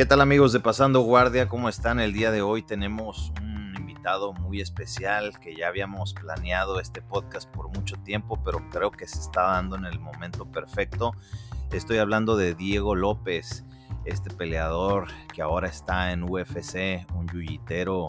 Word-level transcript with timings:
¿Qué 0.00 0.06
tal 0.06 0.22
amigos 0.22 0.54
de 0.54 0.60
Pasando 0.60 1.02
Guardia? 1.02 1.46
¿Cómo 1.46 1.68
están? 1.68 2.00
El 2.00 2.14
día 2.14 2.30
de 2.30 2.40
hoy 2.40 2.62
tenemos 2.62 3.34
un 3.42 3.74
invitado 3.76 4.32
muy 4.32 4.62
especial 4.62 5.38
que 5.40 5.54
ya 5.54 5.68
habíamos 5.68 6.14
planeado 6.14 6.80
este 6.80 7.02
podcast 7.02 7.46
por 7.50 7.68
mucho 7.68 7.96
tiempo, 7.98 8.42
pero 8.42 8.66
creo 8.70 8.90
que 8.92 9.06
se 9.06 9.20
está 9.20 9.42
dando 9.42 9.76
en 9.76 9.84
el 9.84 10.00
momento 10.00 10.50
perfecto. 10.50 11.12
Estoy 11.70 11.98
hablando 11.98 12.38
de 12.38 12.54
Diego 12.54 12.94
López, 12.94 13.66
este 14.06 14.30
peleador 14.30 15.08
que 15.34 15.42
ahora 15.42 15.68
está 15.68 16.12
en 16.12 16.22
UFC, 16.22 17.06
un 17.14 17.28
yuyitero 17.28 18.06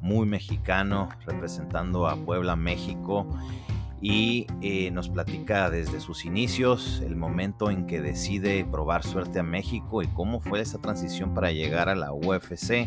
muy 0.00 0.26
mexicano 0.26 1.10
representando 1.26 2.08
a 2.08 2.16
Puebla, 2.16 2.56
México 2.56 3.26
y 4.04 4.46
eh, 4.60 4.90
nos 4.90 5.08
platica 5.08 5.70
desde 5.70 5.98
sus 5.98 6.26
inicios, 6.26 7.00
el 7.06 7.16
momento 7.16 7.70
en 7.70 7.86
que 7.86 8.02
decide 8.02 8.66
probar 8.70 9.02
suerte 9.02 9.38
a 9.38 9.42
México 9.42 10.02
y 10.02 10.08
cómo 10.08 10.40
fue 10.40 10.60
esa 10.60 10.78
transición 10.78 11.32
para 11.32 11.52
llegar 11.52 11.88
a 11.88 11.94
la 11.94 12.12
UFC 12.12 12.86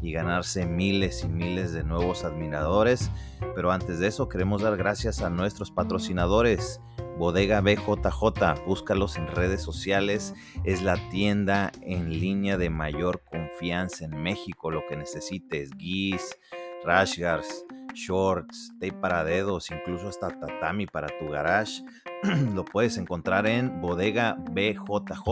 y 0.00 0.12
ganarse 0.12 0.64
miles 0.64 1.22
y 1.22 1.28
miles 1.28 1.74
de 1.74 1.84
nuevos 1.84 2.24
admiradores. 2.24 3.10
Pero 3.54 3.72
antes 3.72 3.98
de 3.98 4.06
eso 4.06 4.30
queremos 4.30 4.62
dar 4.62 4.78
gracias 4.78 5.20
a 5.20 5.28
nuestros 5.28 5.70
patrocinadores. 5.70 6.80
Bodega 7.18 7.60
BJJ, 7.60 8.64
búscalos 8.66 9.18
en 9.18 9.26
redes 9.26 9.60
sociales, 9.60 10.32
es 10.64 10.80
la 10.80 10.96
tienda 11.10 11.72
en 11.82 12.08
línea 12.08 12.56
de 12.56 12.70
mayor 12.70 13.22
confianza 13.30 14.06
en 14.06 14.22
México, 14.22 14.70
lo 14.70 14.80
que 14.88 14.96
necesites, 14.96 15.72
guis, 15.76 16.38
rashguards, 16.84 17.66
shorts, 17.94 18.72
tape 18.80 18.92
para 18.92 19.24
dedos, 19.24 19.70
incluso 19.70 20.08
hasta 20.08 20.28
tatami 20.28 20.86
para 20.86 21.08
tu 21.18 21.28
garage. 21.28 21.82
Lo 22.54 22.64
puedes 22.64 22.98
encontrar 22.98 23.46
en 23.46 23.80
Bodega 23.80 24.36
BJJ. 24.50 25.26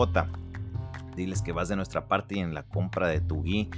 Diles 1.15 1.41
que 1.41 1.51
vas 1.51 1.69
de 1.69 1.75
nuestra 1.75 2.07
parte 2.07 2.35
y 2.35 2.39
en 2.39 2.53
la 2.53 2.63
compra 2.63 3.07
de 3.07 3.21
tu 3.21 3.43
gui 3.43 3.69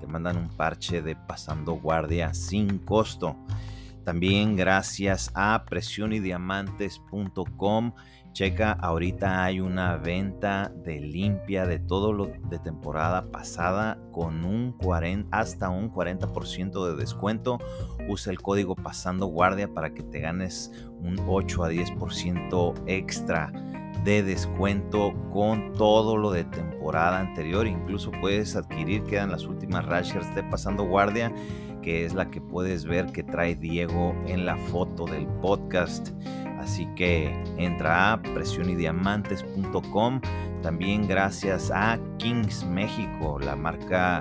te 0.00 0.06
mandan 0.06 0.36
un 0.36 0.48
parche 0.48 1.00
de 1.00 1.16
pasando 1.16 1.74
guardia 1.74 2.34
sin 2.34 2.78
costo. 2.78 3.36
También 4.04 4.56
gracias 4.56 5.30
a 5.34 5.64
presionydiamantes.com 5.64 7.92
Checa, 8.32 8.72
ahorita 8.72 9.44
hay 9.44 9.60
una 9.60 9.98
venta 9.98 10.72
de 10.74 11.00
limpia 11.00 11.66
de 11.66 11.78
todo 11.78 12.14
lo 12.14 12.30
de 12.48 12.58
temporada 12.58 13.30
pasada 13.30 13.98
con 14.10 14.44
un 14.44 14.72
40, 14.72 15.36
hasta 15.36 15.68
un 15.68 15.92
40% 15.92 16.86
de 16.88 16.96
descuento. 16.96 17.58
Usa 18.08 18.32
el 18.32 18.40
código 18.40 18.74
pasando 18.74 19.26
guardia 19.26 19.72
para 19.72 19.92
que 19.92 20.02
te 20.02 20.20
ganes 20.20 20.72
un 21.00 21.16
8 21.28 21.64
a 21.64 21.70
10% 21.70 22.74
extra 22.86 23.52
de 24.04 24.22
descuento 24.22 25.12
con 25.30 25.74
todo 25.74 26.16
lo 26.16 26.30
de 26.30 26.44
temporada 26.44 27.20
anterior. 27.20 27.66
Incluso 27.66 28.10
puedes 28.20 28.56
adquirir, 28.56 29.04
quedan 29.04 29.30
las 29.30 29.44
últimas 29.44 29.84
rashers 29.84 30.34
de 30.34 30.42
pasando 30.44 30.84
guardia 30.84 31.32
que 31.82 32.04
es 32.04 32.14
la 32.14 32.30
que 32.30 32.40
puedes 32.40 32.84
ver 32.84 33.06
que 33.06 33.22
trae 33.22 33.56
Diego 33.56 34.14
en 34.26 34.46
la 34.46 34.56
foto 34.56 35.04
del 35.04 35.26
podcast. 35.26 36.10
Así 36.62 36.86
que 36.94 37.34
entra 37.58 38.12
a 38.12 38.22
presionydiamantes.com. 38.22 40.20
También 40.62 41.08
gracias 41.08 41.72
a 41.74 41.98
Kings 42.18 42.64
México, 42.64 43.40
la 43.40 43.56
marca 43.56 44.20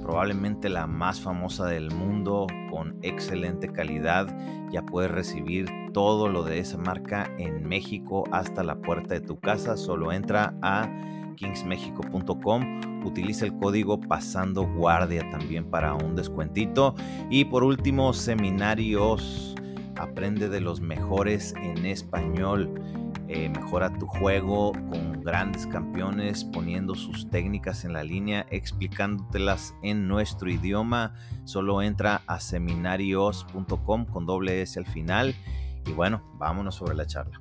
probablemente 0.00 0.68
la 0.68 0.86
más 0.86 1.20
famosa 1.20 1.66
del 1.66 1.90
mundo 1.90 2.46
con 2.70 2.96
excelente 3.02 3.68
calidad. 3.68 4.26
Ya 4.70 4.86
puedes 4.86 5.10
recibir 5.10 5.68
todo 5.92 6.28
lo 6.28 6.42
de 6.42 6.60
esa 6.60 6.78
marca 6.78 7.30
en 7.38 7.68
México 7.68 8.24
hasta 8.32 8.62
la 8.62 8.80
puerta 8.80 9.12
de 9.14 9.20
tu 9.20 9.38
casa. 9.38 9.76
Solo 9.76 10.12
entra 10.12 10.54
a 10.62 10.88
kingsmexico.com. 11.36 13.04
Utiliza 13.04 13.44
el 13.44 13.56
código 13.58 14.00
pasando 14.00 14.64
guardia 14.64 15.28
también 15.30 15.66
para 15.70 15.94
un 15.94 16.16
descuentito. 16.16 16.94
Y 17.30 17.44
por 17.44 17.64
último, 17.64 18.12
seminarios 18.14 19.51
aprende 19.96 20.48
de 20.48 20.60
los 20.60 20.80
mejores 20.80 21.54
en 21.56 21.86
español. 21.86 22.72
Eh, 23.28 23.48
mejora 23.48 23.96
tu 23.98 24.06
juego 24.06 24.72
con 24.72 25.22
grandes 25.22 25.66
campeones 25.66 26.44
poniendo 26.44 26.94
sus 26.94 27.30
técnicas 27.30 27.84
en 27.84 27.92
la 27.92 28.04
línea, 28.04 28.46
explicándotelas 28.50 29.74
en 29.82 30.08
nuestro 30.08 30.50
idioma. 30.50 31.14
Solo 31.44 31.82
entra 31.82 32.22
a 32.26 32.40
seminarios.com 32.40 34.06
con 34.06 34.26
doble 34.26 34.62
S 34.62 34.78
al 34.78 34.86
final. 34.86 35.34
Y 35.86 35.92
bueno, 35.92 36.22
vámonos 36.38 36.74
sobre 36.74 36.94
la 36.94 37.06
charla. 37.06 37.40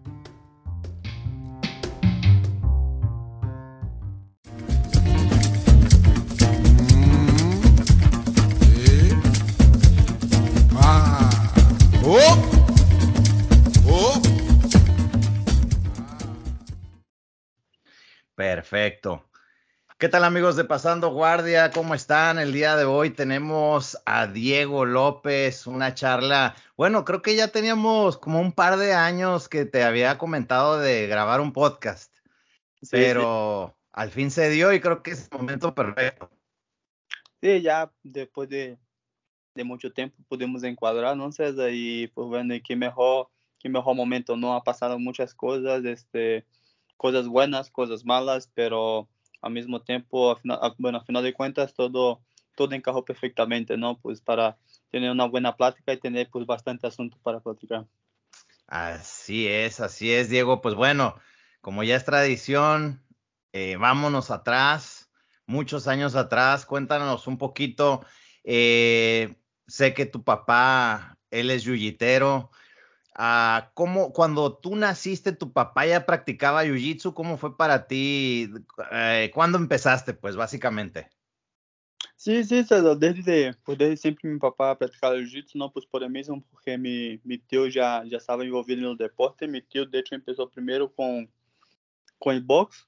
Perfecto. 18.71 19.25
¿Qué 19.97 20.07
tal 20.07 20.23
amigos 20.23 20.55
de 20.55 20.63
Pasando 20.63 21.09
Guardia? 21.09 21.71
¿Cómo 21.71 21.93
están? 21.93 22.39
El 22.39 22.53
día 22.53 22.77
de 22.77 22.85
hoy 22.85 23.09
tenemos 23.09 24.01
a 24.05 24.27
Diego 24.27 24.85
López, 24.85 25.67
una 25.67 25.93
charla. 25.93 26.55
Bueno, 26.77 27.03
creo 27.03 27.21
que 27.21 27.35
ya 27.35 27.49
teníamos 27.49 28.17
como 28.17 28.39
un 28.39 28.53
par 28.53 28.77
de 28.77 28.93
años 28.93 29.49
que 29.49 29.65
te 29.65 29.83
había 29.83 30.17
comentado 30.17 30.79
de 30.79 31.05
grabar 31.07 31.41
un 31.41 31.51
podcast, 31.51 32.15
pero 32.89 33.75
al 33.91 34.09
fin 34.09 34.31
se 34.31 34.49
dio 34.49 34.71
y 34.71 34.79
creo 34.79 35.03
que 35.03 35.11
es 35.11 35.27
el 35.29 35.37
momento 35.37 35.75
perfecto. 35.75 36.31
Sí, 37.41 37.61
ya 37.61 37.91
después 38.03 38.47
de, 38.47 38.77
de 39.53 39.63
mucho 39.65 39.91
tiempo 39.91 40.15
pudimos 40.29 40.63
encuadrar, 40.63 41.17
¿no, 41.17 41.29
César? 41.33 41.71
Y 41.73 42.07
pues 42.07 42.29
bueno, 42.29 42.55
y 42.55 42.61
qué 42.61 42.77
mejor, 42.77 43.27
qué 43.59 43.67
mejor 43.67 43.97
momento, 43.97 44.37
¿no? 44.37 44.55
Ha 44.55 44.63
pasado 44.63 44.97
muchas 44.97 45.35
cosas, 45.35 45.83
este 45.83 46.45
cosas 47.01 47.27
buenas, 47.27 47.71
cosas 47.71 48.05
malas, 48.05 48.51
pero 48.53 49.09
al 49.41 49.53
mismo 49.53 49.81
tiempo, 49.81 50.39
bueno, 50.77 50.99
a 50.99 51.03
final 51.03 51.23
de 51.23 51.33
cuentas, 51.33 51.73
todo, 51.73 52.21
todo 52.55 52.75
encajó 52.75 53.03
perfectamente, 53.03 53.75
¿no? 53.75 53.97
Pues 53.97 54.21
para 54.21 54.59
tener 54.91 55.09
una 55.09 55.25
buena 55.25 55.55
plática 55.55 55.93
y 55.93 55.99
tener 55.99 56.29
pues 56.29 56.45
bastante 56.45 56.85
asunto 56.85 57.17
para 57.23 57.39
platicar. 57.39 57.87
Así 58.67 59.47
es, 59.47 59.79
así 59.79 60.13
es, 60.13 60.29
Diego. 60.29 60.61
Pues 60.61 60.75
bueno, 60.75 61.15
como 61.59 61.81
ya 61.81 61.95
es 61.95 62.05
tradición, 62.05 63.03
eh, 63.51 63.77
vámonos 63.77 64.29
atrás, 64.29 65.09
muchos 65.47 65.87
años 65.87 66.15
atrás, 66.15 66.67
cuéntanos 66.67 67.25
un 67.25 67.39
poquito. 67.39 68.05
Eh, 68.43 69.37
sé 69.65 69.95
que 69.95 70.05
tu 70.05 70.23
papá, 70.23 71.17
él 71.31 71.49
es 71.49 71.63
yuyitero, 71.63 72.51
Ah, 73.13 73.71
¿cómo, 73.73 74.13
cuando 74.13 74.57
tú 74.57 74.75
naciste, 74.75 75.33
tu 75.33 75.51
papá 75.51 75.85
ya 75.85 76.05
practicaba 76.05 76.63
jiu-jitsu? 76.63 77.13
¿Cómo 77.13 77.37
fue 77.37 77.57
para 77.57 77.85
ti? 77.87 78.49
Eh, 78.91 79.31
¿Cuándo 79.33 79.57
empezaste, 79.57 80.13
pues, 80.13 80.37
básicamente? 80.37 81.09
Sí, 82.15 82.43
sí, 82.45 82.63
desde, 82.99 83.53
pues 83.65 83.77
desde 83.77 83.97
siempre 83.97 84.29
mi 84.29 84.39
papá 84.39 84.77
practicaba 84.77 85.17
jiu-jitsu, 85.17 85.55
no 85.55 85.71
pues 85.73 85.85
por 85.85 86.03
el 86.03 86.09
mismo, 86.09 86.41
porque 86.51 86.77
mi, 86.77 87.19
mi 87.23 87.37
tío 87.37 87.67
ya, 87.67 88.03
ya 88.05 88.17
estaba 88.17 88.43
envolvido 88.43 88.79
en 88.79 88.91
el 88.91 88.97
deporte. 88.97 89.45
Mi 89.47 89.61
tío, 89.61 89.85
de 89.85 89.99
hecho, 89.99 90.15
empezó 90.15 90.49
primero 90.49 90.93
con, 90.93 91.29
con 92.17 92.35
el 92.35 92.41
box, 92.41 92.87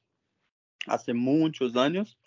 hace 0.88 1.14
muchos 1.14 1.76
años. 1.76 2.18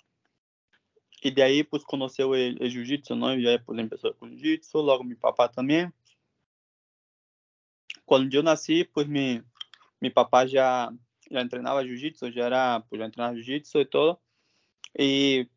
Y 1.23 1.31
de 1.31 1.43
ahí, 1.43 1.63
pues, 1.63 1.83
el, 1.91 2.59
el 2.61 2.73
jiu-jitsu, 2.73 3.17
¿no? 3.17 3.35
Y 3.35 3.49
ahí, 3.49 3.59
pues, 3.59 3.79
empezó 3.79 4.15
con 4.17 4.37
jiu-jitsu, 4.37 4.85
luego 4.85 5.03
mi 5.03 5.15
papá 5.15 5.51
también 5.51 5.95
quando 8.07 8.33
eu 8.33 8.43
nasci, 8.43 8.85
pues 8.85 9.07
mi, 9.09 9.43
mi 10.01 10.09
papá 10.11 10.47
já, 10.47 10.93
já 11.31 11.47
treinava 11.49 11.85
jiu-jitsu, 11.85 12.31
já 12.31 12.45
era, 12.45 12.81
pues 12.89 13.01
já 13.15 13.35
jiu-jitsu 13.35 13.81
e 13.81 13.85
todo. 13.85 14.19
E 14.99 15.49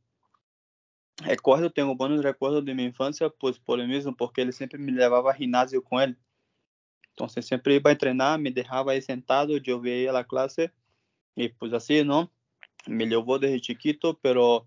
recordo, 1.22 1.69
tenho 1.69 1.94
bons 1.96 2.22
recordos 2.22 2.66
de 2.66 2.74
minha 2.74 2.90
infância, 2.90 3.30
pues 3.30 3.57
por 3.60 3.78
mesmo, 3.88 4.13
porque 4.16 4.42
ele 4.42 4.51
sempre 4.51 4.80
me 4.80 4.92
levava 4.92 5.31
a 5.31 5.38
ginásio 5.38 5.81
com 5.81 6.01
ele. 6.01 6.18
Então, 7.13 7.28
sempre 7.30 7.75
ia 7.75 7.96
treinar, 7.96 8.40
me 8.40 8.50
deixava 8.50 8.92
aí 8.92 9.02
sentado, 9.02 9.62
eu 9.63 9.80
via 9.80 10.18
a 10.18 10.24
classe, 10.24 10.72
e 11.36 11.50
pues 11.50 11.74
assim, 11.74 12.04
não? 12.04 12.30
Me 12.88 13.06
levou 13.06 13.38
desde 13.38 13.68
chiquito, 13.68 14.18
pero 14.22 14.66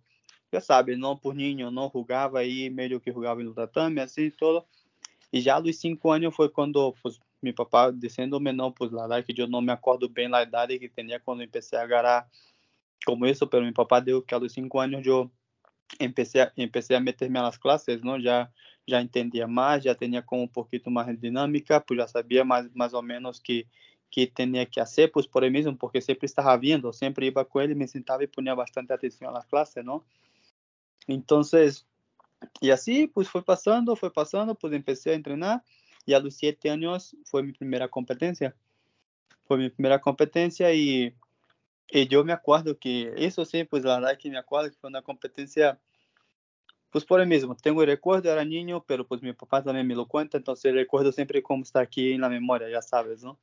já 0.52 0.60
sabe, 0.60 0.94
não 0.94 1.16
por 1.16 1.34
ninho, 1.34 1.70
não 1.70 1.90
jogava 1.92 2.40
aí, 2.40 2.68
meio 2.68 3.00
que 3.00 3.10
jogava 3.10 3.42
no 3.42 3.54
tatame, 3.54 4.00
assim, 4.00 4.30
todo. 4.30 4.64
E 5.32 5.40
já 5.40 5.58
dos 5.58 5.76
cinco 5.78 6.10
anos 6.10 6.36
foi 6.36 6.50
quando 6.50 6.94
mi 7.42 7.52
papá 7.52 7.90
diciéndome, 7.92 8.52
no, 8.52 8.72
pues 8.72 8.92
la 8.92 9.06
verdad 9.06 9.26
que 9.26 9.34
yo 9.34 9.46
no 9.46 9.60
me 9.60 9.72
acuerdo 9.72 10.08
bien 10.08 10.30
la 10.30 10.42
edad 10.42 10.68
que 10.68 10.88
tenía 10.88 11.20
cuando 11.20 11.44
empecé 11.44 11.76
a 11.76 11.82
agarrar 11.82 12.28
como 13.04 13.26
eso, 13.26 13.50
pero 13.50 13.64
mi 13.64 13.72
papá 13.72 14.00
dijo 14.00 14.24
que 14.24 14.34
a 14.34 14.38
los 14.38 14.52
cinco 14.52 14.80
años 14.80 15.02
yo 15.04 15.30
empecé 15.98 16.40
a, 16.40 16.52
empecé 16.56 16.96
a 16.96 17.00
meterme 17.00 17.40
a 17.40 17.42
las 17.42 17.58
clases, 17.58 18.02
¿no? 18.02 18.16
Ya, 18.16 18.52
ya 18.86 19.00
entendía 19.00 19.46
más, 19.46 19.82
ya 19.82 19.94
tenía 19.94 20.24
como 20.24 20.42
un 20.42 20.48
poquito 20.48 20.88
más 20.90 21.08
de 21.08 21.16
dinámica, 21.16 21.84
pues 21.84 21.98
ya 21.98 22.06
sabía 22.06 22.44
más, 22.44 22.74
más 22.74 22.94
o 22.94 23.02
menos 23.02 23.40
que, 23.40 23.66
que 24.10 24.26
tenía 24.28 24.66
que 24.66 24.80
hacer, 24.80 25.10
pues 25.10 25.26
por 25.26 25.44
el 25.44 25.50
mismo, 25.50 25.76
porque 25.76 26.00
siempre 26.00 26.26
estaba 26.26 26.56
viendo, 26.56 26.92
siempre 26.92 27.26
iba 27.26 27.44
con 27.44 27.62
él 27.62 27.72
y 27.72 27.74
me 27.74 27.88
sentaba 27.88 28.22
y 28.22 28.28
ponía 28.28 28.54
bastante 28.54 28.94
atención 28.94 29.30
a 29.30 29.32
las 29.32 29.46
clases, 29.46 29.84
¿no? 29.84 30.04
Entonces, 31.08 31.86
y 32.60 32.70
así 32.70 33.08
pues 33.08 33.28
fue 33.28 33.44
pasando, 33.44 33.96
fue 33.96 34.12
pasando, 34.12 34.54
pues 34.54 34.72
empecé 34.72 35.10
a 35.10 35.14
entrenar 35.14 35.62
y 36.04 36.14
a 36.14 36.20
los 36.20 36.34
siete 36.34 36.70
años 36.70 37.16
fue 37.24 37.42
mi 37.42 37.52
primera 37.52 37.88
competencia. 37.88 38.54
Fue 39.44 39.58
mi 39.58 39.70
primera 39.70 40.00
competencia 40.00 40.72
y, 40.72 41.14
y 41.88 42.08
me 42.24 42.32
acuerdo 42.32 42.78
que, 42.78 43.12
eso 43.16 43.44
sí, 43.44 43.64
pues 43.64 43.84
la 43.84 43.98
verdad 43.98 44.18
que 44.18 44.30
me 44.30 44.38
acuerdo 44.38 44.70
que 44.70 44.76
fue 44.76 44.88
una 44.88 45.02
competencia, 45.02 45.78
pues 46.90 47.04
por 47.04 47.20
el 47.20 47.26
mismo, 47.26 47.54
tengo 47.56 47.82
el 47.82 47.88
recuerdo, 47.88 48.30
era 48.30 48.44
niño, 48.44 48.84
pero 48.86 49.06
pues 49.06 49.22
mi 49.22 49.32
papá 49.32 49.62
también 49.62 49.86
me 49.86 49.94
lo 49.94 50.06
cuenta, 50.06 50.36
entonces 50.38 50.74
recuerdo 50.74 51.12
siempre 51.12 51.42
cómo 51.42 51.62
está 51.62 51.80
aquí 51.80 52.12
en 52.12 52.20
la 52.20 52.28
memoria, 52.28 52.68
ya 52.68 52.82
sabes, 52.82 53.22
¿no? 53.22 53.38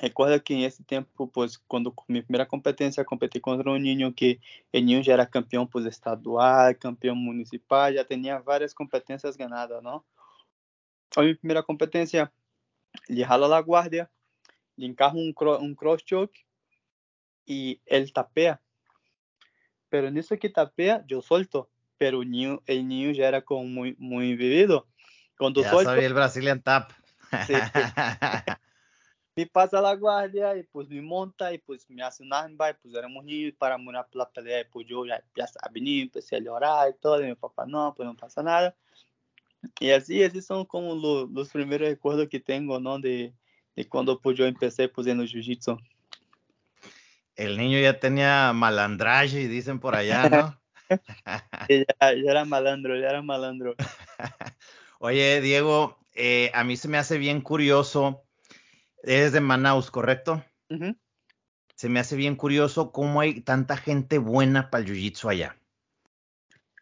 Recuerdo 0.00 0.42
que 0.42 0.54
en 0.54 0.60
ese 0.60 0.82
tiempo, 0.82 1.30
pues 1.30 1.58
cuando 1.58 1.94
mi 2.08 2.22
primera 2.22 2.48
competencia 2.48 3.04
competí 3.04 3.38
contra 3.38 3.70
un 3.70 3.82
niño 3.82 4.14
que 4.14 4.40
el 4.72 4.86
niño 4.86 5.02
ya 5.02 5.12
era 5.12 5.26
campeón 5.26 5.68
pues 5.68 5.84
estadual, 5.84 6.78
campeón 6.78 7.18
municipal, 7.18 7.92
ya 7.94 8.04
tenía 8.04 8.38
varias 8.38 8.72
competencias 8.72 9.36
ganadas, 9.36 9.82
¿no? 9.82 10.06
A 11.16 11.22
mi 11.22 11.34
primera 11.34 11.62
competencia, 11.62 12.32
le 13.08 13.24
jalo 13.24 13.48
la 13.48 13.60
guardia, 13.60 14.10
le 14.76 14.86
encajo 14.86 15.18
un, 15.18 15.34
un 15.60 15.74
cross 15.74 16.04
choke 16.04 16.46
y 17.44 17.80
él 17.86 18.12
tapea. 18.12 18.60
Pero 19.88 20.08
en 20.08 20.16
eso 20.16 20.38
que 20.38 20.48
tapea, 20.48 21.04
yo 21.06 21.20
suelto, 21.20 21.68
pero 21.98 22.22
el 22.22 22.30
niño, 22.30 22.62
el 22.66 22.86
niño 22.86 23.10
ya 23.10 23.28
era 23.28 23.42
como 23.42 23.64
muy, 23.64 23.96
muy 23.98 24.36
vivido. 24.36 24.86
Cuando 25.36 25.62
ya 25.62 25.70
suelto, 25.70 25.90
sabía 25.90 26.06
el 26.06 26.14
Brazilian 26.14 26.62
tap. 26.62 26.92
Sí, 27.46 27.54
sí. 27.54 27.80
me 29.36 29.46
pasa 29.46 29.80
la 29.80 29.94
guardia 29.94 30.56
y 30.56 30.62
pues 30.64 30.88
me 30.88 31.00
monta 31.00 31.52
y 31.52 31.58
pues 31.58 31.88
me 31.88 32.02
hace 32.02 32.22
un 32.22 32.32
armbar, 32.32 32.78
pues 32.80 32.94
éramos 32.94 33.24
niños 33.24 33.54
para 33.58 33.78
morar 33.78 34.06
la 34.12 34.28
pelea 34.28 34.60
y 34.60 34.64
pues 34.64 34.86
yo 34.86 35.06
ya, 35.06 35.22
ya 35.34 35.46
sabía, 35.46 36.02
empecé 36.02 36.36
a 36.36 36.40
llorar 36.40 36.90
y 36.90 36.98
todo, 37.00 37.20
y 37.22 37.26
mi 37.26 37.34
papá 37.34 37.66
no, 37.66 37.94
pues 37.94 38.06
no 38.06 38.16
pasa 38.16 38.42
nada. 38.42 38.74
Y 39.78 39.90
así, 39.90 40.22
así 40.22 40.42
son 40.42 40.64
como 40.64 40.94
los, 40.94 41.30
los 41.30 41.50
primeros 41.50 41.88
recuerdos 41.88 42.28
que 42.28 42.40
tengo, 42.40 42.80
¿no? 42.80 42.98
De, 42.98 43.34
de 43.76 43.88
cuando 43.88 44.20
pues 44.20 44.36
yo 44.36 44.46
empecé 44.46 44.88
pues 44.88 45.06
en 45.06 45.20
el 45.20 45.28
jiu-jitsu. 45.28 45.78
El 47.36 47.56
niño 47.56 47.78
ya 47.80 47.98
tenía 47.98 48.52
malandraje, 48.52 49.48
dicen 49.48 49.80
por 49.80 49.94
allá, 49.94 50.28
¿no? 50.28 50.60
ya, 51.68 51.86
ya, 52.00 52.30
era 52.30 52.44
malandro, 52.44 52.98
ya 52.98 53.08
era 53.08 53.22
malandro. 53.22 53.76
Oye, 54.98 55.40
Diego, 55.40 55.98
eh, 56.14 56.50
a 56.54 56.64
mí 56.64 56.76
se 56.76 56.88
me 56.88 56.98
hace 56.98 57.16
bien 57.16 57.40
curioso 57.40 58.24
es 59.02 59.32
de 59.32 59.40
Manaus, 59.40 59.90
¿correcto? 59.90 60.44
Se 61.74 61.88
me 61.88 62.00
hace 62.00 62.16
bien 62.16 62.36
curioso 62.36 62.92
cómo 62.92 63.20
hay 63.20 63.40
tanta 63.40 63.76
gente 63.76 64.18
buena 64.18 64.70
para 64.70 64.84
el 64.84 64.90
jiu-jitsu 64.90 65.30
allá. 65.30 65.56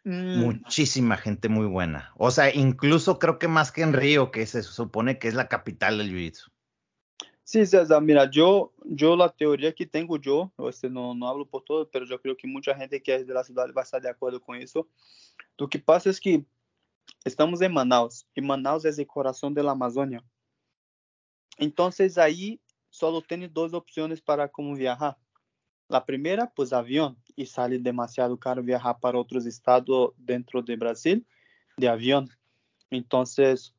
Mm. 0.03 0.39
Muchísima 0.39 1.17
gente 1.17 1.49
muy 1.49 1.65
buena. 1.65 2.11
O 2.17 2.31
sea, 2.31 2.53
incluso 2.53 3.19
creo 3.19 3.37
que 3.39 3.47
más 3.47 3.71
que 3.71 3.81
en 3.81 3.93
Río, 3.93 4.31
que 4.31 4.45
se 4.45 4.63
supone 4.63 5.19
que 5.19 5.27
es 5.27 5.33
la 5.33 5.47
capital 5.47 5.97
del 5.97 6.11
jiu-jitsu. 6.11 6.51
Sí, 7.43 7.65
César, 7.65 8.01
mira, 8.03 8.29
yo, 8.29 8.73
yo 8.85 9.15
la 9.15 9.29
teoría 9.29 9.73
que 9.73 9.87
tengo 9.87 10.17
yo, 10.17 10.53
este, 10.69 10.87
no, 10.87 11.15
no 11.15 11.27
hablo 11.27 11.47
por 11.47 11.63
todo, 11.63 11.89
pero 11.89 12.05
yo 12.05 12.21
creo 12.21 12.37
que 12.37 12.47
mucha 12.47 12.75
gente 12.75 13.01
que 13.01 13.15
es 13.15 13.25
de 13.25 13.33
la 13.33 13.43
ciudad 13.43 13.67
va 13.75 13.81
a 13.81 13.83
estar 13.83 13.99
de 13.99 14.07
acuerdo 14.07 14.39
con 14.39 14.55
eso. 14.55 14.87
Lo 15.57 15.67
que 15.67 15.79
pasa 15.79 16.11
es 16.11 16.19
que 16.19 16.45
estamos 17.25 17.59
en 17.61 17.73
Manaus, 17.73 18.27
y 18.35 18.41
Manaus 18.41 18.85
es 18.85 18.99
el 18.99 19.07
corazón 19.07 19.55
de 19.55 19.63
la 19.63 19.71
Amazonia. 19.71 20.23
Entonces 21.57 22.19
ahí 22.19 22.61
solo 22.91 23.21
tiene 23.21 23.47
dos 23.47 23.73
opciones 23.73 24.21
para 24.21 24.47
cómo 24.47 24.75
viajar. 24.75 25.17
La 25.87 26.05
primera, 26.05 26.51
pues 26.55 26.71
avión, 26.71 27.17
y 27.39 27.45
sale 27.45 27.79
demasiado 27.79 28.37
caro 28.37 28.61
viajar 28.61 28.99
para 28.99 29.17
otros 29.17 29.45
estados 29.45 30.11
dentro 30.17 30.61
de 30.61 30.75
Brasil 30.75 31.25
de 31.77 31.87
avión. 31.87 32.29
Entonces, 32.91 33.73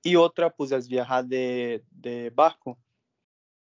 y 0.00 0.14
otra, 0.14 0.48
pues 0.48 0.70
es 0.70 0.86
viajar 0.86 1.24
de, 1.24 1.82
de 1.90 2.30
barco. 2.30 2.78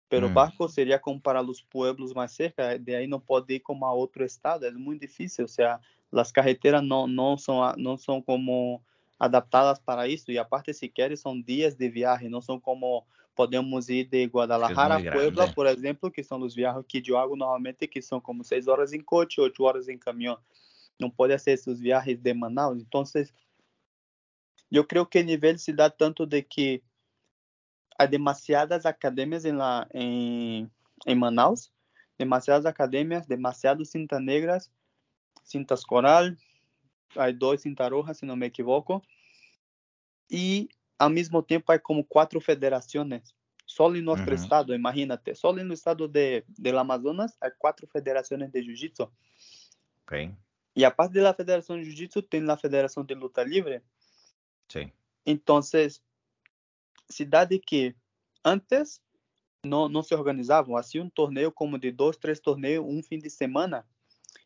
Pero 0.09 0.27
mm. 0.27 0.33
barco 0.33 0.67
sería 0.67 0.99
como 0.99 1.21
para 1.21 1.43
los 1.43 1.61
pueblos 1.61 2.15
más 2.15 2.33
cerca, 2.33 2.75
de 2.75 2.95
ahí 2.95 3.07
no 3.07 3.19
puede 3.19 3.53
ir 3.53 3.61
como 3.61 3.85
a 3.85 3.93
otro 3.93 4.25
estado, 4.25 4.67
es 4.67 4.73
muy 4.73 4.97
difícil, 4.97 5.45
o 5.45 5.47
sea, 5.47 5.79
las 6.09 6.33
carreteras 6.33 6.81
no, 6.81 7.05
no, 7.05 7.37
son, 7.37 7.75
no 7.77 7.99
son 7.99 8.19
como 8.23 8.81
adaptadas 9.19 9.79
para 9.79 10.07
isso. 10.07 10.31
E 10.31 10.39
a 10.39 10.43
parte, 10.43 10.73
se 10.73 10.89
quer, 10.89 11.15
são 11.15 11.39
dias 11.39 11.75
de 11.75 11.87
viagem, 11.87 12.29
não 12.29 12.41
são 12.41 12.59
como 12.59 13.05
podemos 13.35 13.89
ir 13.89 14.05
de 14.05 14.25
Guadalajara 14.25 14.95
a 14.95 15.11
Puebla, 15.11 15.51
por 15.53 15.65
exemplo, 15.65 16.11
que 16.11 16.23
são 16.23 16.41
os 16.41 16.53
viagens 16.53 16.85
que 16.87 17.01
eu 17.07 17.17
hago 17.17 17.35
normalmente, 17.35 17.87
que 17.87 18.01
são 18.01 18.19
como 18.19 18.43
seis 18.43 18.67
horas 18.67 18.93
em 18.93 19.01
coche, 19.01 19.39
oito 19.41 19.63
horas 19.63 19.87
em 19.87 19.97
caminhão. 19.97 20.37
Não 20.99 21.09
pode 21.09 21.37
ser 21.39 21.51
esses 21.51 21.79
viagens 21.79 22.19
de 22.19 22.33
Manaus. 22.33 22.81
Então, 22.81 23.03
eu 24.71 24.85
creio 24.85 25.05
que 25.05 25.19
o 25.19 25.23
nível 25.23 25.57
se 25.57 25.73
dá 25.73 25.89
tanto 25.89 26.25
de 26.25 26.41
que 26.41 26.83
há 27.97 28.05
demasiadas 28.05 28.85
academias 28.85 29.45
em, 29.45 29.53
la, 29.53 29.87
em, 29.93 30.69
em 31.05 31.15
Manaus, 31.15 31.71
demasiadas 32.17 32.65
academias, 32.65 33.25
demasiadas 33.25 33.89
cintas 33.89 34.21
negras, 34.21 34.71
cintas 35.43 35.83
coral, 35.83 36.25
há 37.15 37.31
dois 37.31 37.61
cintas 37.61 37.89
rojas, 37.91 38.17
se 38.17 38.25
não 38.25 38.35
me 38.35 38.45
equivoco, 38.45 39.01
e 40.29 40.69
ao 41.01 41.09
mesmo 41.09 41.41
tempo 41.41 41.71
há 41.71 41.79
como 41.79 42.03
quatro 42.03 42.39
federações 42.39 43.33
só 43.65 43.93
em 43.95 44.01
nosso 44.01 44.23
uhum. 44.23 44.35
estado, 44.35 44.75
imagínate, 44.75 45.33
só 45.33 45.51
no 45.51 45.73
estado 45.73 46.07
de, 46.07 46.43
de 46.47 46.69
Amazonas 46.69 47.35
há 47.41 47.49
quatro 47.49 47.87
federações 47.87 48.51
de 48.51 48.61
jiu-jitsu. 48.61 49.11
Okay. 50.03 50.31
E 50.75 50.85
a 50.85 50.91
parte 50.91 51.13
da 51.13 51.33
federação 51.33 51.77
de 51.77 51.85
jiu-jitsu 51.85 52.21
tem 52.21 52.47
a 52.49 52.57
federação 52.57 53.03
de 53.03 53.15
luta 53.15 53.43
livre. 53.43 53.81
Sim. 54.69 54.91
Então, 55.25 55.59
cidade 57.09 57.57
que 57.59 57.95
antes 58.45 59.01
não, 59.65 59.89
não 59.89 60.03
se 60.03 60.13
organizavam, 60.13 60.75
assim 60.75 60.99
um 60.99 61.09
torneio 61.09 61.51
como 61.51 61.79
de 61.79 61.91
dois, 61.91 62.17
três 62.17 62.39
torneios, 62.39 62.85
um 62.85 63.01
fim 63.01 63.17
de 63.17 63.29
semana. 63.29 63.87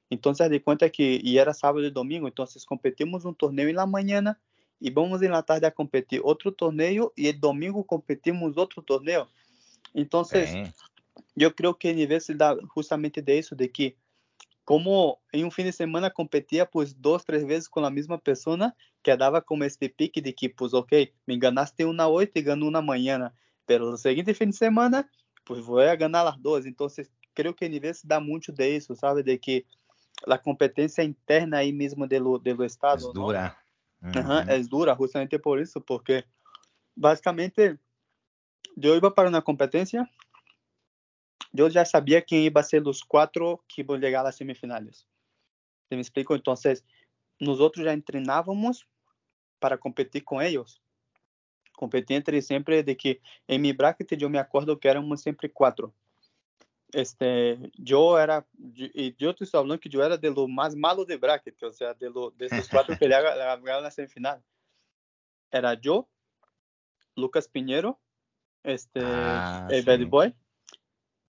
Então, 0.09 0.33
se 0.33 0.47
de 0.47 0.59
conta 0.59 0.89
que 0.89 1.19
e 1.21 1.37
era 1.37 1.53
sábado 1.53 1.85
e 1.85 1.91
domingo, 1.91 2.27
então 2.27 2.45
competimos 2.65 3.25
um 3.25 3.33
torneio 3.33 3.73
na 3.73 3.85
manhã 3.85 4.35
e 4.81 4.89
vamos 4.91 5.21
em 5.21 5.27
la 5.27 5.41
tarde 5.41 5.65
a 5.65 5.71
competir 5.71 6.21
outro 6.23 6.51
torneio 6.51 7.11
e 7.15 7.31
domingo 7.31 7.83
competimos 7.83 8.57
outro 8.57 8.81
torneio. 8.81 9.27
Então, 9.93 10.23
eu 11.35 11.51
creio 11.51 11.73
que 11.73 11.89
o 11.89 11.93
nível 11.93 12.19
se 12.19 12.33
dá 12.33 12.57
justamente 12.75 13.21
de 13.21 13.39
isso, 13.39 13.55
de 13.55 13.67
que 13.67 13.95
como 14.65 15.19
em 15.31 15.45
um 15.45 15.51
fim 15.51 15.63
de 15.63 15.71
semana 15.71 16.09
competia 16.09 16.65
pues 16.65 16.93
duas, 16.93 17.23
três 17.23 17.43
vezes 17.43 17.67
com 17.67 17.85
a 17.85 17.89
mesma 17.89 18.17
pessoa, 18.17 18.73
quedava 19.03 19.41
como 19.41 19.63
este 19.63 19.87
pique 19.87 20.19
de 20.19 20.33
que 20.33 20.49
pues 20.49 20.73
ok, 20.73 21.13
me 21.27 21.35
enganaste 21.35 21.85
uma 21.85 22.07
oito 22.07 22.37
e 22.37 22.41
ganhou 22.41 22.69
uma 22.69 22.81
manhã, 22.81 23.31
pero 23.65 23.91
no 23.91 23.97
seguinte 23.97 24.33
fim 24.33 24.49
de 24.49 24.55
semana 24.55 25.07
pues 25.45 25.59
vou 25.59 25.79
a 25.79 25.95
ganhar 25.95 26.27
as 26.27 26.37
duas. 26.37 26.65
Então, 26.65 26.87
creio 27.35 27.53
que 27.53 27.65
o 27.65 27.69
nível 27.69 27.93
se 27.93 28.07
dá 28.07 28.19
muito 28.19 28.51
de 28.51 28.75
isso, 28.75 28.95
sabe, 28.95 29.21
de 29.21 29.37
que 29.37 29.65
a 30.27 30.37
competência 30.37 31.03
interna 31.03 31.57
aí 31.57 31.71
mesmo 31.71 32.07
do, 32.07 32.39
do 32.39 32.63
estado. 32.65 33.09
É 33.09 33.13
dura. 33.13 33.55
É 34.47 34.59
dura 34.63 34.95
justamente 34.99 35.37
por 35.39 35.59
isso, 35.59 35.81
porque 35.81 36.23
basicamente 36.95 37.77
eu 38.81 38.95
ia 38.95 39.11
para 39.11 39.29
uma 39.29 39.41
competência, 39.41 40.07
eu 41.53 41.69
já 41.69 41.85
sabia 41.85 42.21
quem 42.21 42.45
ia 42.45 42.63
ser 42.63 42.85
os 42.87 43.01
quatro 43.01 43.63
que 43.67 43.81
iam 43.81 43.99
chegar 43.99 44.25
às 44.25 44.35
semifinais. 44.35 45.05
Você 45.87 45.95
me 45.95 46.01
explico? 46.01 46.35
Então, 46.35 46.53
nós 47.41 47.59
outros 47.59 47.85
já 47.85 47.99
treinávamos 48.01 48.85
para 49.59 49.77
competir 49.77 50.21
com 50.21 50.41
eles. 50.41 50.79
Competir 51.77 52.15
entre 52.15 52.41
sempre 52.41 52.83
de 52.83 52.95
que 52.95 53.21
em 53.47 53.59
mi 53.59 53.73
bracket 53.73 54.11
eu 54.21 54.29
me 54.29 54.37
acordo 54.37 54.77
que 54.77 54.87
éramos 54.87 55.21
sempre 55.21 55.49
quatro 55.49 55.93
este, 56.95 57.59
yo 57.73 58.17
era, 58.17 58.47
y 58.57 59.13
yo 59.17 59.31
estoy 59.31 59.49
hablando 59.51 59.81
que 59.81 59.89
yo 59.89 60.01
era 60.01 60.15
de 60.15 60.31
lo 60.31 60.47
más 60.47 60.77
malo 60.77 61.03
de 61.03 61.17
bracket, 61.17 61.61
o 61.63 61.73
sea, 61.73 61.93
de, 61.93 62.09
lo, 62.09 62.31
de 62.31 62.45
esos 62.45 62.69
cuatro 62.69 62.97
que 62.97 63.09
le 63.09 63.15
en 63.17 63.83
la 63.83 63.91
semifinal. 63.91 64.41
Era 65.51 65.73
yo, 65.73 66.07
Lucas 67.17 67.49
Piñero, 67.49 67.99
este, 68.63 69.01
ah, 69.03 69.67
el 69.69 69.83
sí. 69.83 69.85
Bad 69.85 70.07
Boy, 70.07 70.35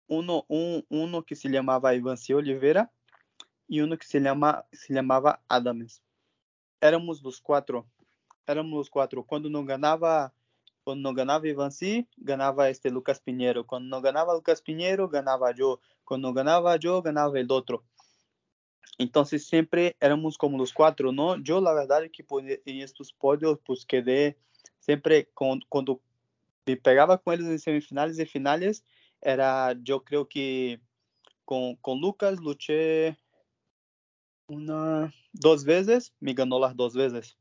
uno, 0.07 0.45
un, 0.47 0.87
uno 0.89 1.25
que 1.25 1.35
se 1.35 1.49
llamaba 1.49 1.97
Ivan 1.97 2.17
C. 2.17 2.33
Oliveira 2.33 2.93
y 3.67 3.81
uno 3.81 3.99
que 3.99 4.07
se, 4.07 4.21
llama, 4.21 4.65
se 4.71 4.95
llamaba 4.95 5.43
Adams. 5.49 6.01
Éramos 6.81 7.21
los 7.25 7.41
cuatro, 7.41 7.91
éramos 8.47 8.79
los 8.79 8.91
cuatro. 8.91 9.25
Cuando 9.25 9.51
no 9.51 9.65
ganaba 9.65 10.33
quando 10.87 11.01
não 11.01 11.13
ganhava 11.13 11.49
Ivanci, 11.49 12.07
ganhava 12.17 12.71
este 12.71 12.89
Lucas 12.89 13.19
Pinheiro. 13.19 13.65
Quando 13.65 13.87
não 13.87 14.01
ganhava 14.01 14.33
Lucas 14.33 14.61
Pinheiro, 14.61 15.09
ganhava 15.09 15.53
eu. 15.59 15.81
Quando 16.05 16.33
ganhava 16.33 16.79
eu, 16.81 17.03
ganhava 17.03 17.35
o 17.37 17.53
outro. 17.53 17.85
Então, 18.97 19.25
sempre 19.25 19.97
éramos 20.01 20.37
como 20.37 20.63
os 20.63 20.71
quatro, 20.71 21.11
não? 21.11 21.43
Eu, 21.45 21.61
na 21.61 21.75
verdade, 21.75 22.09
que 22.09 22.25
em 22.65 22.83
estes 22.83 23.11
pódios, 23.11 23.59
pues 23.65 23.85
quedé 23.85 24.37
sempre 24.79 25.29
quando 25.35 26.01
me 26.69 26.77
pegava 26.77 27.19
com 27.19 27.33
eles 27.33 27.47
em 27.47 27.59
semifinais 27.59 28.21
e 28.21 28.25
finais, 28.25 28.85
era, 29.21 29.77
eu 29.85 30.01
creio 30.01 30.25
que 30.25 30.81
com, 31.45 31.77
com 31.83 31.95
Lucas, 31.95 32.39
lutei 32.39 33.17
Una, 34.49 35.13
dos 35.35 35.65
veces, 35.65 36.13
me 36.21 36.33
ganó 36.33 36.61
las 36.61 36.77
dos 36.77 36.95
veces. 36.95 37.37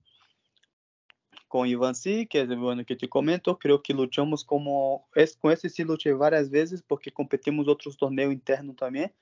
Con 1.48 1.68
Ivan 1.68 1.94
es 1.94 2.28
el 2.34 2.58
bueno 2.58 2.84
que 2.86 2.96
te 2.96 3.08
comento, 3.08 3.58
creo 3.58 3.82
que 3.82 3.94
luchamos 3.94 4.44
como, 4.44 5.08
es, 5.16 5.38
con 5.38 5.52
ese 5.52 5.70
sí 5.70 5.84
luché 5.84 6.12
varias 6.14 6.50
veces 6.50 6.82
porque 6.82 7.12
competimos 7.12 7.68
otros 7.68 7.98
torneos 7.98 8.34
internos 8.34 8.76
también. 8.76 9.14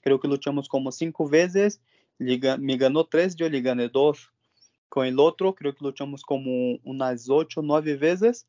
Creo 0.00 0.18
que 0.18 0.28
luchamos 0.28 0.68
como 0.68 0.90
cinco 0.90 1.28
veces, 1.28 1.80
me 2.18 2.76
ganó 2.76 3.04
tres, 3.04 3.36
yo 3.36 3.48
le 3.48 3.60
gané 3.60 3.88
dos. 3.88 4.32
Con 4.88 5.06
el 5.06 5.18
otro, 5.18 5.54
creo 5.54 5.74
que 5.74 5.84
luchamos 5.84 6.22
como 6.22 6.78
unas 6.84 7.28
ocho, 7.28 7.60
nueve 7.62 7.96
veces 7.96 8.46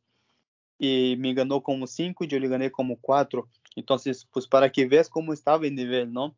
y 0.79 1.15
me 1.17 1.33
ganó 1.33 1.61
como 1.61 1.87
cinco 1.87 2.23
yo 2.25 2.39
le 2.39 2.47
gané 2.47 2.71
como 2.71 2.97
cuatro. 2.99 3.47
Entonces, 3.75 4.27
pues 4.31 4.47
para 4.47 4.71
que 4.71 4.85
veas 4.85 5.09
cómo 5.09 5.33
estaba 5.33 5.65
el 5.65 5.75
nivel, 5.75 6.11
¿no? 6.11 6.35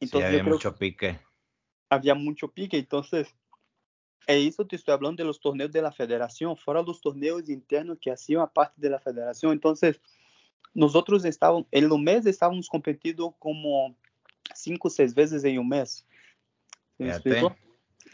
Entonces, 0.00 0.30
sí, 0.30 0.36
había 0.38 0.44
mucho 0.44 0.76
pique. 0.76 1.18
Había 1.90 2.14
mucho 2.14 2.48
pique, 2.48 2.78
entonces, 2.78 3.34
é 4.26 4.38
isso 4.38 4.64
te 4.64 4.76
estou 4.76 4.96
falando 4.96 5.16
de 5.16 5.24
los 5.24 5.38
torneos 5.38 5.70
de 5.70 5.80
la 5.80 5.92
federación, 5.92 6.56
fora 6.56 6.82
los 6.82 7.00
torneos 7.00 7.48
internos 7.48 7.98
que 8.00 8.10
hacían 8.10 8.48
parte 8.52 8.74
de 8.76 8.90
la 8.90 8.98
federación. 8.98 9.52
Entonces, 9.52 10.00
nosotros 10.74 11.24
estábamos, 11.24 11.66
en 11.70 11.90
un 11.90 12.04
mes 12.04 12.26
estábamos 12.26 12.68
competindo 12.68 13.34
como 13.38 13.96
cinco, 14.54 14.90
seis 14.90 15.14
veces 15.14 15.44
en 15.44 15.58
un 15.58 15.68
mes. 15.68 16.06
¿Me 16.98 17.10
explico? 17.10 17.56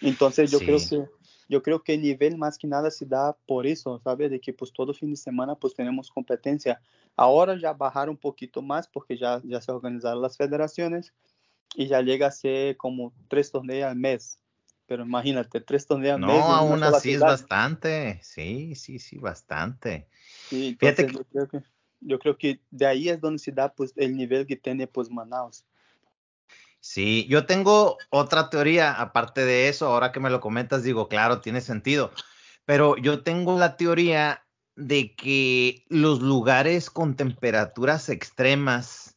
Entonces, 0.01 0.51
yo 0.51 0.59
sí. 0.59 0.67
creo 0.67 0.79
que 0.79 1.09
yo 1.49 1.63
creo 1.63 1.83
que 1.83 1.95
el 1.95 2.03
nivel 2.03 2.37
más 2.37 2.59
que 2.59 2.67
nada 2.67 2.91
se 2.91 3.07
da 3.07 3.37
por 3.47 3.67
eso, 3.67 4.01
¿sabes? 4.03 4.31
De 4.31 4.41
que 4.41 4.53
pues 4.53 4.73
todo 4.73 4.95
fin 4.95 5.11
de 5.11 5.17
semana 5.17 5.55
pues 5.55 5.75
tenemos 5.75 6.11
competencia. 6.11 6.81
Ahora 7.17 7.59
ya 7.59 7.73
bajaron 7.73 8.15
un 8.15 8.21
poquito 8.21 8.63
más 8.63 8.89
porque 8.89 9.17
ya, 9.17 9.41
ya 9.45 9.61
se 9.61 9.71
organizaron 9.71 10.23
las 10.23 10.37
federaciones 10.37 11.13
y 11.77 11.87
ya 11.87 12.01
llega 12.01 12.29
a 12.29 12.33
ser 12.33 12.77
como 12.77 13.13
tres 13.29 13.51
torneos 13.51 13.91
al 13.91 13.97
mes. 13.97 14.39
Pero 14.87 15.05
imagínate, 15.05 15.61
tres 15.61 15.87
al 15.91 16.21
no, 16.21 16.33
aún 16.33 16.83
así 16.83 17.14
es 17.14 17.21
bastante. 17.21 18.21
Sí, 18.23 18.75
sí, 18.75 18.99
sí, 18.99 19.17
bastante. 19.19 20.09
Sí, 20.49 20.76
Fíjate 20.79 21.07
que... 21.07 21.12
yo, 21.12 21.25
creo 21.25 21.49
que, 21.49 21.62
yo 22.00 22.19
creo 22.19 22.37
que 22.37 22.61
de 22.71 22.87
ahí 22.87 23.09
es 23.09 23.21
donde 23.21 23.38
se 23.38 23.53
da 23.53 23.73
pues 23.73 23.95
el 23.97 24.14
nivel 24.14 24.47
que 24.47 24.57
tiene 24.57 24.87
pues 24.87 25.11
Manaus. 25.11 25.64
Sí, 26.81 27.26
yo 27.31 27.47
tengo 27.47 27.97
otra 28.11 28.50
teoría, 28.50 28.93
aparte 28.93 29.47
de 29.47 29.69
eso, 29.69 29.87
ahora 29.87 30.12
que 30.12 30.21
me 30.21 30.29
lo 30.29 30.41
comentas, 30.41 30.83
digo, 30.83 31.09
claro, 31.09 31.41
tiene 31.41 31.62
sentido, 31.62 32.12
pero 32.67 32.99
yo 32.99 33.23
tengo 33.23 33.59
la 33.59 33.79
teoría 33.79 34.45
de 34.76 35.14
que 35.14 35.87
los 35.88 36.21
lugares 36.21 36.91
con 36.91 37.17
temperaturas 37.17 38.11
extremas 38.11 39.17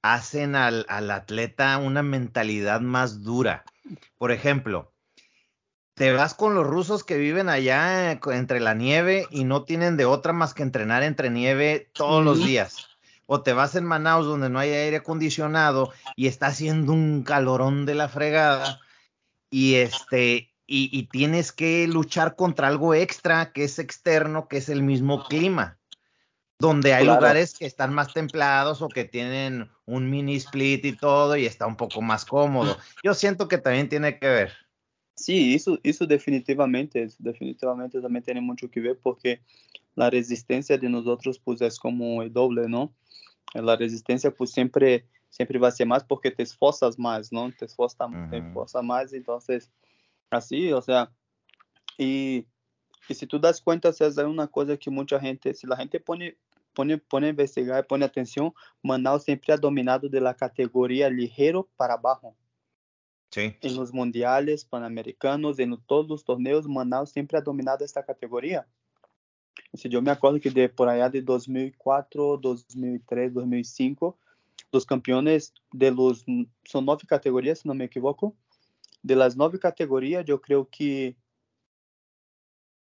hacen 0.00 0.54
al, 0.54 0.86
al 0.88 1.10
atleta 1.10 1.76
una 1.78 2.04
mentalidad 2.04 2.80
más 2.80 3.22
dura. 3.22 3.64
Por 4.16 4.30
ejemplo, 4.30 4.91
te 6.02 6.12
vas 6.12 6.34
con 6.34 6.56
los 6.56 6.66
rusos 6.66 7.04
que 7.04 7.16
viven 7.16 7.48
allá 7.48 8.10
entre 8.10 8.58
la 8.58 8.74
nieve 8.74 9.28
y 9.30 9.44
no 9.44 9.62
tienen 9.62 9.96
de 9.96 10.04
otra 10.04 10.32
más 10.32 10.52
que 10.52 10.64
entrenar 10.64 11.04
entre 11.04 11.30
nieve 11.30 11.90
todos 11.92 12.24
los 12.24 12.44
días 12.44 12.88
o 13.26 13.42
te 13.42 13.52
vas 13.52 13.76
en 13.76 13.84
Manaus 13.84 14.26
donde 14.26 14.48
no 14.48 14.58
hay 14.58 14.70
aire 14.70 14.96
acondicionado 14.96 15.92
y 16.16 16.26
está 16.26 16.46
haciendo 16.46 16.92
un 16.92 17.22
calorón 17.22 17.86
de 17.86 17.94
la 17.94 18.08
fregada 18.08 18.80
y 19.48 19.76
este 19.76 20.52
y, 20.66 20.90
y, 20.90 21.04
tienes 21.04 21.52
que 21.52 21.86
luchar 21.86 22.34
contra 22.34 22.66
algo 22.66 22.94
extra 22.94 23.52
que 23.52 23.62
es 23.62 23.78
externo, 23.78 24.48
que 24.48 24.56
es 24.56 24.68
el 24.68 24.82
mismo 24.82 25.22
clima, 25.22 25.78
donde 26.58 26.94
hay 26.94 27.04
claro. 27.04 27.20
lugares 27.20 27.56
que 27.56 27.66
están 27.66 27.94
más 27.94 28.12
templados 28.12 28.82
o 28.82 28.88
que 28.88 29.04
tienen 29.04 29.70
un 29.84 30.10
mini 30.10 30.34
split 30.34 30.84
y 30.84 30.96
todo 30.96 31.36
y 31.36 31.46
está 31.46 31.68
un 31.68 31.76
poco 31.76 32.02
más 32.02 32.24
cómodo. 32.24 32.76
Yo 33.04 33.14
siento 33.14 33.46
que 33.46 33.58
también 33.58 33.88
tiene 33.88 34.18
que 34.18 34.26
ver. 34.26 34.62
Sí, 35.22 35.54
eso, 35.54 35.78
eso 35.84 36.04
definitivamente, 36.04 37.06
definitivamente 37.20 38.00
también 38.00 38.24
tiene 38.24 38.40
mucho 38.40 38.68
que 38.68 38.80
ver 38.80 38.98
porque 39.00 39.40
la 39.94 40.10
resistencia 40.10 40.76
de 40.76 40.88
nosotros 40.88 41.38
pues 41.38 41.60
es 41.60 41.78
como 41.78 42.22
el 42.22 42.32
doble, 42.32 42.68
¿no? 42.68 42.92
La 43.54 43.76
resistencia 43.76 44.32
pues 44.32 44.50
siempre, 44.50 45.06
siempre 45.30 45.60
va 45.60 45.68
a 45.68 45.70
ser 45.70 45.86
más 45.86 46.02
porque 46.02 46.32
te 46.32 46.42
esforzas 46.42 46.98
más, 46.98 47.32
¿no? 47.32 47.52
Te 47.52 47.66
esforzas, 47.66 48.00
uh 48.00 48.12
-huh. 48.12 48.30
te 48.30 48.38
esforzas 48.38 48.82
más, 48.82 49.12
entonces, 49.12 49.70
así, 50.28 50.72
o 50.72 50.82
sea, 50.82 51.12
y, 51.96 52.44
y 53.08 53.14
si 53.14 53.24
tú 53.24 53.38
das 53.38 53.60
cuenta, 53.60 53.90
o 53.90 53.92
sea, 53.92 54.08
es 54.08 54.16
una 54.16 54.48
cosa 54.48 54.76
que 54.76 54.90
mucha 54.90 55.20
gente, 55.20 55.54
si 55.54 55.68
la 55.68 55.76
gente 55.76 56.00
pone, 56.00 56.36
pone 56.74 57.26
a 57.26 57.30
investigar, 57.30 57.86
pone 57.86 58.04
atención, 58.04 58.52
Manaus 58.82 59.22
siempre 59.22 59.54
ha 59.54 59.56
dominado 59.56 60.08
de 60.08 60.20
la 60.20 60.34
categoría 60.34 61.08
ligero 61.08 61.68
para 61.76 61.94
abajo. 61.94 62.34
Sí. 63.32 63.56
En 63.62 63.76
los 63.76 63.92
mundiales, 63.94 64.64
panamericanos, 64.66 65.58
en 65.58 65.76
todos 65.86 66.06
los 66.06 66.24
torneos, 66.24 66.68
Manaus 66.68 67.10
siempre 67.10 67.38
ha 67.38 67.40
dominado 67.40 67.82
esta 67.82 68.04
categoría. 68.04 68.66
Si 69.72 69.88
yo 69.88 70.02
me 70.02 70.10
acuerdo 70.10 70.38
que 70.38 70.50
de 70.50 70.68
por 70.68 70.88
allá 70.88 71.08
de 71.08 71.22
2004, 71.22 72.36
2003, 72.36 73.32
2005, 73.32 74.18
los 74.70 74.84
campeones 74.84 75.54
de 75.72 75.90
los, 75.90 76.24
son 76.64 76.84
nueve 76.84 77.02
categorías, 77.06 77.60
si 77.60 77.68
no 77.68 77.74
me 77.74 77.84
equivoco. 77.84 78.36
De 79.02 79.16
las 79.16 79.34
nueve 79.34 79.58
categorías, 79.58 80.24
yo 80.26 80.40
creo 80.40 80.68
que 80.70 81.16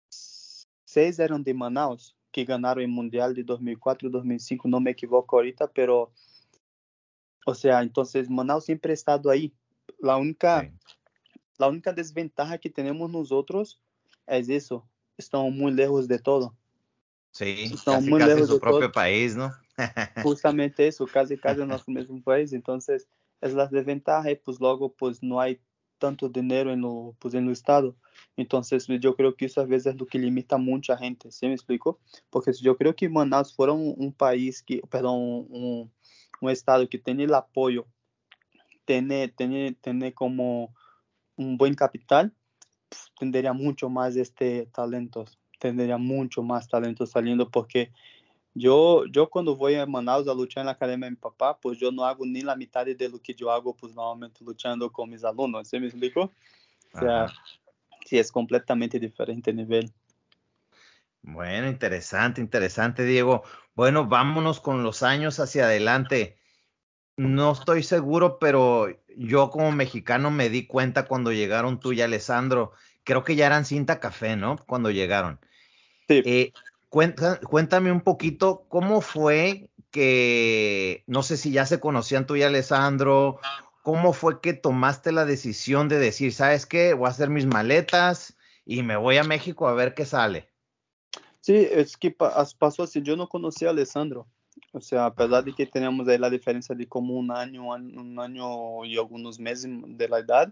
seis 0.09 1.19
eran 1.19 1.43
de 1.43 1.53
Manaus, 1.53 2.15
que 2.31 2.43
ganaron 2.43 2.83
el 2.83 2.89
Mundial 2.89 3.35
de 3.35 3.43
2004 3.43 4.07
y 4.07 4.11
2005, 4.11 4.67
no 4.67 4.79
me 4.79 4.91
equivoco 4.91 5.35
ahorita, 5.35 5.67
pero, 5.71 6.11
o 7.45 7.53
sea, 7.53 7.83
entonces 7.83 8.29
Manaus 8.29 8.65
siempre 8.65 8.91
ha 8.91 8.95
estado 8.95 9.29
ahí. 9.29 9.53
La 9.99 10.17
única, 10.17 10.71
la 11.57 11.67
única 11.67 11.93
desventaja 11.93 12.57
que 12.57 12.69
tenemos 12.69 13.09
nosotros 13.09 13.81
es 14.27 14.49
eso, 14.49 14.87
estamos 15.17 15.53
muy 15.53 15.71
lejos 15.71 16.07
de 16.07 16.19
todo. 16.19 16.55
Sí, 17.31 17.71
estamos 17.73 18.01
casi, 18.01 18.09
muy 18.09 18.19
casi 18.19 18.33
lejos 18.33 18.47
su 18.47 18.53
de 18.55 18.59
propio 18.59 18.79
todo. 18.81 18.91
país, 18.91 19.35
¿no? 19.35 19.51
Justamente 20.23 20.87
eso, 20.87 21.05
casi 21.07 21.37
casi 21.37 21.61
en 21.61 21.67
nuestro 21.67 21.93
mismo 21.93 22.21
país. 22.21 22.53
Entonces, 22.53 23.07
es 23.41 23.53
la 23.53 23.67
desventaja 23.67 24.31
y 24.31 24.35
pues 24.35 24.59
luego 24.59 24.93
pues 24.93 25.21
no 25.21 25.39
hay 25.39 25.59
tanto 26.03 26.27
dinero 26.27 26.71
en 26.73 26.81
lo, 26.81 27.15
pues, 27.19 27.33
en 27.33 27.45
lo 27.45 27.51
estado. 27.51 27.95
Entonces, 28.35 28.87
yo 28.87 29.15
creo 29.15 29.35
que 29.35 29.45
eso 29.45 29.61
a 29.61 29.65
veces 29.65 29.93
es 29.93 29.99
lo 29.99 30.05
que 30.05 30.19
limita 30.19 30.55
a 30.55 30.59
mucha 30.59 30.97
gente, 30.97 31.31
¿sí 31.31 31.47
me 31.47 31.53
explico? 31.53 31.97
Porque 32.29 32.51
yo 32.53 32.75
creo 32.75 32.93
que 32.93 33.07
Manaus 33.07 33.55
fuera 33.55 33.71
un, 33.71 33.93
un 33.97 34.11
país 34.11 34.61
que, 34.61 34.81
perdón, 34.89 35.15
un, 35.49 35.91
un, 36.41 36.49
estado 36.49 36.89
que 36.89 36.97
tiene 36.97 37.23
el 37.23 37.33
apoyo, 37.33 37.87
tiene, 38.85 39.29
tiene, 39.29 39.73
tiene 39.81 40.13
como 40.13 40.73
un 41.35 41.57
buen 41.57 41.73
capital, 41.73 42.33
tendría 43.17 43.53
mucho 43.53 43.89
más 43.89 44.15
este 44.15 44.67
talentos, 44.73 45.39
tendría 45.59 45.97
mucho 45.97 46.43
más 46.43 46.67
talento 46.67 47.05
saliendo 47.05 47.49
porque 47.49 47.91
yo, 48.53 49.05
yo 49.07 49.29
cuando 49.29 49.55
voy 49.55 49.75
a 49.75 49.85
Manaus 49.85 50.27
a 50.27 50.33
luchar 50.33 50.61
en 50.61 50.67
la 50.67 50.73
academia 50.73 51.05
de 51.05 51.11
mi 51.11 51.17
papá, 51.17 51.57
pues 51.59 51.79
yo 51.79 51.91
no 51.91 52.05
hago 52.05 52.25
ni 52.25 52.41
la 52.41 52.55
mitad 52.55 52.85
de 52.85 53.09
lo 53.09 53.19
que 53.19 53.33
yo 53.33 53.51
hago 53.51 53.75
pues 53.75 53.95
normalmente 53.95 54.43
luchando 54.43 54.91
con 54.91 55.09
mis 55.09 55.23
alumnos, 55.23 55.67
¿sí 55.67 55.79
me 55.79 55.87
explico? 55.87 56.31
O 56.93 56.99
sea, 56.99 57.23
Ajá. 57.23 57.33
sí 58.05 58.19
es 58.19 58.31
completamente 58.31 58.99
diferente 58.99 59.51
nivel. 59.51 59.91
Bueno, 61.23 61.67
interesante, 61.69 62.41
interesante, 62.41 63.05
Diego. 63.05 63.43
Bueno, 63.75 64.07
vámonos 64.07 64.59
con 64.59 64.83
los 64.83 65.03
años 65.03 65.39
hacia 65.39 65.65
adelante. 65.65 66.37
No 67.17 67.51
estoy 67.51 67.83
seguro, 67.83 68.39
pero 68.39 68.87
yo 69.15 69.49
como 69.49 69.71
mexicano 69.71 70.31
me 70.31 70.49
di 70.49 70.65
cuenta 70.65 71.05
cuando 71.05 71.31
llegaron 71.31 71.79
tú 71.79 71.93
y 71.93 72.01
Alessandro. 72.01 72.71
Creo 73.03 73.23
que 73.23 73.35
ya 73.35 73.45
eran 73.45 73.65
cinta 73.65 73.99
café, 73.99 74.35
¿no? 74.35 74.57
Cuando 74.65 74.89
llegaron. 74.89 75.39
Sí. 76.07 76.23
Eh, 76.25 76.53
cuenta, 76.89 77.39
cuéntame 77.39 77.91
un 77.91 78.01
poquito 78.01 78.65
cómo 78.67 79.01
fue 79.01 79.69
que, 79.91 81.03
no 81.05 81.21
sé 81.21 81.37
si 81.37 81.51
ya 81.51 81.65
se 81.67 81.79
conocían 81.79 82.25
tú 82.25 82.35
y 82.35 82.43
Alessandro, 82.43 83.39
cómo 83.83 84.13
fue 84.13 84.41
que 84.41 84.53
tomaste 84.53 85.11
la 85.11 85.25
decisión 85.25 85.87
de 85.87 85.99
decir, 85.99 86.33
¿sabes 86.33 86.65
qué? 86.65 86.93
Voy 86.93 87.07
a 87.07 87.11
hacer 87.11 87.29
mis 87.29 87.45
maletas 87.45 88.35
y 88.65 88.81
me 88.81 88.97
voy 88.97 89.17
a 89.17 89.23
México 89.23 89.67
a 89.67 89.73
ver 89.73 89.93
qué 89.93 90.05
sale. 90.05 90.49
Sí, 91.41 91.67
es 91.69 91.95
que 91.97 92.09
pasó 92.09 92.83
así, 92.83 93.01
yo 93.03 93.15
no 93.15 93.27
conocía 93.27 93.67
a 93.67 93.71
Alessandro. 93.71 94.27
O 94.75 94.81
sea, 94.81 95.05
a 95.05 95.13
pesar 95.13 95.43
de 95.43 95.53
que 95.53 95.67
tenemos 95.67 96.07
ahí 96.07 96.17
la 96.17 96.31
diferencia 96.31 96.73
de 96.73 96.87
como 96.87 97.13
un 97.13 97.29
año, 97.29 97.69
un 97.69 98.19
año 98.19 98.83
y 98.83 98.97
algunos 98.97 99.39
meses 99.39 99.69
de 99.71 100.09
la 100.09 100.17
edad, 100.17 100.51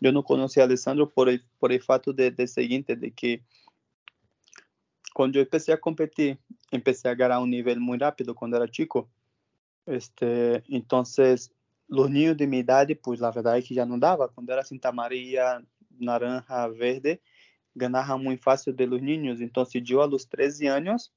yo 0.00 0.12
no 0.12 0.22
conocía 0.22 0.62
a 0.62 0.66
Alessandro 0.66 1.10
por 1.10 1.28
el, 1.28 1.42
por 1.58 1.72
el 1.72 1.82
fato 1.82 2.12
de, 2.12 2.30
de 2.30 2.46
siguiente, 2.46 2.94
de 2.94 3.10
que 3.10 3.42
cuando 5.12 5.34
yo 5.34 5.42
empecé 5.42 5.72
a 5.72 5.80
competir, 5.80 6.38
empecé 6.70 7.08
a 7.08 7.16
ganar 7.16 7.40
un 7.40 7.50
nivel 7.50 7.80
muy 7.80 7.98
rápido 7.98 8.32
cuando 8.32 8.56
era 8.56 8.70
chico. 8.70 9.10
Este, 9.86 10.62
entonces, 10.68 11.52
los 11.88 12.08
niños 12.08 12.36
de 12.36 12.46
mi 12.46 12.60
edad, 12.60 12.86
pues 13.02 13.18
la 13.18 13.32
verdad 13.32 13.58
es 13.58 13.66
que 13.66 13.74
ya 13.74 13.84
no 13.84 13.98
daba. 13.98 14.28
Cuando 14.28 14.52
era 14.52 14.62
cinta 14.62 14.90
amarilla, 14.90 15.60
naranja, 15.98 16.68
verde, 16.68 17.20
ganaba 17.74 18.16
muy 18.16 18.36
fácil 18.36 18.76
de 18.76 18.86
los 18.86 19.02
niños. 19.02 19.40
Entonces, 19.40 19.82
yo 19.82 20.00
a 20.00 20.06
los 20.06 20.28
13 20.28 20.68
años, 20.68 21.12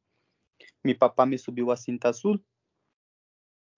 mi 0.83 0.93
papá 0.93 1.25
me 1.25 1.37
subiu 1.37 1.71
a 1.71 1.77
cinta 1.77 2.09
azul. 2.09 2.39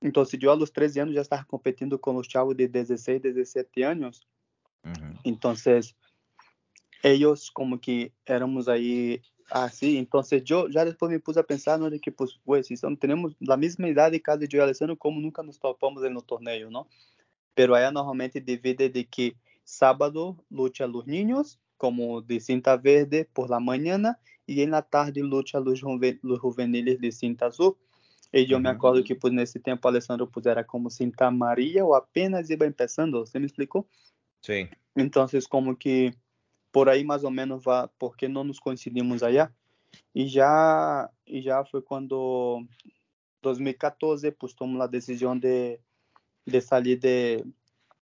Então, 0.01 0.24
eu 0.41 0.51
a 0.51 0.53
los 0.53 0.69
13 0.69 1.00
anos 1.00 1.15
já 1.15 1.22
estava 1.22 1.45
competindo 1.45 1.98
com 1.98 2.15
os 2.17 2.27
chavos 2.27 2.55
de 2.55 2.67
16, 2.67 3.22
17 3.22 3.83
anos. 3.83 4.27
Uhum. 4.83 5.17
Então, 5.24 5.53
eles 7.03 7.50
como 7.50 7.77
que 7.77 8.12
éramos 8.25 8.67
aí 8.67 9.22
assim, 9.51 9.98
então 9.98 10.22
eu 10.31 10.72
já 10.72 10.86
depois 10.86 11.12
me 11.12 11.19
pus 11.19 11.38
a 11.38 11.43
pensar 11.43 11.77
no 11.77 11.89
de 11.89 12.00
que 12.00 12.10
pues, 12.10 12.39
pues 12.45 12.72
então, 12.72 12.95
temos 12.95 13.36
a 13.48 13.57
mesma 13.57 13.88
idade 13.89 14.19
caso 14.19 14.48
de 14.48 14.60
Alessandro 14.60 14.95
como 14.95 15.19
nunca 15.19 15.43
nos 15.43 15.57
topamos 15.57 16.01
no 16.10 16.22
torneio, 16.22 16.72
não? 16.72 16.88
Pero 17.53 17.75
aí 17.75 17.91
normalmente 17.91 18.39
divide 18.39 18.89
de 18.89 19.03
que 19.03 19.36
sábado 19.63 20.38
luta 20.50 20.88
los 20.88 21.05
niños 21.05 21.60
como 21.77 22.22
de 22.22 22.39
cinta 22.39 22.77
verde 22.77 23.29
por 23.33 23.50
la 23.50 23.60
mañana 23.60 24.17
e 24.47 24.62
en 24.62 24.71
la 24.71 24.81
tarde 24.81 25.21
luta 25.21 25.59
los, 25.59 25.81
los 26.21 26.39
juveniles 26.39 27.00
de 27.00 27.12
cinta 27.12 27.47
azul. 27.47 27.77
E 28.31 28.41
eu 28.50 28.57
uhum. 28.57 28.63
me 28.63 28.69
acordo 28.69 29.03
que 29.03 29.13
pues, 29.13 29.31
nesse 29.31 29.59
tempo 29.59 29.88
Alessandro 29.88 30.27
pues, 30.27 30.47
era 30.47 30.63
como 30.63 30.89
cinta 30.89 31.27
amarilla 31.27 31.85
ou 31.85 31.93
apenas 31.93 32.50
ia 32.50 32.57
começando, 32.57 33.19
você 33.19 33.38
me 33.38 33.45
explicou? 33.45 33.88
Sim. 34.41 34.67
Então, 34.95 35.27
como 35.50 35.75
que 35.75 36.13
por 36.71 36.89
aí 36.89 37.03
mais 37.03 37.23
ou 37.23 37.29
menos 37.29 37.63
vai, 37.63 37.88
porque 38.00 38.27
não 38.27 38.43
nos 38.43 38.59
coincidimos 38.59 39.21
allá. 39.21 39.51
E 40.13 40.27
já 40.27 41.09
e 41.27 41.39
já 41.39 41.63
foi 41.63 41.83
quando 41.83 42.65
2014 43.43 44.31
pues 44.31 44.53
tomamos 44.53 44.81
a 44.81 44.88
decisão 44.88 45.38
de 45.38 45.79
de 46.45 46.62
sair 46.62 46.97
de 46.97 47.45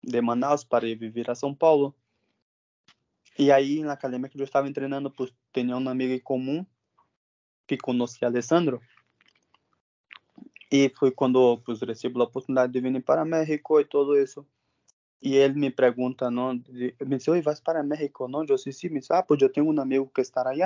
de 0.03 0.21
Manaus 0.23 0.65
para 0.65 0.89
ir 0.89 0.97
viver 0.97 1.31
a 1.31 1.35
São 1.35 1.55
Paulo. 1.55 1.95
E 3.39 3.53
aí 3.53 3.83
na 3.83 3.93
academia 3.93 4.31
que 4.31 4.41
eu 4.41 4.45
estava 4.45 4.73
treinando, 4.73 5.11
tinha 5.55 5.77
um 5.77 5.89
amigo 5.89 6.13
em 6.13 6.19
comum 6.19 6.67
que 7.67 7.77
conhecia 7.79 8.29
Alessandro. 8.29 8.81
E 10.71 10.93
foi 10.99 11.13
quando 11.13 11.59
pues 11.65 11.81
recebi 11.81 12.19
a 12.21 12.25
oportunidade 12.25 12.73
de 12.73 12.81
vir 12.81 13.03
para 13.03 13.25
México 13.25 13.81
e 13.81 13.85
tudo 13.85 14.19
isso. 14.19 14.45
E 15.23 15.37
ele 15.37 15.55
me 15.55 15.71
pergunta, 15.71 16.31
não, 16.31 16.53
me 16.53 17.17
disse, 17.17 17.31
oi, 17.31 17.41
vas 17.41 17.61
para 17.61 17.83
México, 17.83 18.29
não? 18.29 18.41
Eu 18.41 18.57
disse, 18.57 18.73
sim, 18.73 18.89
me 18.91 19.01
disse, 19.01 19.13
ah, 19.13 19.23
pues 19.23 19.41
eu 19.41 19.51
tenho 19.51 19.67
um 19.67 19.81
amigo 19.81 20.11
que 20.13 20.21
está 20.21 20.47
aí. 20.47 20.61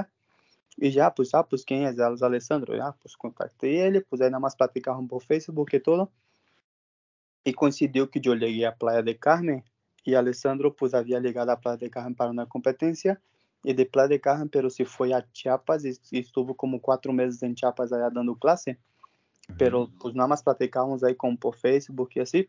E 0.81 0.91
já, 0.91 1.11
pues, 1.11 1.35
ah, 1.35 1.45
pues, 1.45 1.65
quem 1.65 1.87
é? 1.87 1.91
Elas, 1.91 2.23
Alessandro. 2.23 2.77
Já, 2.77 2.93
pues, 2.93 3.15
contactei 3.15 3.77
ele, 3.77 4.01
pues, 4.01 4.21
aí 4.21 4.31
nada 4.31 4.41
mais 4.41 4.57
platicavam 4.57 5.07
por 5.07 5.23
Facebook 5.23 5.77
e 5.77 5.81
tudo. 5.81 6.11
E 7.45 7.53
coincidiu 7.53 8.09
que 8.09 8.21
eu 8.29 8.35
liguei 8.35 8.65
a 8.65 8.73
Praia 8.73 9.03
de 9.03 9.15
Carmen 9.15 9.63
e 10.07 10.17
Alessandro, 10.17 10.73
pues, 10.73 10.95
havia 10.95 11.19
ligado 11.21 11.51
a 11.51 11.57
Praia 11.57 11.79
de 11.79 11.89
Carmen 11.91 12.15
para 12.15 12.31
uma 12.31 12.47
competência. 12.47 13.21
E 13.65 13.75
de 13.75 13.85
Praia 13.85 14.09
de 14.09 14.19
Carmen, 14.19 14.49
pero 14.49 14.71
se 14.71 14.85
foi 14.85 15.13
a 15.13 15.25
Chiapas 15.33 15.85
e, 15.85 15.99
e 16.13 16.19
estuvo 16.21 16.55
como 16.55 16.81
quatro 16.81 17.13
meses 17.13 17.43
em 17.43 17.57
Chiapas 17.57 17.93
aí 17.93 18.11
dando 18.13 18.37
classe. 18.37 18.79
Uhum. 19.49 19.57
Pero, 19.57 19.89
pues, 20.01 20.15
nada 20.15 20.29
mais 20.29 20.43
platicávamos 20.43 21.03
aí 21.03 21.15
como 21.15 21.37
por 21.37 21.57
Facebook 21.57 22.19
e 22.19 22.21
assim. 22.21 22.47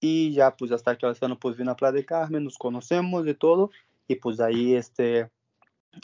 y 0.00 0.32
ya 0.32 0.56
pues 0.56 0.72
hasta 0.72 0.96
que 0.96 1.06
Alessandro 1.06 1.38
pues 1.38 1.56
vino 1.56 1.70
a 1.70 1.76
Playa 1.76 1.92
de 1.92 2.04
Carmen, 2.04 2.42
nos 2.42 2.56
conocemos 2.56 3.26
y 3.26 3.34
todo, 3.34 3.70
y 4.08 4.16
pues 4.16 4.40
ahí 4.40 4.74
este, 4.74 5.30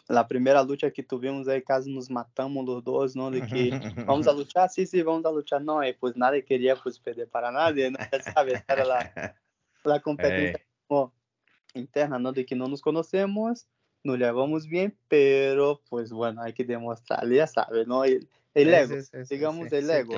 la 0.06 0.28
primera 0.28 0.62
lucha 0.62 0.90
que 0.90 1.02
tuvimos 1.02 1.48
ahí 1.48 1.62
casi 1.62 1.92
nos 1.92 2.10
matamos 2.10 2.66
los 2.66 2.84
dos, 2.84 3.16
¿no? 3.16 3.30
De 3.30 3.40
que 3.46 3.70
vamos 4.06 4.28
a 4.28 4.32
luchar, 4.32 4.68
sí, 4.68 4.86
sí, 4.86 5.02
vamos 5.02 5.24
a 5.24 5.32
luchar, 5.32 5.62
no, 5.62 5.82
y 5.82 5.94
pues 5.94 6.16
nadie 6.16 6.44
quería 6.44 6.76
pues 6.76 6.98
perder 6.98 7.28
para 7.28 7.50
nadie, 7.50 7.90
¿no? 7.90 7.98
Ya 8.12 8.22
sabes, 8.22 8.62
era 8.68 8.84
la, 8.84 9.34
la 9.82 10.00
competencia 10.02 10.60
como 10.86 11.12
interna, 11.74 12.18
¿no? 12.18 12.32
De 12.32 12.44
que 12.44 12.54
no 12.54 12.68
nos 12.68 12.82
conocemos, 12.82 13.66
no 14.04 14.16
le 14.16 14.26
hagamos 14.26 14.66
bien, 14.66 14.96
pero 15.08 15.80
pues 15.88 16.12
bueno, 16.12 16.42
hay 16.42 16.52
que 16.52 16.64
demostrarle, 16.64 17.36
ya 17.36 17.46
sabes, 17.46 17.86
¿no? 17.86 18.04
El, 18.04 18.28
el 18.54 18.72
ego, 18.72 18.96
digamos 19.28 19.70
el 19.72 19.90
ego, 19.90 20.14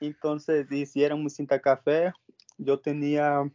entonces 0.00 0.70
hicieron 0.70 1.28
cinta 1.30 1.60
café, 1.60 2.12
yo 2.58 2.78
tenía, 2.78 3.50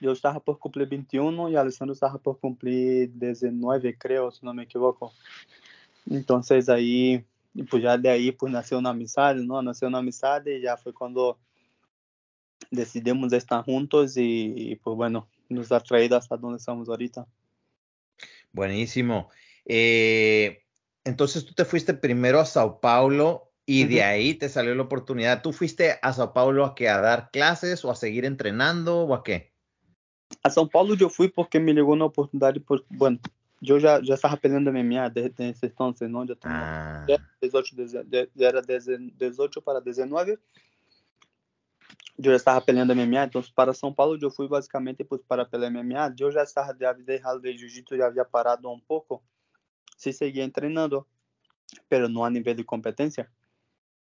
yo 0.00 0.12
estaba 0.12 0.40
por 0.40 0.58
cumplir 0.58 0.88
21 0.88 1.50
y 1.50 1.56
Alessandro 1.56 1.92
estaba 1.92 2.18
por 2.18 2.38
cumplir 2.38 3.10
19, 3.14 3.98
creo, 3.98 4.30
si 4.30 4.44
no 4.44 4.54
me 4.54 4.62
equivoco. 4.62 5.12
Entonces 6.08 6.68
ahí, 6.68 7.24
pues 7.68 7.82
ya 7.82 7.98
de 7.98 8.08
ahí 8.08 8.32
pues 8.32 8.52
nació 8.52 8.78
una 8.78 8.90
amistad, 8.90 9.34
¿no? 9.34 9.60
Nació 9.62 9.88
una 9.88 9.98
amistad 9.98 10.44
y 10.46 10.60
ya 10.60 10.76
fue 10.76 10.94
cuando 10.94 11.38
decidimos 12.70 13.32
estar 13.32 13.64
juntos 13.64 14.16
y, 14.16 14.54
y 14.56 14.76
pues 14.76 14.96
bueno, 14.96 15.28
nos 15.48 15.72
ha 15.72 15.80
traído 15.80 16.16
hasta 16.16 16.36
donde 16.36 16.58
estamos 16.58 16.88
ahorita. 16.88 17.26
Buenísimo. 18.52 19.30
Eh, 19.64 20.62
entonces 21.04 21.44
tú 21.44 21.52
te 21.54 21.64
fuiste 21.64 21.94
primero 21.94 22.40
a 22.40 22.44
Sao 22.44 22.80
Paulo 22.80 23.52
y 23.66 23.84
de 23.84 24.02
ahí 24.02 24.34
te 24.34 24.48
salió 24.48 24.74
la 24.74 24.82
oportunidad. 24.82 25.42
¿Tú 25.42 25.52
fuiste 25.52 25.98
a 26.00 26.12
Sao 26.12 26.32
Paulo 26.32 26.64
a, 26.64 26.74
que, 26.74 26.88
a 26.88 27.00
dar 27.00 27.30
clases 27.30 27.84
o 27.84 27.90
a 27.90 27.96
seguir 27.96 28.24
entrenando 28.24 29.04
o 29.04 29.14
a 29.14 29.22
qué? 29.22 29.52
A 30.42 30.50
São 30.50 30.68
Paulo 30.68 30.96
eu 30.98 31.10
fui 31.10 31.28
porque 31.28 31.58
me 31.58 31.72
ligou 31.72 31.96
na 31.96 32.04
oportunidade, 32.04 32.60
por, 32.60 32.84
bueno, 32.90 33.18
eu 33.62 33.80
já 33.80 34.02
já 34.02 34.14
estava 34.14 34.36
peleando 34.36 34.72
MMA 34.72 35.08
desde 35.08 35.50
esse 35.50 35.66
entonces, 35.66 36.08
não? 36.08 36.26
Já 36.26 36.36
tinha 36.36 36.52
ah. 36.52 37.06
18, 37.40 37.76
era 38.38 38.62
18 38.62 39.62
para 39.62 39.80
19. 39.80 40.38
Eu 42.18 42.30
já 42.30 42.36
estava 42.36 42.60
peleando 42.60 42.94
MMA, 42.94 43.24
então 43.24 43.42
para 43.54 43.74
São 43.74 43.92
Paulo 43.92 44.18
eu 44.20 44.30
fui 44.30 44.48
basicamente 44.48 45.04
pues, 45.04 45.20
para 45.22 45.44
pelear 45.44 45.70
MMA. 45.70 46.14
Eu 46.18 46.32
já 46.32 46.42
estava 46.42 46.72
de 46.72 47.12
errado 47.12 47.40
de 47.40 47.56
jiu-jitsu, 47.56 47.96
já 47.96 48.06
havia 48.06 48.24
parado 48.24 48.70
um 48.70 48.80
pouco, 48.80 49.22
se 49.98 50.12
seguia 50.12 50.48
treinando, 50.50 51.06
mas 51.90 52.10
não 52.10 52.24
a 52.24 52.30
nível 52.30 52.54
de 52.54 52.64
competência. 52.64 53.30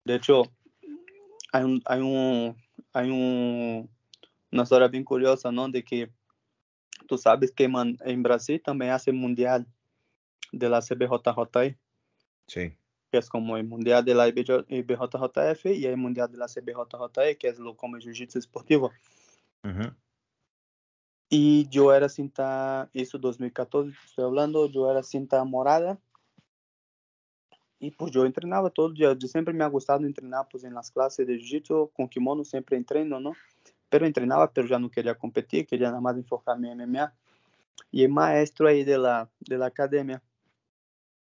De 0.05 0.15
hecho, 0.15 0.43
hay 1.51 1.63
un, 1.63 1.81
hay 1.85 1.99
un, 1.99 2.55
hay 2.93 3.11
un, 3.11 3.89
una 4.51 4.63
historia 4.63 4.87
bien 4.87 5.03
curiosa, 5.03 5.51
¿no? 5.51 5.67
De 5.69 5.83
que 5.83 6.09
tú 7.07 7.17
sabes 7.17 7.51
que 7.51 7.67
man, 7.67 7.97
en 8.01 8.23
Brasil 8.23 8.61
también 8.63 8.91
hace 8.91 9.11
mundial 9.11 9.67
de 10.51 10.69
la 10.69 10.79
CBJJE. 10.81 11.77
Sí. 12.47 12.73
Que 13.11 13.17
es 13.17 13.29
como 13.29 13.57
el 13.57 13.65
mundial 13.65 14.05
de 14.05 14.13
la 14.13 14.27
IBJJF 14.27 15.65
y 15.65 15.85
el 15.85 15.97
mundial 15.97 16.31
de 16.31 16.37
la 16.37 16.47
CBJJE, 16.47 17.37
que 17.37 17.47
es 17.47 17.59
lo 17.59 17.75
como 17.75 17.95
el 17.95 18.03
jiu-jitsu 18.03 18.37
esportivo. 18.37 18.91
Uh 19.63 19.69
-huh. 19.69 19.95
Y 21.29 21.67
yo 21.69 21.93
era 21.93 22.09
cinta, 22.09 22.89
eso 22.93 23.17
2014, 23.17 23.95
estoy 24.05 24.25
hablando, 24.25 24.67
yo 24.67 24.89
era 24.89 25.03
cinta 25.03 25.43
morada 25.43 25.99
E 27.81 27.89
pues 27.91 28.13
eu 28.13 28.29
treinava 28.31 28.69
todo 28.69 28.93
dia. 28.93 29.07
Eu 29.07 29.27
sempre 29.27 29.53
me 29.53 29.63
ha 29.63 29.67
gustado 29.67 30.05
de 30.05 30.11
treinar 30.11 30.47
pues 30.49 30.63
en 30.63 30.73
las 30.73 30.89
clases 30.89 31.25
de 31.25 31.37
jiu-jitsu 31.37 31.89
com 31.93 32.07
kimono 32.07 32.43
sempre 32.43 32.75
entreno, 32.75 33.19
¿no? 33.19 33.33
Pero 33.89 34.05
entrenava, 34.05 34.47
pero 34.47 34.67
já 34.67 34.77
não 34.77 34.89
queria 34.89 35.15
competir, 35.15 35.65
queria 35.65 35.87
nada 35.89 36.01
mais 36.01 36.17
enfocar 36.17 36.61
em 36.61 36.75
MMA. 36.75 37.11
E 37.91 38.05
o 38.05 38.09
maestro 38.11 38.67
aí 38.67 38.83
de 38.83 38.97
la, 38.97 39.29
de 39.39 39.57
la 39.57 39.67
academia 39.67 40.21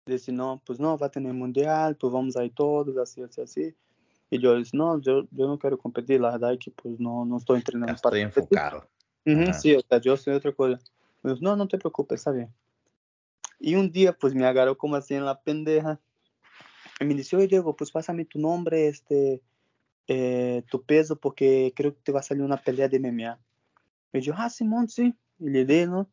disse, 0.07 0.31
não, 0.31 0.59
pues 0.59 0.79
não, 0.79 0.97
vai 0.97 1.09
ter 1.09 1.21
mundial, 1.21 1.95
pues 1.95 2.13
vamos 2.13 2.37
aí 2.37 2.51
todos, 2.51 2.97
assim, 2.99 3.23
assim, 3.23 3.41
assim. 3.41 3.75
E 4.31 4.43
eu 4.43 4.61
disse, 4.61 4.77
não, 4.77 5.01
eu, 5.05 5.29
eu 5.37 5.49
não 5.49 5.57
quero 5.57 5.79
competir, 5.79 6.21
la 6.21 6.31
verdade 6.31 6.59
que 6.59 6.71
pues 6.71 6.99
não, 6.99 7.25
não 7.25 7.37
estou 7.37 7.61
treinando 7.61 8.01
para 8.01 8.19
estou 8.19 8.43
enfocado. 8.43 8.83
Uhum, 9.27 9.53
Sim, 9.53 9.71
eu, 9.71 9.83
eu 10.05 10.17
sei 10.17 10.35
outra 10.35 10.53
coisa. 10.53 10.79
Eu 11.23 11.33
disse, 11.33 11.43
não, 11.43 11.57
não 11.57 11.67
te 11.67 11.79
preocupes, 11.79 12.21
está 12.21 12.33
bem. 12.33 12.49
E 13.61 13.77
um 13.77 13.89
dia, 13.89 14.13
pues 14.13 14.35
me 14.35 14.45
agarrou 14.45 14.77
como 14.77 14.97
assim, 14.97 15.19
na 15.21 15.35
pendeja. 15.35 15.99
Y 17.01 17.05
me 17.05 17.15
dice, 17.15 17.37
oye 17.37 17.49
Diego, 17.49 17.75
pues 17.75 17.91
pásame 17.91 18.25
tu 18.25 18.39
nombre, 18.39 18.89
este, 18.89 19.41
eh, 20.07 20.63
tu 20.71 20.83
peso, 20.83 21.17
porque 21.17 21.73
creo 21.75 21.95
que 21.95 22.01
te 22.03 22.13
va 22.13 22.21
a 22.21 22.23
salir 22.23 22.43
una 22.43 22.57
pelea 22.57 22.89
de 22.89 22.99
MMA. 22.99 23.39
Me 24.13 24.21
dijo, 24.21 24.37
ah, 24.37 24.51
Simón, 24.51 24.89
sí. 24.89 25.15
Y 25.39 25.51
le 25.51 25.65
di, 25.65 25.87
¿no? 25.87 26.09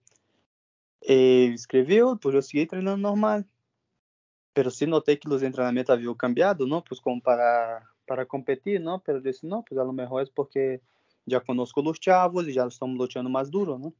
Eh, 1.01 1.51
escreveu, 1.53 2.17
pues 2.17 2.35
eu 2.35 2.41
segui 2.41 2.67
treinando 2.67 3.09
normal. 3.09 3.45
Pero 4.53 4.69
sí 4.69 4.85
noté 4.85 5.17
que 5.17 5.29
os 5.29 5.43
entrenamentos 5.43 5.93
haviam 5.93 6.15
cambiado, 6.15 6.67
não? 6.67 6.81
Pues 6.81 6.99
como 6.99 7.21
para, 7.21 7.87
para 8.05 8.25
competir, 8.25 8.79
não? 8.79 8.99
Pero 8.99 9.19
eu 9.19 9.21
disse, 9.21 9.45
não, 9.45 9.63
pues 9.63 9.79
a 9.79 9.83
lo 9.83 9.93
mejor 9.93 10.21
é 10.21 10.25
porque 10.35 10.81
já 11.27 11.39
conosco 11.39 11.81
os 11.81 11.97
chavos 12.01 12.47
e 12.47 12.51
já 12.51 12.67
estamos 12.67 12.97
lutando 12.97 13.29
mais 13.29 13.49
duro, 13.49 13.77
não? 13.77 13.93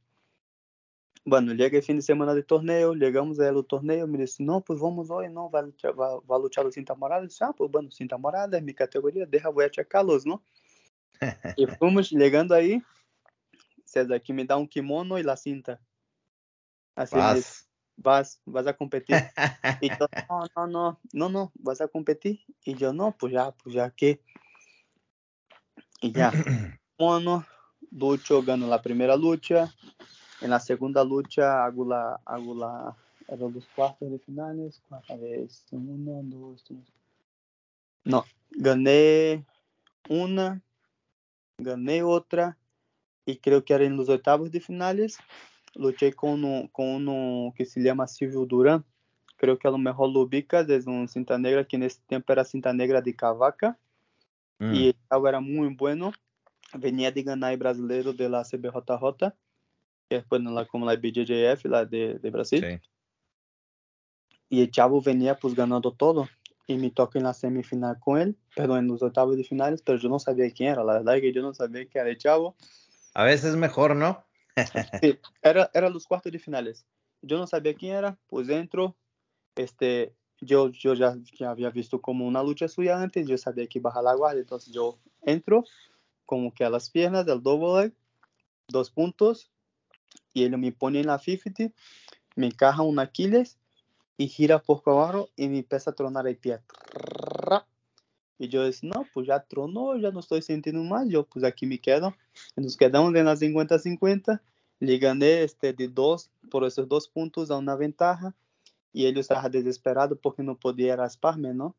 Bueno, 1.24 1.54
llega 1.54 1.76
el 1.76 1.84
fin 1.84 1.94
de 1.94 2.02
semana 2.02 2.34
de 2.34 2.42
torneo, 2.42 2.94
llegamos 2.94 3.38
a 3.38 3.48
el 3.48 3.64
torneo, 3.64 4.08
me 4.08 4.18
dice, 4.18 4.42
no, 4.42 4.60
pues 4.60 4.80
vamos 4.80 5.08
hoy, 5.08 5.28
no, 5.28 5.48
va 5.48 5.62
va, 5.62 6.18
va 6.18 6.36
a 6.36 6.38
luchar 6.38 6.64
los 6.64 6.74
cinta 6.74 6.96
morada. 6.96 7.22
Dice, 7.22 7.44
ah, 7.44 7.52
pues 7.56 7.70
bueno, 7.70 7.90
cinta 7.92 8.18
morada 8.18 8.58
es 8.58 8.64
mi 8.64 8.74
categoría, 8.74 9.24
deja, 9.24 9.48
voy 9.48 9.64
a 9.64 9.70
checarlos, 9.70 10.26
¿no? 10.26 10.42
y 11.56 11.66
fuimos 11.66 12.10
llegando 12.10 12.54
ahí, 12.54 12.82
César, 13.84 14.14
aquí 14.14 14.32
me 14.32 14.44
da 14.44 14.56
un 14.56 14.66
kimono 14.66 15.16
y 15.18 15.22
la 15.22 15.36
cinta. 15.36 15.80
Así 16.96 17.16
vas. 17.96 18.40
Vas, 18.44 18.66
a 18.66 18.76
competir. 18.76 19.16
y 19.80 19.88
yo, 19.88 20.06
no, 20.30 20.46
no, 20.56 20.66
no, 20.66 21.00
no, 21.12 21.28
no, 21.28 21.52
vas 21.54 21.80
a 21.80 21.88
competir. 21.88 22.40
Y 22.64 22.74
yo, 22.74 22.92
no, 22.92 23.16
pues 23.18 23.32
ya, 23.32 23.50
pues 23.52 23.74
ya, 23.74 23.90
¿qué? 23.90 24.20
Y 26.00 26.12
ya, 26.12 26.32
mono, 26.98 27.44
lucho, 27.90 28.42
gano 28.42 28.66
la 28.66 28.82
primera 28.82 29.16
lucha, 29.16 29.72
En 30.40 30.50
la 30.50 30.58
segunda 30.58 31.04
lucha 31.04 31.64
hago 31.64 31.84
la, 31.84 32.20
hago 32.24 32.54
la, 32.54 32.96
era 33.28 33.48
los 33.48 33.66
cuartos 33.74 34.10
de 34.10 34.18
finales, 34.18 34.82
cuarta 34.88 35.16
vez, 35.16 35.64
una, 35.70 36.20
dos, 36.22 36.64
tres. 36.64 36.92
No, 38.04 38.24
gané 38.50 39.46
una, 40.08 40.60
gané 41.58 42.02
otra 42.02 42.58
y 43.24 43.36
creo 43.36 43.64
que 43.64 43.74
era 43.74 43.84
en 43.84 43.96
los 43.96 44.08
octavos 44.08 44.50
de 44.50 44.60
finales. 44.60 45.18
Luché 45.74 46.12
con, 46.12 46.44
un, 46.44 46.68
con 46.68 46.86
uno 46.86 47.52
que 47.56 47.64
se 47.64 47.80
llama 47.80 48.06
Silvio 48.06 48.44
Duran. 48.46 48.84
Creo 49.36 49.58
que 49.58 49.66
a 49.66 49.70
lo 49.70 49.78
mejor 49.78 50.10
lo 50.10 50.20
ubicas, 50.20 50.68
es 50.68 50.86
un 50.86 51.08
cinta 51.08 51.38
negra 51.38 51.64
que 51.64 51.76
en 51.76 51.84
ese 51.84 52.00
tiempo 52.06 52.32
era 52.32 52.44
cinta 52.44 52.72
negra 52.72 53.00
de 53.00 53.14
Cavaca. 53.14 53.78
Mm. 54.58 54.74
Y 54.74 54.88
el 54.88 55.26
era 55.26 55.40
muy 55.40 55.74
bueno. 55.74 56.12
Venía 56.74 57.10
de 57.10 57.22
ganar 57.22 57.52
el 57.52 57.58
brasileiro 57.58 58.12
de 58.12 58.28
la 58.28 58.44
CBJJ, 58.44 59.34
que 60.08 60.16
es 60.16 60.24
la, 60.30 60.66
como 60.66 60.86
la 60.86 60.96
BJJF, 60.96 61.64
la 61.66 61.84
de, 61.84 62.18
de 62.18 62.30
Brasil. 62.30 62.64
Sí. 62.66 62.88
Y 64.48 64.60
el 64.60 64.70
chavo 64.70 65.00
venía 65.00 65.36
pues 65.36 65.54
ganando 65.54 65.92
todo. 65.92 66.28
Y 66.66 66.76
me 66.76 66.90
toca 66.90 67.18
en 67.18 67.24
la 67.24 67.34
semifinal 67.34 67.98
con 67.98 68.20
él, 68.20 68.36
perdón, 68.54 68.80
en 68.80 68.88
los 68.88 69.02
octavos 69.02 69.36
de 69.36 69.44
finales, 69.44 69.82
pero 69.82 69.98
yo 69.98 70.08
no 70.08 70.18
sabía 70.18 70.50
quién 70.52 70.72
era. 70.72 70.84
La 70.84 70.94
verdad 70.94 71.16
es 71.16 71.22
que 71.22 71.32
yo 71.32 71.42
no 71.42 71.52
sabía 71.52 71.84
que 71.86 71.98
era 71.98 72.08
el 72.08 72.18
chavo. 72.18 72.54
A 73.14 73.24
veces 73.24 73.56
mejor, 73.56 73.96
¿no? 73.96 74.24
Sí, 75.00 75.18
era, 75.42 75.70
era 75.72 75.90
los 75.90 76.06
cuartos 76.06 76.32
de 76.32 76.38
finales. 76.38 76.86
Yo 77.22 77.38
no 77.38 77.46
sabía 77.46 77.74
quién 77.74 77.96
era, 77.96 78.18
pues 78.26 78.48
entro. 78.48 78.96
Este, 79.54 80.14
yo, 80.40 80.70
yo 80.70 80.94
ya, 80.94 81.16
ya 81.38 81.50
había 81.50 81.70
visto 81.70 82.00
como 82.00 82.26
una 82.26 82.42
lucha 82.42 82.68
suya 82.68 83.00
antes, 83.00 83.28
yo 83.28 83.38
sabía 83.38 83.66
que 83.66 83.78
iba 83.78 83.90
a 83.90 84.02
la 84.02 84.14
guardia, 84.14 84.40
entonces 84.40 84.72
yo 84.72 84.98
entro 85.22 85.64
como 86.26 86.52
que 86.52 86.64
a 86.64 86.70
las 86.70 86.90
piernas 86.90 87.26
del 87.26 87.42
double 87.42 87.92
dos 88.68 88.90
puntos, 88.90 89.50
y 90.32 90.44
él 90.44 90.56
me 90.58 90.72
pone 90.72 91.00
en 91.00 91.06
la 91.06 91.18
50, 91.18 91.72
me 92.36 92.46
encaja 92.46 92.82
un 92.82 92.98
Aquiles 92.98 93.58
y 94.16 94.28
gira 94.28 94.58
por 94.58 94.82
abajo 94.86 95.28
y 95.36 95.48
me 95.48 95.58
empieza 95.58 95.90
a 95.90 95.94
tronar 95.94 96.26
el 96.26 96.36
pie. 96.36 96.60
Y 98.42 98.48
yo 98.48 98.66
dije, 98.66 98.88
no, 98.88 99.06
pues 99.14 99.28
ya 99.28 99.38
tronó, 99.38 99.96
ya 99.96 100.10
no 100.10 100.18
estoy 100.18 100.42
sintiendo 100.42 100.82
más, 100.82 101.06
yo 101.06 101.24
pues 101.24 101.44
aquí 101.44 101.64
me 101.64 101.78
quedo. 101.78 102.12
Nos 102.56 102.76
quedamos 102.76 103.14
en 103.14 103.24
la 103.24 103.36
50-50, 103.36 104.40
le 104.80 104.98
gané 104.98 105.44
este, 105.44 105.72
de 105.72 105.86
dos, 105.86 106.28
por 106.50 106.64
esos 106.64 106.88
dos 106.88 107.06
puntos 107.06 107.52
a 107.52 107.58
una 107.58 107.76
ventaja, 107.76 108.34
y 108.92 109.06
él 109.06 109.16
estaba 109.16 109.48
desesperado 109.48 110.16
porque 110.16 110.42
no 110.42 110.56
podía 110.56 110.96
rasparme, 110.96 111.54
¿no? 111.54 111.76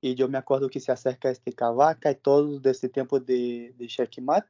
Y 0.00 0.16
yo 0.16 0.28
me 0.28 0.38
acuerdo 0.38 0.68
que 0.68 0.80
se 0.80 0.90
acerca 0.90 1.30
este 1.30 1.52
Cavaca 1.52 2.10
y 2.10 2.16
todo 2.16 2.58
de 2.58 2.72
este 2.72 2.88
tiempo 2.88 3.20
de, 3.20 3.72
de 3.78 3.86
checkmate. 3.86 4.48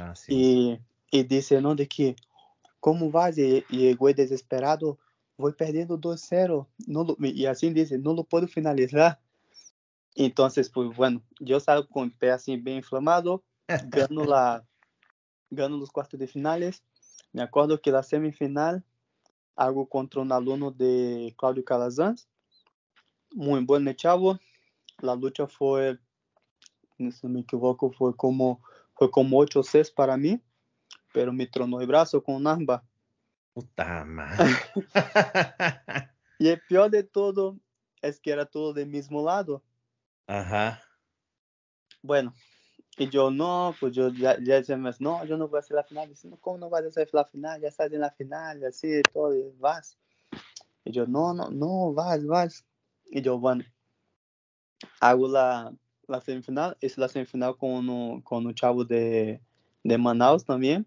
Ah, 0.00 0.14
sí. 0.16 0.80
y, 1.10 1.18
y, 1.18 1.24
dice, 1.24 1.60
¿no? 1.60 1.74
De 1.74 1.86
que. 1.86 2.16
Y, 3.36 3.64
y 3.68 3.88
el 3.88 3.96
güey 3.98 4.14
desesperado, 4.14 4.98
voy 5.36 5.52
perdiendo 5.52 5.98
2-0. 5.98 6.66
y 7.34 7.44
así 7.44 7.68
dice, 7.68 7.98
no 7.98 8.14
lo 8.14 8.24
puedo 8.24 8.48
finalizar. 8.48 9.20
Entonces, 10.14 10.68
pues 10.70 10.94
bueno, 10.96 11.22
yo 11.38 11.60
salgo 11.60 11.88
con 11.88 12.04
el 12.04 12.12
pie 12.12 12.30
así 12.30 12.56
bien 12.56 12.78
inflamado, 12.78 13.44
gano, 13.88 14.24
la, 14.24 14.64
gano 15.50 15.76
los 15.76 15.90
cuartos 15.90 16.18
de 16.18 16.26
finales. 16.26 16.82
Me 17.32 17.42
acuerdo 17.42 17.80
que 17.80 17.92
la 17.92 18.02
semifinal 18.02 18.84
hago 19.54 19.88
contra 19.88 20.20
un 20.20 20.32
alumno 20.32 20.70
de 20.70 21.34
Claudio 21.38 21.64
Calazans, 21.64 22.28
muy 23.32 23.64
buen 23.64 23.94
chavo. 23.94 24.38
La 25.00 25.14
lucha 25.14 25.46
fue, 25.46 25.98
si 26.98 27.04
no 27.22 27.28
me 27.28 27.40
equivoco, 27.40 27.90
fue 27.92 28.14
como, 28.16 28.60
fue 28.94 29.10
como 29.10 29.38
8-6 29.38 29.94
para 29.94 30.16
mí, 30.16 30.40
pero 31.12 31.32
me 31.32 31.46
tronó 31.46 31.80
el 31.80 31.86
brazo 31.86 32.22
con 32.22 32.34
un 32.34 32.46
amba. 32.46 32.84
Puta 33.54 34.04
madre. 34.04 34.50
y 36.38 36.48
el 36.48 36.60
peor 36.68 36.90
de 36.90 37.04
todo 37.04 37.56
es 38.02 38.20
que 38.20 38.30
era 38.32 38.46
todo 38.46 38.72
del 38.72 38.88
mismo 38.88 39.24
lado. 39.24 39.62
Ajá. 40.26 40.82
Bueno, 42.02 42.34
y 42.96 43.08
yo 43.08 43.30
no, 43.30 43.74
pues 43.80 43.94
yo 43.94 44.08
ya, 44.10 44.36
ya 44.42 44.56
decía 44.56 44.76
no, 44.76 45.24
yo 45.24 45.36
no 45.36 45.48
voy 45.48 45.58
a 45.58 45.60
hacer 45.60 45.74
la 45.74 45.84
final. 45.84 46.08
Dice, 46.08 46.28
¿cómo 46.40 46.58
no 46.58 46.70
vas 46.70 46.84
a 46.84 46.88
hacer 46.88 47.08
la 47.12 47.24
final? 47.24 47.60
Ya 47.60 47.68
estás 47.68 47.92
en 47.92 48.00
la 48.00 48.10
final, 48.10 48.64
así, 48.64 49.00
todo, 49.12 49.34
y 49.34 49.50
vas. 49.58 49.96
Y 50.84 50.92
yo, 50.92 51.06
no, 51.06 51.34
no, 51.34 51.48
no, 51.50 51.92
vas, 51.92 52.26
vas. 52.26 52.64
Y 53.06 53.22
yo, 53.22 53.38
bueno, 53.38 53.64
hago 55.00 55.28
la, 55.28 55.72
la 56.06 56.20
semifinal, 56.20 56.76
es 56.80 56.98
la 56.98 57.08
semifinal 57.08 57.56
con 57.56 57.88
un, 57.88 58.22
con 58.22 58.52
chavo 58.54 58.84
de, 58.84 59.40
de 59.82 59.98
Manaus 59.98 60.44
también. 60.44 60.86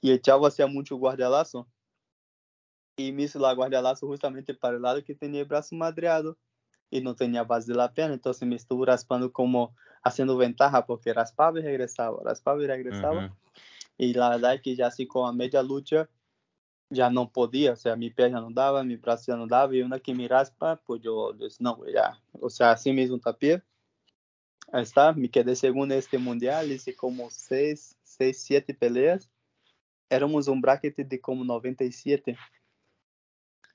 Y 0.00 0.10
el 0.10 0.20
chavo 0.20 0.46
hacía 0.46 0.66
mucho 0.66 0.96
guardialazo. 0.96 1.68
Y 2.96 3.12
me 3.12 3.22
hizo 3.22 3.38
la 3.38 3.54
guardialazo 3.54 4.06
justamente 4.06 4.52
para 4.54 4.76
el 4.76 4.82
lado 4.82 5.02
que 5.02 5.14
tenía 5.14 5.40
el 5.40 5.46
brazo 5.46 5.74
madreado 5.74 6.36
y 6.92 7.00
no 7.00 7.16
tenía 7.16 7.42
base 7.42 7.72
de 7.72 7.78
la 7.78 7.94
pierna, 7.94 8.12
entonces 8.12 8.46
me 8.46 8.54
estuvo 8.54 8.84
raspando 8.84 9.32
como 9.32 9.74
haciendo 10.04 10.36
ventaja, 10.36 10.84
porque 10.84 11.14
raspaba 11.14 11.58
y 11.58 11.62
regresaba, 11.62 12.18
raspaba 12.22 12.62
y 12.62 12.66
regresaba. 12.66 13.34
Y 13.96 14.12
la 14.12 14.28
verdad 14.28 14.54
es 14.54 14.60
que 14.60 14.76
ya 14.76 14.88
así 14.88 15.06
con 15.06 15.26
a 15.26 15.32
media 15.32 15.62
lucha 15.62 16.10
ya 16.90 17.08
no 17.08 17.30
podía, 17.30 17.72
o 17.72 17.76
sea, 17.76 17.96
mi 17.96 18.10
pie 18.10 18.30
ya 18.30 18.40
no 18.40 18.50
daba, 18.50 18.84
mi 18.84 18.96
brazo 18.96 19.32
ya 19.32 19.38
no 19.38 19.46
daba, 19.46 19.74
y 19.74 19.80
una 19.80 19.98
que 20.00 20.14
me 20.14 20.28
raspa, 20.28 20.76
pues 20.84 21.00
yo, 21.00 21.32
pues 21.38 21.58
no, 21.62 21.80
ya, 21.90 22.20
o 22.32 22.50
sea, 22.50 22.72
así 22.72 22.92
mismo 22.92 23.18
tapé. 23.18 23.62
Ahí 24.70 24.82
está, 24.82 25.14
me 25.14 25.30
quedé 25.30 25.56
segundo 25.56 25.94
este 25.94 26.18
mundial, 26.18 26.70
hice 26.70 26.94
como 26.94 27.30
seis, 27.30 27.96
seis, 28.02 28.42
siete 28.42 28.74
peleas. 28.74 29.30
Éramos 30.10 30.46
un 30.46 30.60
bracket 30.60 30.96
de 30.96 31.20
como 31.20 31.42
97. 31.42 32.36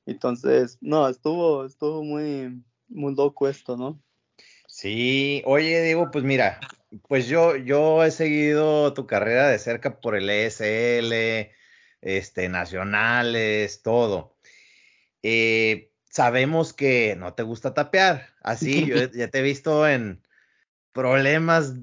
Entonces, 0.06 0.78
no, 0.82 1.08
estuvo, 1.08 1.66
estuvo 1.66 2.04
muy, 2.04 2.64
muy 2.90 3.16
loco 3.16 3.48
esto, 3.48 3.78
¿no? 3.78 4.02
Sí, 4.68 5.42
oye, 5.46 5.82
Diego, 5.82 6.12
pues 6.12 6.24
mira, 6.24 6.60
pues 7.08 7.28
yo, 7.28 7.56
yo 7.56 8.04
he 8.04 8.12
seguido 8.12 8.94
tu 8.94 9.08
carrera 9.08 9.48
de 9.48 9.60
cerca 9.60 10.00
por 10.00 10.16
el 10.16 10.30
ESL, 10.30 11.52
este, 12.02 12.50
nacionales, 12.50 13.82
todo. 13.82 14.38
Eh, 15.24 15.92
sabemos 16.10 16.74
que 16.74 17.16
no 17.18 17.34
te 17.34 17.44
gusta 17.44 17.74
tapear, 17.74 18.30
así, 18.42 18.86
yo 18.86 18.96
ya 19.14 19.30
te 19.30 19.40
he 19.40 19.42
visto 19.42 19.88
en 19.88 20.22
problemas, 20.92 21.74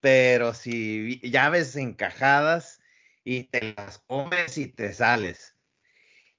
pero 0.00 0.54
si 0.54 1.20
llaves 1.22 1.76
encajadas 1.76 2.80
y 3.24 3.44
te 3.44 3.74
las 3.76 3.98
comes 3.98 4.58
y 4.58 4.68
te 4.68 4.92
sales. 4.92 5.53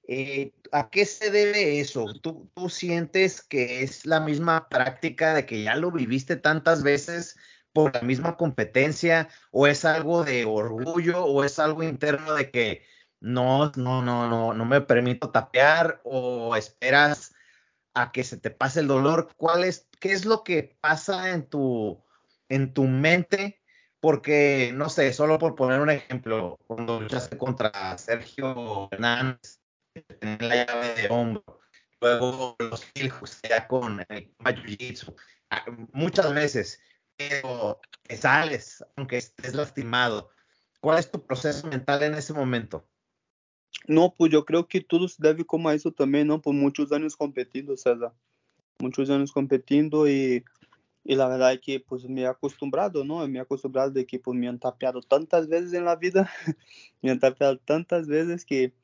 Eh, 0.08 0.52
¿A 0.70 0.88
qué 0.88 1.04
se 1.04 1.30
debe 1.30 1.80
eso? 1.80 2.06
¿Tú, 2.22 2.48
¿Tú 2.54 2.68
sientes 2.68 3.42
que 3.42 3.82
es 3.82 4.06
la 4.06 4.20
misma 4.20 4.68
práctica 4.68 5.34
de 5.34 5.46
que 5.46 5.64
ya 5.64 5.74
lo 5.74 5.90
viviste 5.90 6.36
tantas 6.36 6.82
veces 6.84 7.36
por 7.72 7.94
la 7.94 8.02
misma 8.02 8.36
competencia 8.36 9.28
o 9.50 9.66
es 9.66 9.84
algo 9.84 10.24
de 10.24 10.44
orgullo 10.44 11.24
o 11.24 11.44
es 11.44 11.58
algo 11.58 11.82
interno 11.82 12.34
de 12.34 12.50
que 12.50 12.82
no, 13.20 13.72
no, 13.76 14.00
no, 14.00 14.28
no, 14.28 14.54
no 14.54 14.64
me 14.64 14.80
permito 14.80 15.30
tapear 15.30 16.00
o 16.04 16.54
esperas 16.54 17.34
a 17.92 18.12
que 18.12 18.22
se 18.24 18.36
te 18.36 18.50
pase 18.50 18.80
el 18.80 18.88
dolor? 18.88 19.30
¿Cuál 19.36 19.64
es, 19.64 19.88
qué 20.00 20.12
es 20.12 20.24
lo 20.24 20.44
que 20.44 20.76
pasa 20.80 21.30
en 21.30 21.48
tu, 21.48 22.04
en 22.48 22.72
tu 22.72 22.84
mente? 22.84 23.60
Porque, 24.00 24.70
no 24.74 24.88
sé, 24.88 25.12
solo 25.12 25.38
por 25.38 25.56
poner 25.56 25.80
un 25.80 25.90
ejemplo, 25.90 26.58
cuando 26.66 27.00
luchaste 27.00 27.36
contra 27.38 27.98
Sergio 27.98 28.88
Hernández, 28.92 29.60
tener 30.02 30.42
la 30.42 30.66
llave 30.66 30.94
de 30.94 31.08
hombro, 31.08 31.60
luego 32.00 32.56
los 32.58 32.86
hills 32.94 33.40
ya 33.48 33.66
con 33.66 34.04
el 34.08 34.32
jiu-jitsu, 34.38 35.14
ah, 35.50 35.64
muchas 35.92 36.32
veces, 36.34 36.80
pero 37.16 37.80
te 38.02 38.16
sales, 38.16 38.84
aunque 38.96 39.16
estés 39.18 39.54
lastimado. 39.54 40.30
¿Cuál 40.80 40.98
es 40.98 41.10
tu 41.10 41.24
proceso 41.24 41.66
mental 41.66 42.02
en 42.02 42.14
ese 42.14 42.32
momento? 42.32 42.88
No, 43.88 44.14
pues 44.16 44.32
yo 44.32 44.44
creo 44.44 44.66
que 44.68 44.80
todo 44.80 45.08
se 45.08 45.22
debe 45.22 45.44
como 45.44 45.68
a 45.68 45.74
eso 45.74 45.92
también, 45.92 46.26
¿no? 46.26 46.40
Por 46.40 46.54
muchos 46.54 46.92
años 46.92 47.16
competiendo, 47.16 47.76
César. 47.76 48.12
Muchos 48.78 49.08
años 49.10 49.32
competiendo 49.32 50.08
y, 50.08 50.44
y 51.04 51.14
la 51.14 51.28
verdad 51.28 51.52
es 51.52 51.60
que 51.60 51.80
pues 51.80 52.04
me 52.04 52.22
he 52.22 52.26
acostumbrado, 52.26 53.04
¿no? 53.04 53.26
Me 53.28 53.38
he 53.38 53.42
acostumbrado 53.42 53.90
de 53.90 54.06
que 54.06 54.18
pues 54.18 54.36
me 54.38 54.48
han 54.48 54.58
tapeado 54.58 55.00
tantas 55.00 55.48
veces 55.48 55.72
en 55.72 55.84
la 55.84 55.96
vida, 55.96 56.30
me 57.02 57.10
han 57.10 57.20
tapeado 57.20 57.58
tantas 57.58 58.06
veces 58.06 58.44
que 58.44 58.74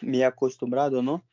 me 0.00 0.24
acostumbrado, 0.24 1.02
¿no? 1.02 1.24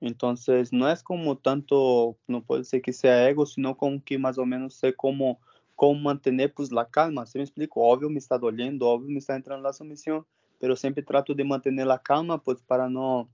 Entonces, 0.00 0.72
no 0.72 0.88
es 0.90 1.02
como 1.02 1.38
tanto, 1.38 2.18
no 2.26 2.42
puede 2.44 2.64
ser 2.64 2.82
que 2.82 2.92
sea 2.92 3.28
ego, 3.28 3.46
sino 3.46 3.76
como 3.76 4.02
que 4.04 4.18
más 4.18 4.38
o 4.38 4.44
menos 4.44 4.74
sé 4.74 4.94
cómo, 4.94 5.40
cómo 5.74 5.98
mantener 6.00 6.52
pues 6.52 6.70
la 6.70 6.88
calma. 6.88 7.26
¿Se 7.26 7.38
me 7.38 7.44
explico? 7.44 7.80
Obvio 7.82 8.10
me 8.10 8.18
está 8.18 8.38
doliendo, 8.38 8.88
obvio 8.88 9.08
me 9.08 9.18
está 9.18 9.34
entrando 9.34 9.66
la 9.66 9.72
sumisión, 9.72 10.26
pero 10.58 10.76
siempre 10.76 11.02
trato 11.02 11.34
de 11.34 11.44
mantener 11.44 11.86
la 11.86 11.98
calma 11.98 12.42
pues 12.42 12.62
para 12.62 12.88
no, 12.88 13.28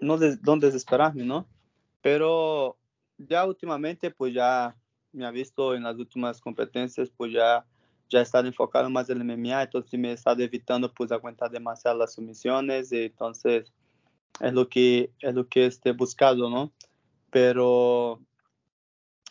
no, 0.00 0.16
des, 0.16 0.40
no 0.42 0.56
desesperarme, 0.56 1.24
¿no? 1.24 1.46
Pero 2.00 2.76
ya 3.18 3.44
últimamente 3.44 4.10
pues 4.10 4.32
ya 4.32 4.74
me 5.12 5.26
ha 5.26 5.30
visto 5.30 5.74
en 5.74 5.82
las 5.82 5.96
últimas 5.96 6.40
competencias 6.40 7.10
pues 7.10 7.32
ya 7.32 7.64
ya 8.08 8.20
estado 8.20 8.46
enfocado 8.46 8.88
más 8.90 9.08
en 9.10 9.20
el 9.20 9.38
MMA, 9.38 9.62
entonces 9.62 9.98
me 9.98 10.10
he 10.10 10.12
estado 10.12 10.42
evitando 10.42 10.92
pues 10.92 11.12
aguantar 11.12 11.50
demasiado 11.50 11.98
las 11.98 12.14
sumisiones, 12.14 12.92
y 12.92 13.04
entonces 13.04 13.72
es 14.40 14.52
lo 14.52 14.68
que 14.68 15.10
es 15.20 15.34
lo 15.34 15.46
que 15.46 15.66
esté 15.66 15.92
buscado, 15.92 16.48
¿no? 16.48 16.72
Pero, 17.30 18.20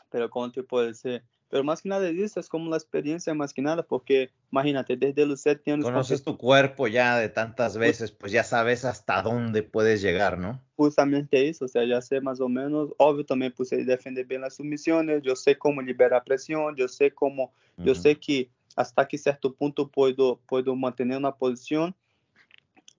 pero 0.09 0.29
como 0.29 0.51
te 0.51 0.63
puedo 0.63 0.85
decir, 0.85 1.23
pero 1.49 1.63
más 1.63 1.81
que 1.81 1.89
nada 1.89 2.09
eso 2.09 2.39
es 2.39 2.49
como 2.49 2.69
la 2.69 2.77
experiencia 2.77 3.33
más 3.33 3.53
que 3.53 3.61
nada, 3.61 3.83
porque 3.83 4.31
imagínate, 4.51 4.97
desde 4.97 5.25
los 5.25 5.41
siete 5.41 5.71
años... 5.71 5.85
Conoces 5.85 6.23
tu 6.23 6.37
cuerpo 6.37 6.87
ya 6.87 7.17
de 7.17 7.29
tantas 7.29 7.77
pues 7.77 7.87
veces, 7.87 8.11
pues 8.11 8.31
ya 8.31 8.43
sabes 8.43 8.83
hasta 8.83 9.21
dónde 9.21 9.63
puedes 9.63 10.01
llegar, 10.01 10.37
¿no? 10.37 10.61
Justamente 10.75 11.47
eso, 11.47 11.65
o 11.65 11.67
sea, 11.67 11.85
ya 11.85 12.01
sé 12.01 12.19
más 12.19 12.41
o 12.41 12.49
menos, 12.49 12.89
obvio 12.97 13.25
también 13.25 13.53
pues 13.55 13.69
defender 13.69 14.25
bien 14.25 14.41
las 14.41 14.55
sumisiones, 14.55 15.23
yo 15.23 15.35
sé 15.35 15.57
cómo 15.57 15.81
liberar 15.81 16.23
presión, 16.25 16.75
yo 16.75 16.87
sé 16.87 17.11
cómo, 17.11 17.53
yo 17.77 17.95
sé 17.95 18.15
que 18.15 18.49
hasta 18.77 19.05
que 19.05 19.17
cierto 19.17 19.53
punto 19.53 19.89
puedo, 19.89 20.39
puedo 20.47 20.73
mantener 20.75 21.17
una 21.17 21.35
posición, 21.35 21.93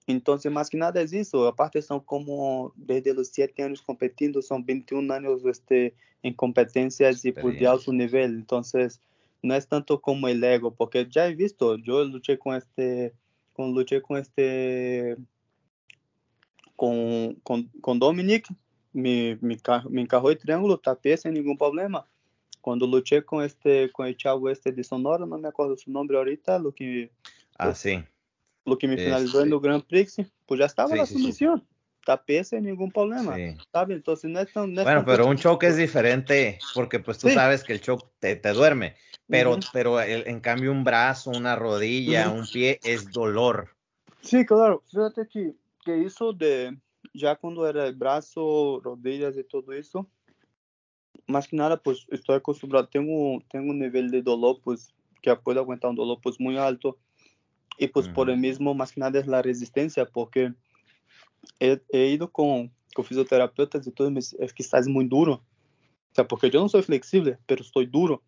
entonces, 0.08 0.50
más 0.50 0.70
que 0.70 0.78
nada 0.78 1.02
es 1.02 1.12
eso. 1.12 1.46
Aparte, 1.46 1.82
son 1.82 2.00
como 2.00 2.72
desde 2.76 3.12
los 3.12 3.28
7 3.28 3.62
años 3.62 3.82
competiendo, 3.82 4.40
son 4.40 4.64
21 4.64 5.12
años 5.12 5.44
este, 5.44 5.94
en 6.22 6.32
competencias 6.32 7.24
y 7.26 7.32
de 7.32 7.66
alto 7.66 7.92
nivel. 7.92 8.36
Entonces, 8.36 9.02
no 9.42 9.54
es 9.54 9.68
tanto 9.68 10.00
como 10.00 10.26
el 10.26 10.42
ego, 10.42 10.74
porque 10.74 11.06
ya 11.10 11.28
he 11.28 11.34
visto, 11.34 11.76
yo 11.76 12.02
luché 12.04 12.38
con 12.38 12.56
este, 12.56 13.12
con, 13.52 13.74
luché 13.74 14.00
con 14.00 14.16
este, 14.16 15.16
con, 16.74 17.34
con, 17.42 17.64
con 17.82 17.98
Dominic, 17.98 18.48
me, 18.94 19.38
me, 19.42 19.58
me 19.90 20.00
encajó 20.00 20.30
el 20.30 20.38
triángulo, 20.38 20.78
tapé 20.78 21.18
sin 21.18 21.34
ningún 21.34 21.58
problema. 21.58 22.06
Cuando 22.60 22.86
luché 22.86 23.24
con 23.24 23.44
este, 23.44 23.90
con 23.92 24.06
el 24.06 24.16
chavo 24.16 24.50
este 24.50 24.72
de 24.72 24.84
Sonora, 24.84 25.26
no 25.26 25.38
me 25.38 25.48
acuerdo 25.48 25.76
su 25.76 25.90
nombre 25.90 26.16
ahorita, 26.18 26.58
lo 26.58 26.72
que... 26.72 27.10
Ah, 27.56 27.66
pues, 27.66 27.78
sí 27.78 28.04
lo 28.68 28.78
que 28.78 28.86
me 28.86 28.96
finalizó 28.96 29.42
en 29.42 29.52
el 29.52 29.58
Grand 29.58 29.84
Prix, 29.84 30.16
pues 30.46 30.60
ya 30.60 30.66
estaba 30.66 30.94
la 30.94 31.06
sumisión. 31.06 31.66
Tapé 32.04 32.42
sin 32.44 32.62
ningún 32.64 32.90
problema, 32.90 33.36
¿sabes? 33.70 33.96
Entonces 33.96 34.30
no 34.30 34.40
es 34.40 34.50
tan... 34.52 34.74
bueno, 34.74 35.04
pero 35.04 35.26
un 35.26 35.36
choque 35.36 35.66
es 35.66 35.76
diferente 35.76 36.58
porque 36.74 37.00
pues 37.00 37.18
tú 37.18 37.28
sabes 37.28 37.64
que 37.64 37.74
el 37.74 37.80
choque 37.82 38.06
te, 38.18 38.36
te 38.36 38.52
duerme, 38.52 38.94
pero, 39.26 39.58
pero 39.72 40.00
en 40.00 40.40
cambio 40.40 40.72
un 40.72 40.84
brazo, 40.84 41.30
una 41.30 41.56
rodilla, 41.56 42.30
un 42.30 42.46
pie 42.46 42.80
es 42.82 43.10
dolor. 43.10 43.74
Sí, 44.22 44.46
claro. 44.46 44.82
Fíjate 44.90 45.28
que, 45.28 45.54
que 45.84 46.04
eso 46.04 46.32
de, 46.32 46.78
ya 47.12 47.36
cuando 47.36 47.68
era 47.68 47.86
el 47.86 47.94
brazo, 47.94 48.80
rodillas 48.82 49.36
y 49.36 49.44
todo 49.44 49.72
eso, 49.72 50.08
más 51.28 51.46
que 51.46 51.56
nada 51.56 51.76
pues 51.76 52.06
estoy 52.10 52.36
acostumbrado, 52.36 52.88
tengo, 52.88 53.40
tengo 53.50 53.70
un 53.70 53.78
nivel 53.78 54.10
de 54.10 54.22
dolor 54.22 54.60
pues 54.64 54.92
que 55.22 55.34
puedo 55.36 55.60
aguantar 55.60 55.90
un 55.90 55.96
dolor 55.96 56.18
pues 56.20 56.40
muy 56.40 56.56
alto 56.56 56.98
y 57.78 57.86
pues 57.86 58.08
por 58.08 58.28
el 58.28 58.36
mismo, 58.36 58.74
más 58.74 58.92
que 58.92 59.00
nada, 59.00 59.20
es 59.20 59.26
la 59.28 59.40
resistencia, 59.40 60.04
porque 60.04 60.52
he, 61.60 61.78
ido 61.92 62.30
con, 62.30 62.72
con, 62.92 63.04
fisioterapeutas 63.04 63.86
y 63.86 63.92
todo, 63.92 64.12
es 64.18 64.52
que 64.52 64.62
estás 64.62 64.88
muy 64.88 65.06
duro. 65.06 65.34
O 66.10 66.14
sea, 66.14 66.26
porque 66.26 66.50
yo 66.50 66.60
no 66.60 66.68
soy 66.68 66.82
flexible, 66.82 67.38
pero 67.46 67.62
estoy 67.62 67.86
duro. 67.86 68.20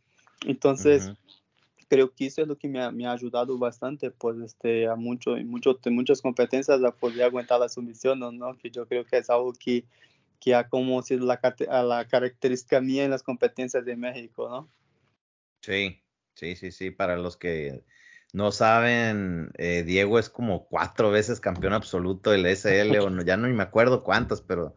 Entonces, 0.46 1.10
creo 1.88 2.14
que 2.14 2.26
eso 2.26 2.42
es 2.42 2.48
lo 2.48 2.56
que 2.56 2.68
me 2.68 2.80
ha, 2.80 2.92
me 2.92 3.06
ha, 3.06 3.12
ayudado 3.12 3.58
bastante, 3.58 4.12
pues, 4.12 4.38
este, 4.38 4.86
a 4.86 4.94
mucho, 4.94 5.36
mucho, 5.44 5.76
muchas 5.86 6.22
competencias 6.22 6.82
a 6.84 6.92
poder 6.92 7.24
aguantar 7.24 7.58
la 7.58 7.68
sumisión, 7.68 8.20
¿no? 8.20 8.56
Que 8.56 8.70
yo 8.70 8.86
creo 8.86 9.04
que 9.04 9.18
es 9.18 9.28
algo 9.28 9.52
que, 9.52 9.84
que 10.40 10.54
ha 10.54 10.68
como 10.68 11.02
sido 11.02 11.26
la, 11.26 11.40
la 11.84 12.08
característica 12.08 12.80
mía 12.80 13.04
en 13.04 13.10
las 13.10 13.22
competencias 13.22 13.84
de 13.84 13.94
México, 13.94 14.48
¿no? 14.48 14.70
Sí, 15.60 16.02
sí, 16.34 16.56
sí, 16.56 16.72
sí, 16.72 16.90
para 16.90 17.16
los 17.16 17.36
que 17.36 17.84
no 18.32 18.50
saben, 18.50 19.50
eh, 19.58 19.82
Diego 19.82 20.18
es 20.18 20.30
como 20.30 20.66
cuatro 20.66 21.10
veces 21.10 21.40
campeón 21.40 21.74
absoluto 21.74 22.30
del 22.30 22.46
SL, 22.46 22.98
o 23.00 23.10
no, 23.10 23.22
ya 23.22 23.36
no 23.36 23.48
me 23.48 23.62
acuerdo 23.62 24.02
cuántos, 24.02 24.40
pero 24.40 24.74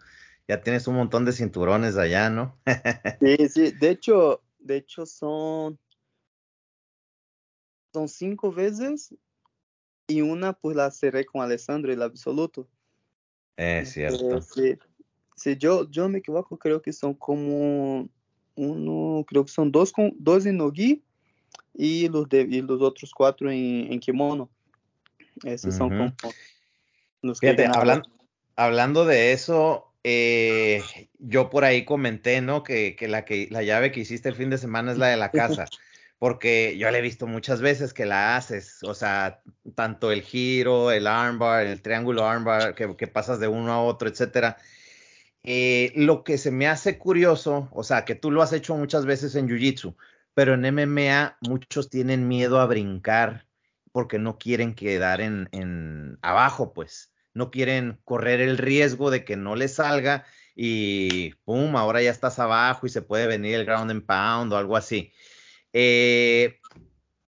ya 0.48 0.62
tienes 0.62 0.88
un 0.88 0.96
montón 0.96 1.24
de 1.24 1.32
cinturones 1.32 1.96
allá, 1.96 2.30
¿no? 2.30 2.60
sí, 3.22 3.38
sí, 3.48 3.72
de 3.72 3.90
hecho, 3.90 4.44
de 4.60 4.78
hecho 4.78 5.06
son, 5.06 5.80
son 7.94 8.10
cinco 8.10 8.52
veces 8.52 9.16
y 10.08 10.22
una 10.22 10.52
pues 10.52 10.76
la 10.76 10.92
cerré 10.92 11.26
con 11.26 11.42
Alessandro, 11.42 11.94
el 11.94 12.02
absoluto. 12.02 12.68
Es 13.56 13.92
cierto. 13.92 14.42
sí, 14.42 14.78
yo, 15.58 15.90
yo 15.90 16.10
me 16.10 16.20
equivoco, 16.20 16.58
creo 16.58 16.82
que 16.82 16.94
son 16.94 17.14
como 17.14 18.08
uno, 18.56 19.26
creo 19.28 19.46
que 19.46 19.52
son 19.52 19.72
dos, 19.72 19.92
con, 19.92 20.14
dos 20.18 20.46
en 20.46 20.58
Nogi 20.58 21.02
y 21.74 22.08
los, 22.08 22.30
de, 22.30 22.42
y 22.42 22.62
los 22.62 22.82
otros 22.82 23.12
cuatro 23.14 23.52
en, 23.52 23.92
en 23.92 24.00
kimono. 24.00 24.50
Esos 25.44 25.76
son 25.76 25.90
como 25.90 26.14
los 27.22 27.40
Fíjate, 27.40 27.68
hablando 28.56 29.06
de 29.06 29.34
eso, 29.34 29.92
eh, 30.04 30.82
yo 31.20 31.50
por 31.50 31.64
ahí 31.64 31.86
comenté, 31.86 32.42
¿no? 32.42 32.64
Que, 32.64 32.96
que, 32.96 33.08
la, 33.08 33.26
que 33.26 33.48
la 33.50 33.64
llave 33.64 33.92
que 33.92 34.02
hiciste 34.02 34.30
el 34.30 34.36
fin 34.36 34.50
de 34.50 34.58
semana 34.58 34.92
es 34.92 34.98
la 34.98 35.08
de 35.08 35.18
la 35.18 35.32
casa. 35.32 35.66
porque 36.24 36.78
yo 36.78 36.90
la 36.90 37.00
he 37.00 37.02
visto 37.02 37.28
muchas 37.28 37.60
veces 37.60 37.94
que 37.94 38.06
la 38.06 38.38
haces, 38.38 38.82
o 38.84 38.94
sea, 38.94 39.42
tanto 39.76 40.10
el 40.10 40.22
giro, 40.22 40.90
el 40.90 41.06
armbar, 41.06 41.66
el 41.66 41.82
triángulo 41.82 42.26
armbar, 42.26 42.76
que, 42.76 42.96
que 42.96 43.08
pasas 43.08 43.42
de 43.42 43.50
uno 43.50 43.74
a 43.74 43.84
otro, 43.84 44.08
etcétera. 44.08 44.56
Eh, 45.44 45.92
lo 45.96 46.24
que 46.24 46.38
se 46.38 46.52
me 46.52 46.68
hace 46.68 46.98
curioso, 46.98 47.68
o 47.74 47.84
sea, 47.84 48.06
que 48.06 48.16
tú 48.16 48.32
lo 48.32 48.42
has 48.42 48.54
hecho 48.54 48.76
muchas 48.76 49.06
veces 49.06 49.36
en 49.36 49.50
Jiu-Jitsu, 49.50 49.96
pero 50.34 50.54
en 50.54 50.66
MMA 50.66 51.38
muchos 51.42 51.90
tienen 51.90 52.28
miedo 52.28 52.60
a 52.60 52.66
brincar 52.66 53.46
porque 53.92 54.20
no 54.20 54.38
quieren 54.38 54.74
quedar 54.74 55.22
en, 55.22 56.18
abajo, 56.22 56.74
pues 56.74 57.14
no 57.34 57.52
quieren 57.52 58.00
correr 58.06 58.42
el 58.42 58.58
riesgo 58.58 59.12
de 59.12 59.26
que 59.26 59.36
no 59.36 59.56
les 59.56 59.76
salga 59.76 60.26
y 60.56 61.34
pum, 61.46 61.76
ahora 61.76 62.02
ya 62.02 62.12
estás 62.12 62.40
abajo 62.40 62.86
y 62.88 62.90
se 62.90 63.02
puede 63.02 63.28
venir 63.28 63.56
el 63.56 63.66
ground 63.66 63.92
and 63.92 64.06
pound 64.06 64.54
o 64.54 64.58
algo 64.58 64.78
así. 64.78 65.12
Eh, 65.74 66.60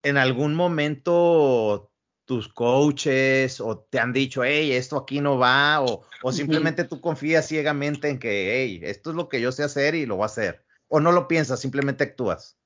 en 0.04 0.18
algún 0.18 0.56
momento 0.56 1.92
tus 2.26 2.48
coaches 2.48 3.62
o 3.62 3.78
te 3.78 4.00
han 4.00 4.12
dicho, 4.12 4.44
hey, 4.44 4.72
esto 4.74 4.98
aquí 4.98 5.22
no 5.22 5.38
va, 5.38 5.82
o, 5.82 6.02
o 6.24 6.32
simplemente 6.32 6.84
tú 6.84 7.00
confías 7.00 7.48
ciegamente 7.48 8.10
en 8.10 8.20
que, 8.20 8.54
hey, 8.54 8.80
esto 8.84 9.12
es 9.12 9.16
lo 9.16 9.30
que 9.30 9.40
yo 9.40 9.52
sé 9.52 9.64
hacer 9.64 9.96
y 9.96 10.06
lo 10.06 10.18
voy 10.18 10.24
a 10.24 10.26
hacer, 10.26 10.66
o 10.88 11.00
no 11.00 11.12
lo 11.12 11.28
piensas, 11.28 11.60
simplemente 11.60 12.04
actúas. 12.04 12.58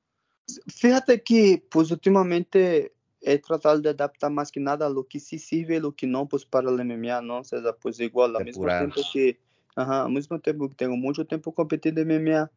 Fíjate 0.68 1.22
que, 1.22 1.64
pues 1.70 1.92
últimamente 1.92 2.94
he 3.22 3.38
tratado 3.38 3.80
de 3.80 3.90
adaptar 3.90 4.32
más 4.32 4.52
que 4.52 4.62
nada 4.62 4.90
lo 4.90 5.06
que 5.06 5.20
sí 5.20 5.38
sirve 5.38 5.76
y 5.76 5.80
lo 5.80 5.94
que 5.94 6.08
no, 6.08 6.28
pues 6.28 6.46
para 6.46 6.70
el 6.70 6.84
MMA, 6.84 7.22
¿no? 7.22 7.40
O 7.40 7.44
sea, 7.44 7.60
pues 7.82 8.00
igual, 8.00 8.36
al 8.36 8.46
mismo 8.46 8.66
tiempo 8.66 9.02
que, 9.12 9.40
ajá, 9.76 10.06
al 10.06 10.12
mismo 10.12 10.40
tiempo 10.40 10.70
que 10.70 10.76
tengo 10.76 10.96
mucho 10.96 11.26
tiempo 11.26 11.54
competiendo 11.54 12.02
en 12.02 12.08
MMA, 12.08 12.50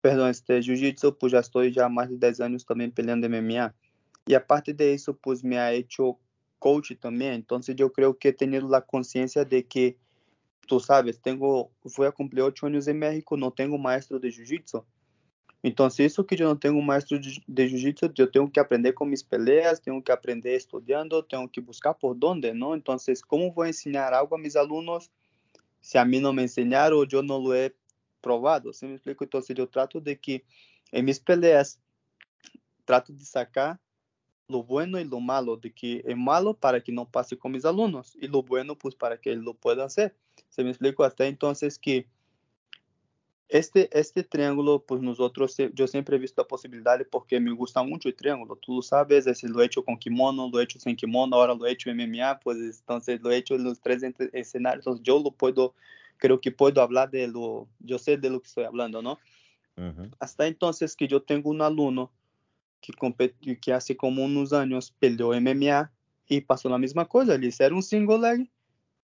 perdón, 0.00 0.30
este, 0.30 0.60
Jiu-Jitsu, 0.60 1.18
pues 1.18 1.32
ya 1.32 1.40
estoy 1.40 1.72
ya 1.72 1.88
más 1.88 2.08
de 2.08 2.16
10 2.16 2.40
años 2.40 2.64
también 2.64 2.92
peleando 2.92 3.26
en 3.26 3.44
MMA. 3.44 3.74
Y 4.26 4.34
aparte 4.34 4.72
de 4.72 4.94
eso, 4.94 5.16
pues 5.16 5.44
me 5.44 5.58
ha 5.58 5.72
hecho 5.72 6.18
coach 6.58 6.92
también, 7.00 7.34
entonces 7.34 7.76
yo 7.76 7.92
creo 7.92 8.18
que 8.18 8.28
he 8.28 8.32
tenido 8.32 8.68
la 8.68 8.82
conciencia 8.82 9.44
de 9.44 9.66
que, 9.66 9.96
tú 10.66 10.80
sabes, 10.80 11.20
tengo, 11.20 11.70
fui 11.84 12.06
a 12.06 12.12
cumplir 12.12 12.42
8 12.42 12.66
años 12.66 12.88
en 12.88 12.98
México, 12.98 13.36
no 13.36 13.52
tengo 13.52 13.78
maestro 13.78 14.18
de 14.18 14.30
Jiu-Jitsu, 14.30 14.84
então, 15.66 15.90
se 15.90 16.04
isso 16.04 16.22
que 16.22 16.40
eu 16.40 16.46
não 16.46 16.56
tenho 16.56 16.80
maestro 16.80 17.18
de, 17.18 17.42
jiu-jitsu, 17.68 18.12
eu 18.18 18.30
tenho 18.30 18.48
que 18.48 18.60
aprender 18.60 18.92
com 18.92 19.04
minhas 19.04 19.24
peleas, 19.24 19.80
tenho 19.80 20.00
que 20.00 20.12
aprender 20.12 20.54
estudando, 20.54 21.20
tenho 21.24 21.48
que 21.48 21.60
buscar 21.60 21.92
por 21.92 22.16
onde, 22.22 22.52
não? 22.52 22.76
Então, 22.76 22.96
como 23.26 23.52
vou 23.52 23.66
ensinar 23.66 24.12
algo 24.12 24.36
a 24.36 24.38
meus 24.38 24.54
alunos 24.54 25.10
se 25.80 25.98
a 25.98 26.04
mim 26.04 26.20
não 26.20 26.32
me 26.32 26.44
ensinaram 26.44 27.04
eu 27.10 27.20
não 27.20 27.38
lo 27.38 27.52
he 27.52 27.74
provado? 28.22 28.72
Você 28.72 28.86
me 28.86 28.94
explica? 28.94 29.24
Então, 29.24 29.40
eu 29.56 29.66
trato 29.66 30.00
de 30.00 30.14
que 30.14 30.44
em 30.92 31.02
minhas 31.02 31.18
peleas, 31.18 31.80
trato 32.84 33.12
de 33.12 33.26
sacar 33.26 33.80
lo 34.48 34.62
bueno 34.62 34.98
e 34.98 35.04
lo 35.04 35.20
malo, 35.20 35.56
de 35.56 35.70
que 35.70 36.02
é 36.06 36.14
malo 36.14 36.54
para 36.54 36.80
que 36.80 36.92
não 36.92 37.04
passe 37.04 37.36
com 37.36 37.48
meus 37.48 37.64
alunos 37.64 38.16
e 38.20 38.26
lo 38.26 38.42
bueno, 38.42 38.76
pues, 38.76 38.94
para 38.94 39.16
que 39.16 39.28
eles 39.30 39.44
lo 39.44 39.54
puedan 39.54 39.86
hacer. 39.86 40.14
Se 40.50 40.62
me 40.62 40.70
explico 40.70 41.02
até 41.02 41.28
então 41.28 41.52
que 41.80 42.06
Este, 43.48 43.88
este 43.96 44.24
triângulo, 44.24 44.80
pues 44.80 45.00
nosotros, 45.00 45.56
yo 45.72 45.86
siempre 45.86 46.16
he 46.16 46.18
visto 46.18 46.42
la 46.42 46.48
posibilidad 46.48 46.98
porque 47.08 47.38
me 47.38 47.52
gusta 47.52 47.80
mucho 47.80 48.08
el 48.08 48.16
triángulo. 48.16 48.56
Tú 48.56 48.76
lo 48.76 48.82
sabes, 48.82 49.28
es, 49.28 49.44
lo 49.44 49.62
he 49.62 49.66
hecho 49.66 49.84
con 49.84 49.96
kimono, 49.96 50.50
lo 50.52 50.58
he 50.58 50.64
hecho 50.64 50.80
sin 50.80 50.96
kimono, 50.96 51.36
ahora 51.36 51.54
lo 51.54 51.64
he 51.64 51.70
hecho 51.70 51.88
MMA, 51.90 52.40
pues 52.40 52.58
entonces 52.58 53.20
lo 53.22 53.30
he 53.30 53.36
hecho 53.36 53.54
en 53.54 53.62
los 53.62 53.80
tres 53.80 54.02
escenarios. 54.32 54.84
Entonces 54.84 55.04
yo 55.04 55.20
lo 55.20 55.30
puedo, 55.30 55.74
creo 56.16 56.40
que 56.40 56.50
puedo 56.50 56.82
hablar 56.82 57.08
de 57.10 57.28
lo, 57.28 57.68
yo 57.78 57.98
sé 57.98 58.16
de 58.16 58.30
lo 58.30 58.40
que 58.40 58.48
estoy 58.48 58.64
hablando, 58.64 59.00
¿no? 59.00 59.12
Uh 59.76 59.92
-huh. 59.92 60.10
Hasta 60.18 60.48
entonces 60.48 60.96
que 60.96 61.06
yo 61.06 61.22
tengo 61.22 61.50
un 61.50 61.62
alumno 61.62 62.10
que, 62.86 62.92
compete, 62.92 63.56
que 63.56 63.72
hace 63.72 63.96
como 63.96 64.24
unos 64.24 64.52
años 64.52 64.94
peleó 65.00 65.34
MMA 65.34 65.90
y 66.28 66.40
pasó 66.42 66.68
la 66.68 66.78
misma 66.78 67.06
cosa. 67.06 67.36
Le 67.36 67.48
hicieron 67.48 67.78
un 67.78 67.82
single 67.82 68.18
leg 68.18 68.50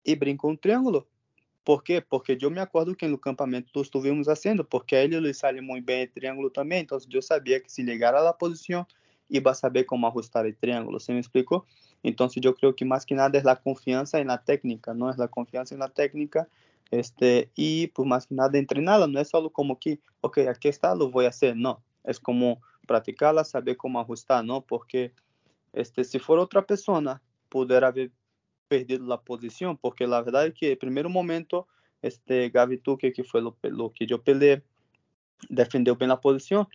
y 0.02 0.14
brincó 0.14 0.48
un 0.48 0.56
triángulo. 0.56 1.06
Por 1.62 1.82
quê? 1.82 2.00
Porque 2.00 2.38
eu 2.40 2.50
me 2.50 2.60
acordo 2.60 2.94
que 2.94 3.08
no 3.08 3.18
campamento 3.18 3.70
nós 3.74 3.88
estuvimos 3.88 4.26
fazendo, 4.26 4.64
porque 4.64 4.94
a 4.94 5.02
ele 5.02 5.18
lhe 5.18 5.34
sale 5.34 5.60
muito 5.60 5.84
bem 5.84 6.04
o 6.04 6.08
triângulo 6.08 6.48
também, 6.48 6.82
então 6.82 6.96
eu 7.12 7.20
sabia 7.20 7.58
que 7.60 7.70
se 7.70 7.82
ligar 7.82 8.14
à 8.14 8.32
posição, 8.32 8.86
ia 9.28 9.42
saber 9.52 9.82
como 9.82 10.06
ajustar 10.06 10.46
o 10.46 10.52
triângulo, 10.54 11.00
você 11.00 11.12
me 11.12 11.18
explicou? 11.18 11.66
Então 12.04 12.28
eu 12.40 12.54
creio 12.54 12.72
que 12.72 12.84
mais 12.84 13.04
que 13.04 13.16
nada 13.16 13.36
é 13.36 13.50
a 13.50 13.56
confiança 13.56 14.22
na 14.22 14.38
técnica, 14.38 14.94
não 14.94 15.10
é 15.10 15.14
a 15.18 15.26
confiança 15.26 15.76
na 15.76 15.88
técnica, 15.88 16.48
este, 16.92 17.48
e 17.58 17.90
por 17.92 18.06
mais 18.06 18.24
que 18.24 18.32
nada 18.32 18.56
entrenada, 18.56 19.08
não 19.08 19.20
é 19.20 19.24
só 19.24 19.50
como 19.50 19.74
que, 19.74 19.98
ok, 20.22 20.46
aqui 20.46 20.68
está, 20.68 20.92
lo 20.92 21.10
vou 21.10 21.24
fazer, 21.24 21.56
não, 21.56 21.82
é 22.04 22.14
como 22.14 22.62
praticarla, 22.86 23.44
saber 23.44 23.76
como 23.76 24.00
ajustar, 24.00 24.44
¿no? 24.44 24.62
Porque 24.62 25.12
este, 25.72 26.04
si 26.04 26.18
fuera 26.18 26.42
otra 26.42 26.64
persona, 26.64 27.20
pudiera 27.48 27.88
haber 27.88 28.10
perdido 28.68 29.06
la 29.06 29.20
posición, 29.20 29.76
porque 29.76 30.06
la 30.06 30.22
verdad 30.22 30.46
es 30.46 30.54
que 30.54 30.72
el 30.72 30.78
primer 30.78 31.08
momento, 31.08 31.66
este 32.02 32.50
Gavi 32.50 32.78
Tuque, 32.78 33.12
que 33.12 33.24
lo, 33.34 33.56
lo 33.62 33.92
que 33.92 34.06
yo 34.06 34.22
peleé, 34.22 34.62
defendeu 35.50 35.94
bem 35.94 36.10
a 36.10 36.16
posição, 36.16 36.66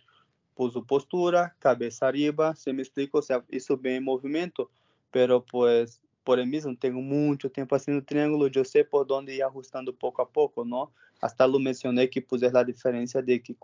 puso 0.54 0.82
postura, 0.84 1.54
cabeça 1.58 2.06
arriba, 2.06 2.54
se 2.54 2.72
me 2.72 2.82
explico, 2.82 3.18
o 3.18 3.22
sea, 3.22 3.42
isso 3.50 3.76
bem 3.76 3.96
em 3.96 4.00
movimento, 4.00 4.70
pero 5.10 5.40
pues 5.40 6.00
por 6.24 6.38
el 6.38 6.46
mismo 6.46 6.76
tengo 6.76 7.00
mucho 7.00 7.50
tiempo 7.50 7.74
haciendo 7.74 8.04
triángulo, 8.04 8.46
yo 8.46 8.64
sé 8.64 8.84
por 8.84 9.06
dónde 9.06 9.34
ir 9.34 9.42
ajustando 9.42 9.92
poco 9.92 10.22
a 10.22 10.28
poco, 10.28 10.64
¿no? 10.64 10.92
Hasta 11.20 11.46
lo 11.46 11.58
mencioné 11.58 12.08
que 12.08 12.22
puse 12.22 12.50
la 12.50 12.64
diferencia 12.64 13.20
de 13.20 13.42
que 13.42 13.54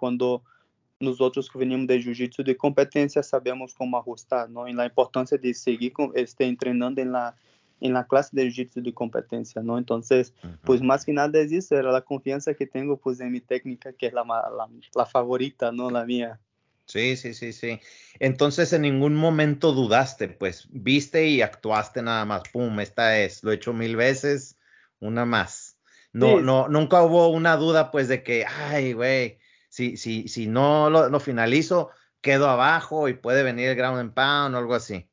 cuando 0.99 1.13
nosotros 1.13 1.49
que 1.51 1.59
venimos 1.59 1.87
de 1.87 2.01
jiu-jitsu 2.01 2.45
de 2.45 2.57
competencia 2.57 3.23
sabemos 3.23 3.75
cómo 3.75 3.99
ajustar, 3.99 4.51
¿no? 4.51 4.67
Y 4.67 4.73
la 4.73 4.87
importancia 4.87 5.39
de 5.39 5.55
seguir 5.55 5.93
con, 5.93 6.13
este, 6.15 6.45
entrenando 6.45 7.01
en 7.01 7.13
la, 7.13 7.37
en 7.81 7.93
la 7.93 8.07
clase 8.07 8.31
de 8.33 8.49
jiu-jitsu 8.49 8.83
de 8.83 8.93
competencia, 8.93 9.63
¿no? 9.63 9.79
Entonces, 9.79 10.35
uh 10.43 10.49
-huh. 10.49 10.59
pues 10.65 10.83
más 10.83 11.05
que 11.05 11.13
nada 11.13 11.39
es 11.41 11.53
eso, 11.53 11.77
era 11.77 11.93
la 11.93 12.03
confianza 12.03 12.55
que 12.55 12.67
tengo 12.67 12.97
pues 12.97 13.21
en 13.21 13.33
mi 13.33 13.41
técnica, 13.41 13.93
que 13.93 14.07
es 14.07 14.13
la, 14.13 14.25
la, 14.25 14.69
la 14.95 15.07
favorita, 15.07 15.73
¿no? 15.73 15.91
La 15.91 16.05
mía. 16.05 16.39
Sí, 16.87 17.17
sí, 17.17 17.35
sí, 17.35 17.53
sí. 17.53 17.79
Entonces 18.19 18.73
en 18.73 18.83
ningún 18.83 19.15
momento 19.15 19.73
dudaste, 19.73 20.29
pues 20.29 20.69
viste 20.71 21.29
y 21.29 21.43
actuaste 21.43 22.03
nada 22.03 22.25
más, 22.25 22.43
pum, 22.51 22.81
esta 22.81 23.19
es, 23.19 23.45
lo 23.45 23.53
he 23.53 23.57
hecho 23.57 23.75
mil 23.75 23.95
veces, 23.95 24.57
una 24.99 25.27
más. 25.27 25.77
No, 26.15 26.39
sí. 26.39 26.43
no, 26.43 26.69
nunca 26.69 27.03
hubo 27.03 27.29
una 27.29 27.57
duda 27.57 27.91
pues 27.91 28.09
de 28.09 28.23
que, 28.23 28.47
ay, 28.47 28.95
güey, 28.95 29.39
si, 29.79 29.97
si, 29.97 30.27
si 30.27 30.49
no 30.49 30.91
lo, 30.91 31.09
lo, 31.09 31.21
finalizo, 31.21 31.91
quedo 32.21 32.49
abajo 32.49 33.09
y 33.09 33.15
puede 33.15 33.45
venir 33.45 33.69
el 33.69 33.77
ground 33.77 34.01
and 34.01 34.13
pound 34.13 34.57
o 34.57 34.59
algo 34.59 34.75
así. 34.75 35.09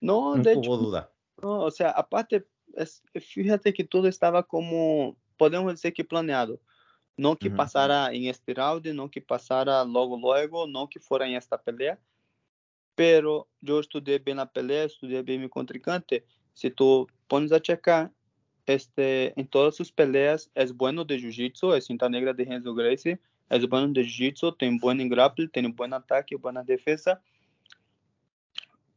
No, 0.00 0.34
de 0.36 0.54
hubo 0.54 0.60
hecho, 0.60 0.76
duda. 0.78 1.12
No, 1.42 1.60
o 1.60 1.70
sea, 1.70 1.90
aparte, 1.90 2.46
es, 2.74 3.02
fíjate 3.14 3.74
que 3.74 3.84
todo 3.84 4.08
estaba 4.08 4.42
como, 4.42 5.18
podemos 5.36 5.70
decir 5.74 5.92
que 5.92 6.02
planeado. 6.02 6.58
Não 7.14 7.36
que 7.36 7.48
uhum. 7.48 7.56
passara 7.56 8.14
em 8.14 8.28
este 8.28 8.54
round, 8.54 8.90
não 8.94 9.08
que 9.08 9.20
passara 9.20 9.82
logo 9.82 10.16
logo, 10.16 10.66
não 10.66 10.86
que 10.86 10.98
fora 10.98 11.28
em 11.28 11.36
esta 11.36 11.58
pelea. 11.58 11.98
Pero 12.94 13.46
eu 13.62 13.80
estudei 13.80 14.18
bem 14.18 14.38
a 14.38 14.46
pelea, 14.46 14.86
estudei 14.86 15.22
bem 15.22 15.38
meu 15.38 15.50
contrincante. 15.50 16.24
Se 16.54 16.70
tu 16.70 17.06
pones 17.28 17.52
a 17.52 17.60
checar, 17.62 18.10
este, 18.66 19.34
em 19.36 19.44
todas 19.44 19.78
as 19.78 19.90
peleas, 19.90 20.50
é 20.54 20.64
bueno 20.66 21.04
de 21.04 21.18
jiu-jitsu, 21.18 21.74
é 21.74 21.80
cinta 21.82 22.08
negra 22.08 22.32
de 22.32 22.44
Renzo 22.44 22.74
Gracie, 22.74 23.18
é 23.48 23.58
bueno 23.66 23.92
de 23.92 24.02
jiu-jitsu, 24.02 24.52
tem 24.52 24.76
bom 24.76 24.92
em 24.92 25.08
grapple, 25.08 25.48
tem 25.48 25.70
bom 25.70 25.92
ataque, 25.92 26.36
boa 26.36 26.62
defesa. 26.64 27.20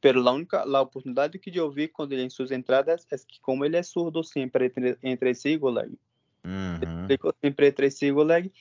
Pero 0.01 0.27
a 0.27 0.31
única 0.31 0.61
a 0.61 0.81
oportunidade 0.81 1.37
que 1.37 1.55
eu 1.55 1.69
vi 1.69 1.87
quando 1.87 2.13
ele 2.13 2.23
em 2.23 2.29
suas 2.29 2.51
entradas 2.51 3.05
é 3.11 3.17
que 3.17 3.39
como 3.41 3.65
ele 3.65 3.77
é 3.77 3.83
surdo 3.83 4.23
sempre 4.23 4.65
entre, 4.65 4.97
entre 5.03 5.35
si 5.35 5.57
leg. 5.57 5.97
Uhum. 6.43 7.01
Explico 7.01 7.35
sempre 7.41 7.67
entre 7.67 7.91
si 7.91 8.11
leg 8.11 8.51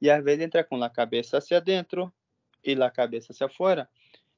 e 0.00 0.10
às 0.10 0.24
vezes 0.24 0.44
entra 0.44 0.64
com 0.64 0.82
a 0.82 0.88
cabeça 0.88 1.38
hacia 1.38 1.60
dentro 1.60 2.12
e 2.64 2.72
a 2.82 2.90
cabeça 2.90 3.32
hacia 3.32 3.48
fora. 3.48 3.88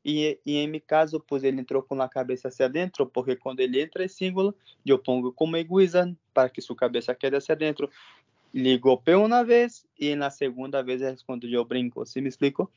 E, 0.04 0.38
e 0.46 0.56
em 0.56 0.68
meu 0.68 0.80
caso, 0.80 1.20
pois 1.20 1.44
ele 1.44 1.60
entrou 1.60 1.82
com 1.82 2.00
a 2.00 2.08
cabeça 2.08 2.48
hacia 2.48 2.68
dentro, 2.68 3.06
porque 3.06 3.36
quando 3.36 3.60
ele 3.60 3.80
entra 3.80 4.04
em 4.04 4.08
símbolo, 4.08 4.54
eu 4.86 4.98
pongo 4.98 5.32
como 5.32 5.56
eguizan 5.56 6.16
para 6.32 6.48
que 6.48 6.60
sua 6.60 6.76
cabeça 6.76 7.14
quede 7.14 7.36
hacia 7.36 7.54
dentro. 7.56 7.90
Lhe 8.52 8.78
golpeo 8.78 9.24
uma 9.24 9.44
vez 9.44 9.86
e 9.98 10.14
na 10.16 10.30
segunda 10.30 10.82
vez 10.82 11.02
é 11.02 11.14
quando 11.26 11.46
eu 11.46 11.64
brinco. 11.64 12.04
¿Sí 12.06 12.20
me 12.20 12.28
explico? 12.28 12.70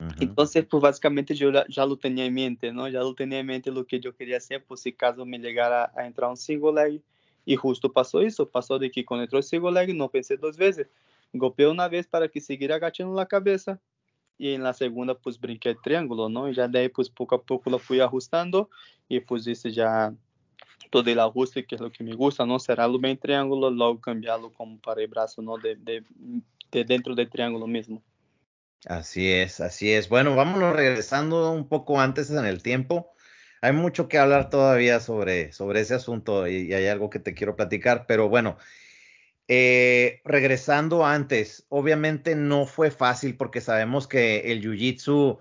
Uhum. 0.00 0.08
Então, 0.20 0.46
pues, 0.68 0.82
basicamente, 0.82 1.40
eu 1.42 1.52
já 1.68 1.84
lo 1.84 1.96
tinha 1.96 2.24
em 2.24 2.30
mente, 2.30 2.72
não? 2.72 2.90
Já 2.90 3.02
lo 3.02 3.14
tinha 3.14 3.40
em 3.40 3.42
mente 3.42 3.68
o 3.70 3.84
que 3.84 4.00
eu 4.02 4.12
queria 4.12 4.40
ser, 4.40 4.60
por 4.60 4.76
se 4.78 4.90
caso 4.92 5.24
me 5.26 5.36
ligara 5.36 5.90
a 5.94 6.06
entrar 6.06 6.30
um 6.30 6.36
single 6.36 6.72
leg. 6.72 7.02
E 7.46 7.56
justo 7.56 7.88
passou 7.88 8.22
isso, 8.22 8.46
passou 8.46 8.78
de 8.78 8.88
que 8.88 9.02
quando 9.02 9.24
entrou 9.24 9.40
o 9.40 9.42
single 9.42 9.70
leg, 9.70 9.92
não 9.92 10.08
pensei 10.08 10.36
duas 10.36 10.56
vezes. 10.56 10.86
Golpeei 11.34 11.66
uma 11.66 11.88
vez 11.88 12.06
para 12.06 12.28
que 12.28 12.40
seguir 12.40 12.72
agachando 12.72 13.14
na 13.14 13.26
cabeça. 13.26 13.80
E 14.38 14.56
na 14.56 14.72
segunda, 14.72 15.14
pues, 15.14 15.36
brinquei 15.36 15.74
triângulo, 15.74 16.28
não? 16.28 16.48
E 16.48 16.54
já 16.54 16.66
daí, 16.66 16.88
pues, 16.88 17.08
pouco 17.08 17.34
a 17.34 17.38
pouco, 17.38 17.68
la 17.68 17.78
fui 17.78 18.00
ajustando. 18.00 18.68
E, 19.08 19.20
pues, 19.20 19.46
isso 19.46 19.68
já 19.68 20.14
todo 20.90 21.08
el 21.10 21.20
ajuste, 21.20 21.64
que 21.64 21.76
es 21.76 21.80
lo 21.80 21.90
que 21.90 22.04
me 22.04 22.14
gusta, 22.14 22.44
¿no? 22.44 22.58
Cerrarlo 22.58 22.98
bem 22.98 23.16
triángulo, 23.16 23.70
logo 23.70 24.00
cambiarlo 24.00 24.52
como 24.52 24.78
para 24.78 25.00
el 25.00 25.08
brazo, 25.08 25.40
¿no? 25.42 25.56
De, 25.56 25.76
de, 25.76 26.02
de 26.70 26.84
dentro 26.84 27.14
del 27.14 27.30
triángulo 27.30 27.66
mismo. 27.66 28.02
Así 28.86 29.30
es, 29.30 29.60
así 29.60 29.92
es. 29.92 30.08
Bueno, 30.08 30.34
vámonos 30.34 30.74
regresando 30.74 31.52
un 31.52 31.68
poco 31.68 32.00
antes 32.00 32.30
en 32.30 32.44
el 32.44 32.62
tiempo. 32.62 33.12
Hay 33.60 33.72
mucho 33.72 34.08
que 34.08 34.18
hablar 34.18 34.48
todavía 34.48 35.00
sobre, 35.00 35.52
sobre 35.52 35.80
ese 35.80 35.94
asunto 35.94 36.48
y, 36.48 36.68
y 36.68 36.72
hay 36.72 36.86
algo 36.86 37.10
que 37.10 37.18
te 37.18 37.34
quiero 37.34 37.56
platicar, 37.56 38.06
pero 38.08 38.30
bueno, 38.30 38.56
eh, 39.52 40.22
regresando 40.24 41.04
antes, 41.04 41.66
obviamente 41.68 42.36
no 42.36 42.66
fue 42.66 42.92
fácil 42.92 43.36
porque 43.36 43.60
sabemos 43.60 44.06
que 44.06 44.52
el 44.52 44.62
Jiu-Jitsu, 44.62 45.38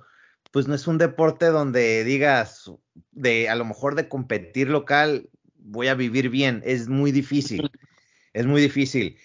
pues 0.52 0.68
no 0.68 0.76
es 0.76 0.88
un 0.88 0.98
deporte 0.98 1.48
donde 1.48 2.04
digas, 2.04 2.72
de 3.12 3.50
a 3.50 3.56
lo 3.56 3.66
mejor 3.66 3.96
de 3.96 4.10
competir 4.10 4.70
local, 4.70 5.30
voy 5.56 5.88
a 5.88 5.96
vivir 5.96 6.30
bien, 6.30 6.62
es 6.66 6.88
muy 6.88 7.12
difícil, 7.12 7.70
es 8.34 8.46
muy 8.46 8.62
difícil. 8.62 9.18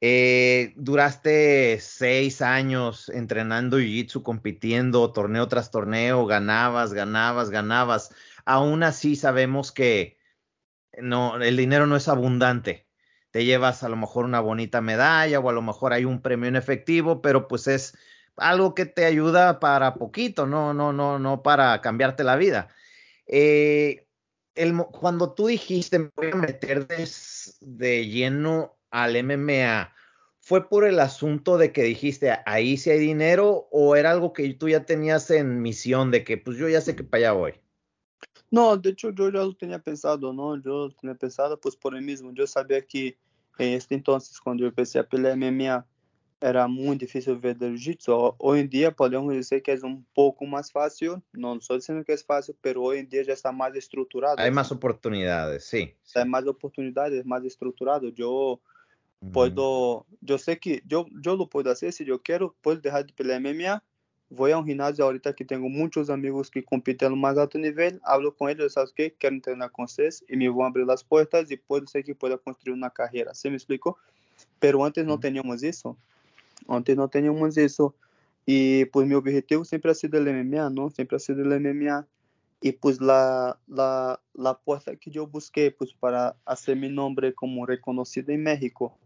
Eh, 0.00 0.74
duraste 0.76 1.80
seis 1.80 2.40
años 2.40 3.08
entrenando 3.08 3.78
Jiu-Jitsu, 3.78 4.22
compitiendo 4.22 5.12
torneo 5.12 5.48
tras 5.48 5.72
torneo, 5.72 6.24
ganabas, 6.26 6.92
ganabas, 6.92 7.50
ganabas. 7.50 8.14
Aún 8.44 8.84
así 8.84 9.16
sabemos 9.16 9.72
que 9.72 10.18
no, 10.96 11.36
el 11.42 11.56
dinero 11.56 11.86
no 11.86 11.96
es 11.96 12.06
abundante. 12.06 12.86
Te 13.30 13.44
llevas 13.44 13.82
a 13.82 13.88
lo 13.88 13.96
mejor 13.96 14.24
una 14.24 14.40
bonita 14.40 14.80
medalla 14.80 15.40
o 15.40 15.50
a 15.50 15.52
lo 15.52 15.62
mejor 15.62 15.92
hay 15.92 16.04
un 16.04 16.22
premio 16.22 16.48
en 16.48 16.56
efectivo, 16.56 17.20
pero 17.20 17.48
pues 17.48 17.66
es 17.66 17.98
algo 18.38 18.74
que 18.74 18.86
te 18.86 19.04
ayuda 19.04 19.60
para 19.60 19.94
poquito, 19.94 20.46
no, 20.46 20.74
no, 20.74 20.92
no, 20.92 21.18
no 21.18 21.42
para 21.42 21.80
cambiarte 21.80 22.24
la 22.24 22.36
vida. 22.36 22.68
Eh, 23.26 24.06
el, 24.54 24.76
cuando 24.76 25.32
tú 25.34 25.46
dijiste 25.46 25.98
me 25.98 26.10
voy 26.16 26.30
a 26.32 26.36
meter 26.36 26.86
de, 26.86 27.08
de 27.60 28.06
lleno 28.06 28.76
al 28.90 29.16
MMA, 29.22 29.92
¿fue 30.40 30.68
por 30.68 30.84
el 30.84 30.98
asunto 31.00 31.58
de 31.58 31.72
que 31.72 31.82
dijiste 31.82 32.38
ahí 32.46 32.76
sí 32.76 32.90
hay 32.90 32.98
dinero 32.98 33.68
o 33.70 33.96
era 33.96 34.10
algo 34.10 34.32
que 34.32 34.52
tú 34.54 34.68
ya 34.68 34.84
tenías 34.84 35.30
en 35.30 35.60
misión 35.62 36.10
de 36.10 36.24
que 36.24 36.38
pues 36.38 36.56
yo 36.56 36.68
ya 36.68 36.80
sé 36.80 36.96
que 36.96 37.04
para 37.04 37.28
allá 37.28 37.32
voy? 37.32 37.54
No, 38.50 38.76
de 38.76 38.90
hecho 38.90 39.10
yo 39.10 39.30
ya 39.30 39.40
lo 39.40 39.54
tenía 39.54 39.78
pensado, 39.78 40.32
¿no? 40.32 40.56
Yo 40.56 40.90
tenía 41.00 41.14
pensado 41.14 41.60
pues 41.60 41.76
por 41.76 41.94
el 41.94 42.02
mismo. 42.02 42.32
Yo 42.32 42.46
sabía 42.46 42.80
que 42.80 43.18
en 43.58 43.74
este 43.74 43.94
entonces 43.94 44.40
cuando 44.40 44.62
yo 44.62 44.68
empecé 44.68 44.98
a 44.98 45.06
pelear 45.06 45.36
MMA 45.36 45.86
era 46.40 46.68
muito 46.68 47.00
difícil 47.00 47.38
ver 47.38 47.54
do 47.54 47.66
jiu-jitsu. 47.68 48.34
Hoje 48.38 48.62
em 48.62 48.68
dia 48.68 48.92
podemos 48.92 49.34
dizer 49.34 49.60
que 49.60 49.70
é 49.70 49.74
um 49.84 50.02
pouco 50.14 50.46
mais 50.46 50.70
fácil. 50.70 51.22
Não 51.34 51.56
estou 51.56 51.76
dizendo 51.76 52.04
que 52.04 52.12
é 52.12 52.16
fácil, 52.16 52.54
mas 52.64 52.76
hoje 52.76 53.00
em 53.00 53.04
dia 53.04 53.24
já 53.24 53.32
está 53.32 53.52
mais 53.52 53.74
estruturado. 53.74 54.40
Há 54.40 54.50
mais 54.50 54.70
oportunidades, 54.70 55.64
sim. 55.64 55.90
Há 56.14 56.24
mais 56.24 56.46
oportunidades, 56.46 57.24
mais 57.24 57.44
estruturado. 57.44 58.12
Eu 58.16 58.60
uhum. 59.20 59.30
puedo, 59.30 60.06
eu 60.26 60.38
sei 60.38 60.56
que 60.56 60.82
eu 60.88 61.08
eu 61.24 61.34
lo 61.34 61.46
puedo 61.46 61.68
fazer 61.68 61.92
se 61.92 62.06
eu 62.06 62.18
quero, 62.18 62.54
posso 62.62 62.80
deixar 62.80 63.02
de 63.02 63.12
pelear 63.12 63.40
MMA. 63.40 63.82
Vou 64.30 64.46
a 64.52 64.58
um 64.58 64.66
ginásio 64.66 65.02
ahorita 65.02 65.32
que 65.32 65.42
tenho 65.42 65.66
muitos 65.70 66.10
amigos 66.10 66.50
que 66.50 66.60
competem 66.60 67.08
no 67.08 67.16
mais 67.16 67.38
alto 67.38 67.56
nível, 67.56 67.98
hablo 68.02 68.30
com 68.30 68.46
eles, 68.46 68.74
sabes 68.74 68.92
que 68.92 69.08
quero 69.08 69.40
treinar 69.40 69.70
com 69.70 69.86
vocês 69.86 70.22
e 70.28 70.36
me 70.36 70.50
vão 70.50 70.64
abrir 70.64 70.88
as 70.90 71.02
portas 71.02 71.50
e 71.50 71.56
pode 71.56 71.90
ser 71.90 72.02
que 72.02 72.14
pueda 72.14 72.36
construir 72.36 72.74
uma 72.74 72.90
carreira. 72.90 73.32
Você 73.32 73.48
me 73.48 73.56
explicou? 73.56 73.96
Pero 74.60 74.84
antes 74.84 75.06
não 75.06 75.18
tínhamos 75.18 75.62
isso. 75.62 75.96
Antes 76.68 76.96
não 76.96 77.08
tínhamos 77.08 77.56
isso. 77.56 77.94
E 78.46 78.88
pues 78.92 79.06
meu 79.06 79.18
objetivo 79.18 79.64
sempre 79.64 79.90
ha 79.90 79.94
sido 79.94 80.16
el 80.16 80.24
MMA, 80.24 80.70
não? 80.70 80.88
Sempre 80.88 81.16
ha 81.16 81.18
sido 81.18 81.42
el 81.42 81.60
MMA. 81.60 82.06
E 82.62 82.72
pues 82.72 82.98
la, 82.98 83.58
la, 83.68 84.18
la 84.34 84.54
puerta 84.54 84.96
que 84.96 85.16
eu 85.16 85.26
busquei 85.26 85.70
pues 85.70 85.92
para 85.92 86.34
fazer 86.44 86.74
meu 86.74 86.90
nome 86.90 87.32
como 87.32 87.64
reconhecido 87.64 88.30
em 88.30 88.38
México 88.38 88.98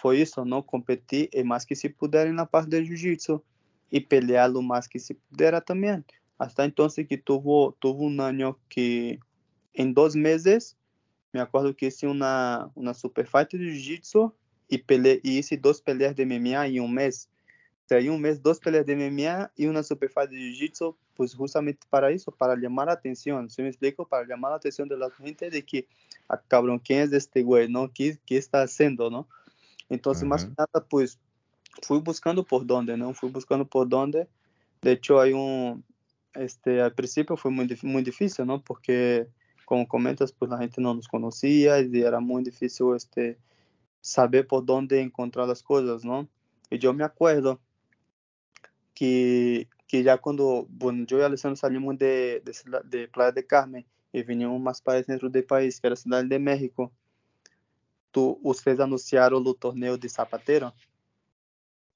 foi 0.00 0.20
isso, 0.20 0.44
não? 0.44 0.62
Competir 0.62 1.28
e 1.32 1.42
mais 1.42 1.64
que 1.64 1.74
se 1.74 1.88
puder 1.88 2.32
na 2.32 2.46
parte 2.46 2.70
do 2.70 2.82
jiu-jitsu 2.82 3.42
e 3.92 4.00
pelear 4.00 4.50
o 4.56 4.62
mais 4.62 4.86
que 4.86 4.98
se 4.98 5.14
puder 5.14 5.60
também. 5.62 6.02
Hasta 6.38 6.64
então 6.64 6.86
que 6.88 7.18
tuvo, 7.18 7.72
tuvo 7.72 8.08
um 8.08 8.20
ano 8.22 8.58
que 8.68 9.18
em 9.74 9.92
dois 9.92 10.14
meses 10.14 10.74
me 11.34 11.40
acordo 11.40 11.74
que 11.74 11.86
hice 11.86 12.06
uma, 12.06 12.70
uma 12.74 12.94
super 12.94 13.26
fight 13.26 13.58
de 13.58 13.70
jiu-jitsu 13.74 14.32
e, 14.70 14.78
pele, 14.78 15.20
e 15.24 15.38
hice 15.38 15.56
dos 15.56 15.80
peleas 15.80 16.14
de 16.14 16.24
MMA 16.24 16.68
em 16.68 16.80
um 16.80 16.88
mês. 16.88 17.28
O 17.84 17.88
sea, 17.88 18.00
em 18.00 18.08
um 18.08 18.18
mês, 18.18 18.38
dos 18.38 18.58
peleas 18.58 18.86
de 18.86 18.94
MMA 18.94 19.50
e 19.58 19.66
uma 19.66 19.82
super 19.82 20.08
fight 20.08 20.28
de 20.28 20.52
jiu-jitsu, 20.52 20.96
pues 21.16 21.32
justamente 21.32 21.80
para 21.90 22.12
isso, 22.12 22.30
para 22.30 22.58
chamar 22.58 22.88
a 22.88 22.92
atenção. 22.92 23.48
Se 23.48 23.62
me 23.62 23.68
explico? 23.68 24.06
Para 24.06 24.26
chamar 24.26 24.52
a 24.52 24.56
atenção 24.56 24.86
de 24.86 24.94
la 24.94 25.10
gente 25.20 25.50
de 25.50 25.60
que, 25.60 25.86
ah, 26.28 26.36
cabrón, 26.36 26.78
quem 26.78 26.98
é 26.98 27.04
este 27.04 27.42
güey, 27.42 27.66
não? 27.68 27.88
Que, 27.88 28.16
que 28.24 28.36
está 28.36 28.62
haciendo, 28.62 29.10
não? 29.10 29.26
Então, 29.90 30.12
uhum. 30.12 30.28
mais 30.28 30.44
que 30.44 30.52
nada, 30.56 30.80
pues, 30.88 31.18
fui 31.82 32.00
buscando 32.00 32.44
por 32.44 32.64
donde, 32.64 32.96
não? 32.96 33.12
Fui 33.12 33.28
buscando 33.28 33.66
por 33.66 33.86
donde. 33.86 34.28
De 34.80 34.92
hecho, 34.92 35.18
hay 35.18 35.32
un, 35.32 35.82
este, 36.34 36.80
al 36.80 36.94
principio 36.94 37.36
fue 37.36 37.50
muy, 37.50 37.68
muy 37.82 38.02
difícil, 38.02 38.46
¿no? 38.46 38.62
Porque, 38.62 39.26
como 39.64 39.86
comentas, 39.88 40.32
pues 40.32 40.50
la 40.50 40.58
gente 40.58 40.80
no 40.80 40.94
nos 40.94 41.08
conocía 41.08 41.80
y 41.80 42.02
era 42.02 42.20
muy 42.20 42.44
difícil 42.44 42.94
este, 42.94 43.36
saber 44.00 44.46
por 44.46 44.64
dónde 44.64 45.00
encontrar 45.00 45.46
las 45.48 45.62
cosas, 45.62 46.04
¿no? 46.04 46.28
Y 46.70 46.78
yo 46.78 46.92
me 46.92 47.04
acuerdo 47.04 47.60
que, 48.94 49.68
que 49.86 50.02
ya 50.02 50.18
cuando, 50.18 50.66
bueno, 50.68 51.04
yo 51.06 51.18
y 51.18 51.22
Alessandro 51.22 51.56
salimos 51.56 51.98
de, 51.98 52.42
de, 52.44 52.80
de 52.84 53.08
Playa 53.08 53.32
de 53.32 53.46
Carmen 53.46 53.86
y 54.12 54.22
vinimos 54.22 54.60
más 54.60 54.80
para 54.80 54.98
el 54.98 55.04
centro 55.04 55.28
del 55.28 55.44
país, 55.44 55.80
que 55.80 55.86
era 55.86 55.96
Ciudad 55.96 56.24
de 56.24 56.38
México, 56.38 56.92
tú, 58.10 58.38
ustedes 58.42 58.80
anunciaron 58.80 59.46
el 59.46 59.56
torneo 59.56 59.96
de 59.96 60.08
zapatero. 60.08 60.74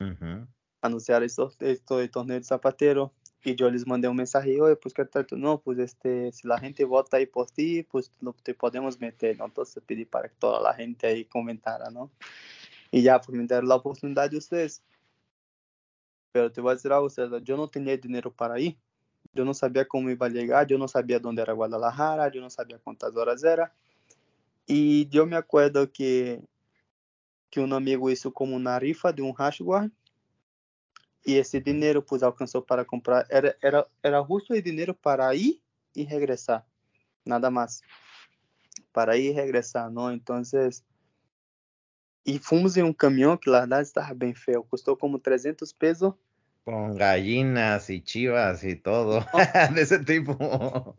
Uhum. 0.00 0.46
Anunciaron 0.80 1.24
este, 1.24 1.42
este 1.61 2.09
torneo 2.09 2.38
de 2.38 2.44
zapatero 2.44 3.12
y 3.45 3.55
yo 3.55 3.70
les 3.70 3.86
mandé 3.86 4.09
un 4.09 4.16
mensaje, 4.16 4.59
oye, 4.61 4.74
pues 4.76 4.95
qué 4.95 5.05
tal, 5.05 5.26
no, 5.32 5.61
pues 5.61 5.78
este, 5.78 6.32
si 6.32 6.49
la 6.49 6.59
gente 6.59 6.84
vota 6.84 7.18
ahí 7.18 7.26
por 7.26 7.51
ti, 7.51 7.82
pues 7.82 8.11
lo, 8.20 8.32
te 8.32 8.55
podemos 8.55 8.99
meter, 8.99 9.38
¿no? 9.38 9.45
Entonces 9.45 9.82
pedí 9.86 10.07
para 10.07 10.28
que 10.30 10.34
toda 10.36 10.62
la 10.62 10.72
gente 10.72 11.07
ahí 11.07 11.26
comentara, 11.26 11.90
¿no? 11.90 12.11
Y 12.90 13.03
ya, 13.03 13.20
pues 13.20 13.36
me 13.36 13.47
dieron 13.47 13.68
la 13.68 13.76
oportunidad 13.76 14.30
de 14.30 14.38
ustedes. 14.38 14.82
Pero 16.32 16.51
te 16.51 16.61
voy 16.62 16.72
a 16.72 16.74
decir 16.74 16.90
algo, 16.90 17.11
César, 17.11 17.42
yo 17.42 17.57
no 17.57 17.68
tenía 17.68 17.97
dinero 17.99 18.32
para 18.32 18.59
ir. 18.59 18.78
Yo 19.34 19.45
no 19.45 19.53
sabía 19.53 19.86
cómo 19.86 20.11
iba 20.11 20.26
a 20.26 20.30
llegar, 20.30 20.66
yo 20.66 20.78
no 20.78 20.88
sabía 20.88 21.18
dónde 21.18 21.42
era 21.42 21.53
Guadalajara, 21.53 22.30
yo 22.30 22.40
no 22.40 22.49
sabía 22.49 22.78
cuántas 22.78 23.14
horas 23.14 23.45
era. 23.45 23.74
Y 24.66 25.07
yo 25.09 25.26
me 25.26 25.36
acuerdo 25.36 25.92
que, 25.92 26.40
que 27.51 27.61
un 27.61 27.74
amigo 27.74 28.11
hizo 28.11 28.32
como 28.32 28.57
una 28.57 28.78
rifa 28.78 29.12
de 29.12 29.22
un 29.22 29.34
hashguard 29.34 29.90
y 31.25 31.37
esse 31.37 31.61
dinheiro 31.61 32.03
pues 32.03 32.22
alcançou 32.22 32.62
para 32.62 32.85
comprar. 32.85 33.27
Era 33.31 33.57
era 33.62 33.87
era 34.03 34.22
justo 34.22 34.53
o 34.53 34.62
dinheiro 34.62 34.95
para 34.95 35.35
ir 35.35 35.61
e 35.97 36.05
regressar. 36.05 36.64
Nada 37.25 37.51
mais. 37.51 37.81
Para 38.93 39.16
ir 39.16 39.31
e 39.31 39.33
regressar 39.33 39.91
não? 39.91 40.12
Então 40.12 40.43
e 42.27 42.39
fomos 42.39 42.77
em 42.77 42.83
um 42.83 42.93
caminhão 42.93 43.37
que 43.37 43.51
lá 43.51 43.61
verdade 43.61 43.87
estava 43.87 44.14
bem 44.14 44.35
feio. 44.35 44.64
Custou 44.64 44.97
como 44.97 45.18
300 45.18 45.72
pesos. 45.72 46.12
Com 46.64 46.95
gallinas 46.95 47.91
e 47.91 48.03
chivas 48.05 48.64
e 48.64 48.75
todo. 48.75 49.25
Desse 49.75 50.03
tipo. 50.05 50.37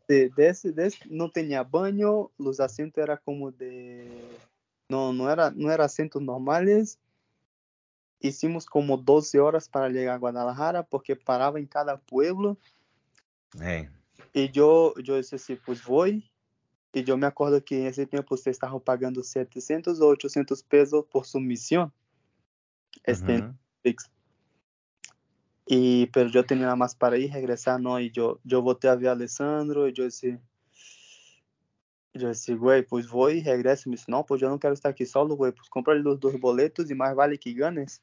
De, 0.07 0.29
desse, 0.29 0.71
desse 0.71 0.99
não 1.09 1.29
tinha 1.29 1.63
banho. 1.63 2.29
Os 2.37 2.59
assentos 2.59 2.97
era 2.97 3.17
como 3.17 3.51
de 3.51 4.05
não 4.89 5.11
não 5.11 5.27
era 5.27 5.49
não 5.49 5.69
era 5.69 5.85
assentos 5.85 6.21
normais 6.21 6.99
hicimos 8.27 8.65
como 8.65 8.97
12 8.97 9.39
horas 9.39 9.69
para 9.69 9.89
llegar 9.89 10.15
a 10.15 10.19
Guadalajara 10.19 10.83
porque 10.83 11.15
paraba 11.15 11.59
en 11.59 11.65
cada 11.65 11.97
pueblo. 11.97 12.57
Hey. 13.59 13.89
Y 14.33 14.49
yo, 14.51 14.93
yo 15.01 15.17
dije 15.17 15.35
así, 15.35 15.55
pues 15.55 15.83
voy. 15.83 16.29
Y 16.93 17.03
yo 17.03 17.17
me 17.17 17.27
acuerdo 17.27 17.63
que 17.63 17.81
en 17.81 17.87
ese 17.87 18.05
tiempo 18.05 18.35
usted 18.35 18.51
estaba 18.51 18.79
pagando 18.79 19.21
700 19.21 19.99
o 19.99 20.07
800 20.07 20.63
pesos 20.63 21.05
por 21.11 21.25
su 21.25 21.39
misión. 21.39 21.91
Este, 23.03 23.37
uh 23.37 23.53
-huh. 23.83 24.09
Y, 25.67 26.05
pero 26.07 26.29
yo 26.29 26.45
tenía 26.45 26.65
nada 26.65 26.75
más 26.75 26.95
para 26.95 27.17
ir, 27.17 27.33
regresar, 27.33 27.81
¿no? 27.81 27.99
Y 27.99 28.11
yo, 28.11 28.39
yo 28.43 28.61
volteé 28.61 28.89
a 28.89 28.95
ver 28.95 29.09
Alessandro 29.09 29.87
y 29.87 29.93
yo 29.93 30.03
decía, 30.03 30.39
yo 32.13 32.27
decía, 32.27 32.55
güey, 32.55 32.85
pues 32.85 33.09
voy 33.09 33.39
y 33.39 33.43
regreso. 33.43 33.89
Me 33.89 33.95
dice, 33.95 34.05
no, 34.07 34.25
pues 34.25 34.39
yo 34.39 34.49
no 34.49 34.59
quiero 34.59 34.73
estar 34.73 34.91
aquí 34.91 35.05
solo, 35.05 35.35
güey, 35.35 35.51
pues 35.51 35.69
compra 35.69 35.95
los 35.95 36.19
dos 36.19 36.39
boletos 36.39 36.89
y 36.89 36.95
más 36.95 37.15
vale 37.15 37.37
que 37.37 37.53
ganes. 37.53 38.01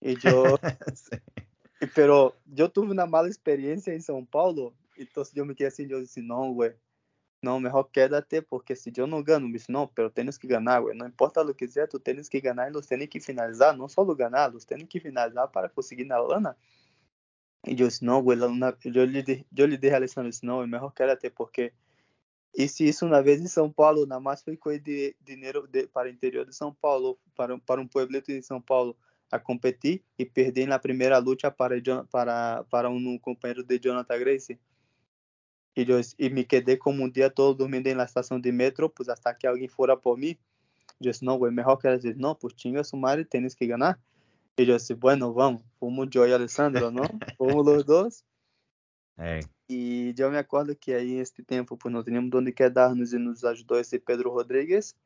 Y 0.00 0.16
yo, 0.16 0.58
sí. 0.94 1.16
pero 1.94 2.36
yo 2.46 2.70
tuve 2.70 2.90
una 2.90 3.06
mala 3.06 3.28
experiencia 3.28 3.92
en 3.92 4.00
São 4.00 4.26
Paulo, 4.28 4.74
entonces 4.96 5.34
yo 5.34 5.44
me 5.44 5.54
quedé 5.54 5.68
así, 5.68 5.86
yo 5.86 6.00
dije, 6.00 6.22
no, 6.22 6.52
güey, 6.52 6.72
no, 7.42 7.60
mejor 7.60 7.90
quédate, 7.90 8.42
porque 8.42 8.74
si 8.76 8.90
yo 8.90 9.06
no 9.06 9.22
gano, 9.22 9.46
me 9.46 9.54
dice, 9.54 9.72
no, 9.72 9.90
pero 9.94 10.10
tienes 10.10 10.38
que 10.38 10.48
ganar, 10.48 10.82
güey, 10.82 10.96
no 10.96 11.06
importa 11.06 11.44
lo 11.44 11.54
que 11.54 11.68
sea, 11.68 11.86
tú 11.86 12.00
tienes 12.00 12.28
que 12.28 12.40
ganar 12.40 12.70
y 12.70 12.72
los 12.72 12.86
tienes 12.86 13.08
que 13.08 13.20
finalizar, 13.20 13.76
no 13.76 13.88
solo 13.88 14.16
ganar, 14.16 14.52
los 14.52 14.66
tienes 14.66 14.88
que 14.88 15.00
finalizar 15.00 15.50
para 15.50 15.68
conseguir 15.68 16.06
la 16.08 16.20
lana. 16.20 16.56
Y 17.64 17.74
yo 17.74 17.86
dije, 17.86 18.04
no, 18.04 18.22
güey, 18.22 18.38
yo, 18.84 19.06
le, 19.06 19.46
yo 19.50 19.66
le 19.66 19.78
dije 19.78 19.94
a 19.94 19.96
Alessandro, 19.96 20.32
no, 20.42 20.66
mejor 20.66 20.94
quédate, 20.94 21.30
porque 21.30 21.72
e 22.54 22.68
se 22.68 22.88
isso 22.88 23.06
uma 23.06 23.22
vez 23.22 23.40
em 23.40 23.46
São 23.46 23.70
Paulo, 23.70 24.06
na 24.06 24.18
mais 24.18 24.42
foi 24.42 24.56
coisa 24.56 24.80
de 24.80 25.14
dinheiro 25.20 25.66
de, 25.68 25.86
para 25.86 26.08
o 26.08 26.10
interior 26.10 26.44
de 26.44 26.54
São 26.54 26.74
Paulo, 26.74 27.18
para, 27.36 27.56
para 27.58 27.80
um 27.80 27.86
pueblito 27.86 28.32
de 28.32 28.42
São 28.42 28.60
Paulo, 28.60 28.96
a 29.30 29.38
competir 29.38 30.02
e 30.18 30.24
perder 30.24 30.66
na 30.66 30.78
primeira 30.78 31.18
luta 31.18 31.50
para, 31.50 31.76
para, 32.10 32.64
para 32.64 32.90
um 32.90 33.18
companheiro 33.18 33.62
de 33.62 33.78
Jonathan 33.78 34.18
Grace. 34.18 34.58
E, 35.76 35.88
eu, 35.88 36.00
e 36.18 36.30
me 36.30 36.44
quedei 36.44 36.76
como 36.76 37.04
um 37.04 37.10
dia 37.10 37.30
todo 37.30 37.58
dormindo 37.58 37.94
na 37.94 38.04
estação 38.04 38.40
de 38.40 38.50
metro, 38.50 38.88
pues 38.88 39.08
hasta 39.08 39.32
que 39.34 39.46
alguém 39.46 39.68
fora 39.68 39.96
por 39.96 40.16
mim. 40.16 40.36
Eu 41.00 41.12
disse, 41.12 41.24
não, 41.24 41.46
é 41.46 41.50
melhor 41.50 41.76
que 41.76 41.86
ela 41.86 41.98
disse, 41.98 42.18
não, 42.18 42.34
pues 42.34 42.54
chinga 42.56 42.82
su 42.82 42.96
madre, 42.96 43.24
tienes 43.24 43.54
que 43.54 43.66
ganhar. 43.66 43.98
E 44.58 44.62
eu 44.62 44.76
disse, 44.76 44.94
bueno, 44.94 45.32
vamos, 45.32 45.62
fomos 45.78 46.08
eu 46.12 46.26
e 46.26 46.32
Alessandro, 46.32 46.90
não? 46.90 47.04
Fomos 47.38 47.68
os 47.68 47.84
dois. 47.84 48.24
É. 49.16 49.40
E 49.68 50.14
eu 50.18 50.30
me 50.30 50.38
acordo 50.38 50.74
que 50.74 50.92
aí, 50.92 51.16
nesse 51.16 51.42
tempo, 51.44 51.76
pues, 51.76 51.92
não 51.94 52.02
tínhamos 52.02 52.34
onde 52.34 52.50
quedarnos 52.52 53.12
e 53.12 53.18
nos 53.18 53.44
ajudou 53.44 53.78
esse 53.78 54.00
Pedro 54.00 54.30
Rodrigues. 54.30 54.96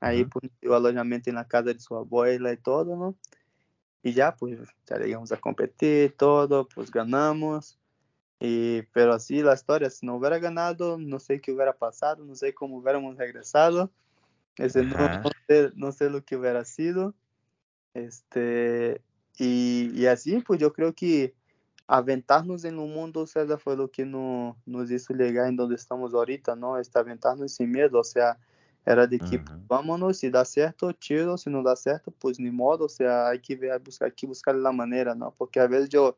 Aí, 0.00 0.22
uhum. 0.22 0.70
o 0.70 0.72
alojamento 0.72 1.30
na 1.30 1.44
casa 1.44 1.72
de 1.72 1.82
sua 1.82 2.00
abuela 2.00 2.52
e 2.52 2.56
todo, 2.56 2.96
não? 2.96 3.14
Y 4.02 4.12
ya, 4.12 4.34
pues, 4.34 4.58
ya 4.86 4.96
llegamos 4.98 5.32
a 5.32 5.36
competir, 5.36 6.14
todo, 6.16 6.68
pues 6.68 6.90
ganamos. 6.90 7.78
Y, 8.40 8.82
pero 8.92 9.12
así 9.12 9.42
la 9.42 9.54
historia, 9.54 9.90
si 9.90 10.06
no 10.06 10.16
hubiera 10.16 10.38
ganado, 10.38 10.96
no 10.98 11.18
sé 11.18 11.40
qué 11.40 11.52
hubiera 11.52 11.72
pasado, 11.72 12.24
no 12.24 12.34
sé 12.34 12.54
cómo 12.54 12.78
hubiéramos 12.78 13.16
regresado. 13.16 13.90
Ese 14.56 14.82
no, 14.82 14.96
no, 14.96 15.30
sé, 15.46 15.70
no, 15.74 15.92
sé, 15.92 16.10
lo 16.10 16.24
que 16.24 16.36
hubiera 16.36 16.64
sido. 16.64 17.14
Este, 17.94 19.02
y, 19.38 19.90
y, 19.94 20.06
así, 20.06 20.40
pues 20.40 20.60
yo 20.60 20.72
creo 20.72 20.94
que 20.94 21.34
aventarnos 21.86 22.64
en 22.64 22.78
un 22.78 22.92
mundo, 22.92 23.26
César, 23.26 23.58
fue 23.58 23.76
lo 23.76 23.90
que 23.90 24.04
no, 24.04 24.56
nos 24.66 24.90
hizo 24.90 25.14
llegar 25.14 25.48
en 25.48 25.56
donde 25.56 25.74
estamos 25.74 26.12
ahorita, 26.12 26.54
¿no? 26.54 26.78
Este, 26.78 26.98
aventarnos 26.98 27.52
sin 27.52 27.70
miedo, 27.70 27.98
o 27.98 28.04
sea, 28.04 28.38
era 28.88 29.06
de 29.06 29.18
que 29.18 29.36
uhum. 29.36 29.66
vámonos, 29.68 30.16
se 30.16 30.30
dá 30.30 30.46
certo, 30.46 30.90
tiro, 30.94 31.36
se 31.36 31.50
não 31.50 31.62
dá 31.62 31.76
certo, 31.76 32.10
pues 32.10 32.40
ni 32.40 32.50
modo, 32.50 32.86
o 32.86 32.88
sea, 32.88 33.28
hay 33.28 33.38
que 33.38 33.54
ver, 33.54 33.78
buscar, 33.80 34.06
hay 34.06 34.12
que 34.12 34.26
buscar 34.26 34.54
la 34.54 34.72
manera, 34.72 35.14
¿no? 35.14 35.34
Porque 35.36 35.60
a 35.60 35.66
veces 35.66 35.90
yo, 35.90 36.16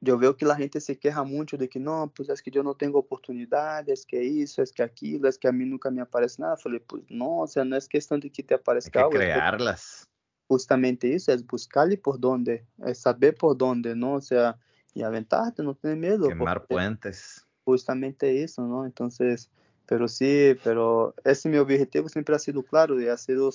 yo 0.00 0.16
veo 0.16 0.36
que 0.36 0.46
la 0.46 0.54
gente 0.54 0.80
se 0.80 0.96
queja 0.96 1.24
mucho 1.24 1.56
de 1.56 1.68
que 1.68 1.80
no, 1.80 2.12
pues 2.14 2.28
es 2.28 2.40
que 2.40 2.52
yo 2.52 2.62
no 2.62 2.76
tengo 2.76 3.00
oportunidades, 3.00 4.00
es 4.00 4.06
que 4.06 4.22
isso, 4.22 4.62
es 4.62 4.72
que 4.72 4.84
aquilo, 4.84 5.28
es 5.28 5.38
que 5.38 5.48
a 5.48 5.52
mí 5.52 5.64
nunca 5.64 5.90
me 5.90 6.00
aparece 6.00 6.40
nada. 6.40 6.56
Falei, 6.56 6.78
pues 6.78 7.02
no, 7.08 7.40
o 7.40 7.46
sea, 7.48 7.64
no 7.64 7.76
es 7.76 7.88
cuestión 7.88 8.20
de 8.20 8.30
que 8.30 8.44
te 8.44 8.54
aparezca. 8.54 9.02
Hay 9.02 9.10
que 9.10 9.16
crearlas. 9.16 10.08
justamente 10.46 11.12
eso, 11.12 11.32
es 11.32 11.44
buscarle 11.44 11.96
por 11.96 12.20
dónde, 12.20 12.64
es 12.86 12.98
saber 12.98 13.34
por 13.34 13.56
dónde, 13.56 13.96
¿no? 13.96 14.14
O 14.14 14.20
sea, 14.20 14.56
y 14.94 15.02
aventarte, 15.02 15.64
no 15.64 15.74
tener 15.74 15.96
miedo. 15.96 16.28
Quemar 16.28 16.64
puentes. 16.64 17.44
Justamente 17.64 18.42
eso, 18.44 18.62
¿no? 18.62 18.86
Entonces, 18.86 19.50
Pero 19.90 20.06
sí, 20.06 20.56
pero 20.62 21.16
ese 21.24 21.48
mi 21.48 21.56
objetivo 21.56 22.08
siempre 22.08 22.36
ha 22.36 22.38
sido 22.38 22.62
claro, 22.62 23.00
y 23.00 23.08
ha 23.08 23.16
sido 23.16 23.50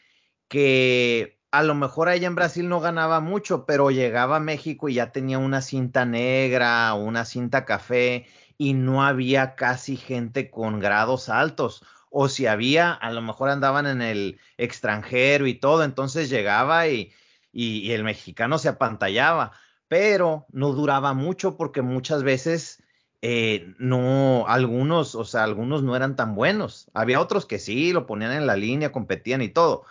que 0.48 1.40
a 1.52 1.64
lo 1.64 1.76
mejor 1.76 2.10
allá 2.10 2.28
en 2.28 2.36
Brasil 2.36 2.70
no 2.70 2.80
ganaba 2.80 3.20
mucho, 3.20 3.66
pero 3.66 3.92
llegaba 3.92 4.38
a 4.38 4.40
México 4.40 4.90
y 4.90 4.96
ya 4.96 5.12
tenía 5.12 5.38
una 5.38 5.62
cinta 5.62 6.06
negra 6.06 6.94
una 6.96 7.26
cinta 7.26 7.66
café 7.66 8.26
y 8.60 8.74
no 8.74 9.04
había 9.04 9.56
casi 9.56 9.98
gente 9.98 10.52
con 10.52 10.80
grados 10.80 11.30
altos. 11.30 11.84
O 12.12 12.30
si 12.30 12.46
había, 12.46 12.94
a 12.94 13.12
lo 13.12 13.22
mejor 13.24 13.50
andaban 13.50 13.88
en 13.88 14.02
el 14.04 14.40
extranjero 14.58 15.48
y 15.48 15.56
todo, 15.56 15.84
entonces 15.84 16.30
llegaba 16.30 16.88
y, 16.88 17.12
y, 17.52 17.80
y 17.80 17.92
el 17.94 18.04
mexicano 18.04 18.60
se 18.60 18.70
apantallaba. 18.70 19.54
pero 19.88 20.46
no 20.52 20.74
duraba 20.74 21.14
mucho 21.14 21.58
porque 21.58 21.82
muchas 21.82 22.24
veces 22.24 22.84
eh, 23.22 23.74
no, 23.80 24.46
algunos, 24.48 25.16
o 25.16 25.26
sea, 25.26 25.44
algunos 25.44 25.84
no 25.84 25.96
eran 25.96 26.16
tan 26.16 26.36
buenos. 26.36 26.90
Había 26.94 27.20
otros 27.20 27.46
que 27.46 27.60
sí, 27.60 27.92
lo 27.92 28.06
ponían 28.06 28.32
en 28.32 28.48
la 28.48 28.56
línea, 28.56 28.92
competían 28.92 29.42
y 29.42 29.50
todo, 29.50 29.86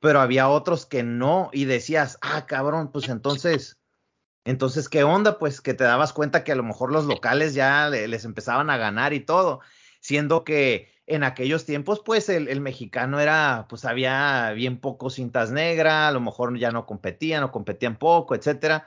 pero 0.00 0.20
había 0.20 0.48
otros 0.48 0.86
que 0.86 1.02
no 1.02 1.50
y 1.52 1.64
decías, 1.64 2.18
ah, 2.20 2.46
cabrón, 2.46 2.90
pues 2.92 3.08
entonces, 3.08 3.78
entonces, 4.44 4.88
¿qué 4.88 5.04
onda? 5.04 5.38
Pues 5.38 5.60
que 5.60 5.74
te 5.74 5.84
dabas 5.84 6.12
cuenta 6.12 6.44
que 6.44 6.52
a 6.52 6.56
lo 6.56 6.62
mejor 6.62 6.92
los 6.92 7.06
locales 7.06 7.54
ya 7.54 7.88
les 7.88 8.24
empezaban 8.24 8.70
a 8.70 8.76
ganar 8.76 9.12
y 9.12 9.20
todo, 9.20 9.60
siendo 10.00 10.44
que 10.44 10.92
en 11.06 11.22
aquellos 11.22 11.66
tiempos, 11.66 12.02
pues 12.04 12.28
el, 12.28 12.60
mexicano 12.60 13.20
era, 13.20 13.66
pues 13.68 13.84
había 13.84 14.52
bien 14.52 14.80
poco 14.80 15.10
cintas 15.10 15.50
negras, 15.50 16.08
a 16.08 16.12
lo 16.12 16.20
mejor 16.20 16.58
ya 16.58 16.70
no 16.70 16.86
competían 16.86 17.44
o 17.44 17.52
competían 17.52 17.98
poco, 17.98 18.34
etcétera 18.34 18.86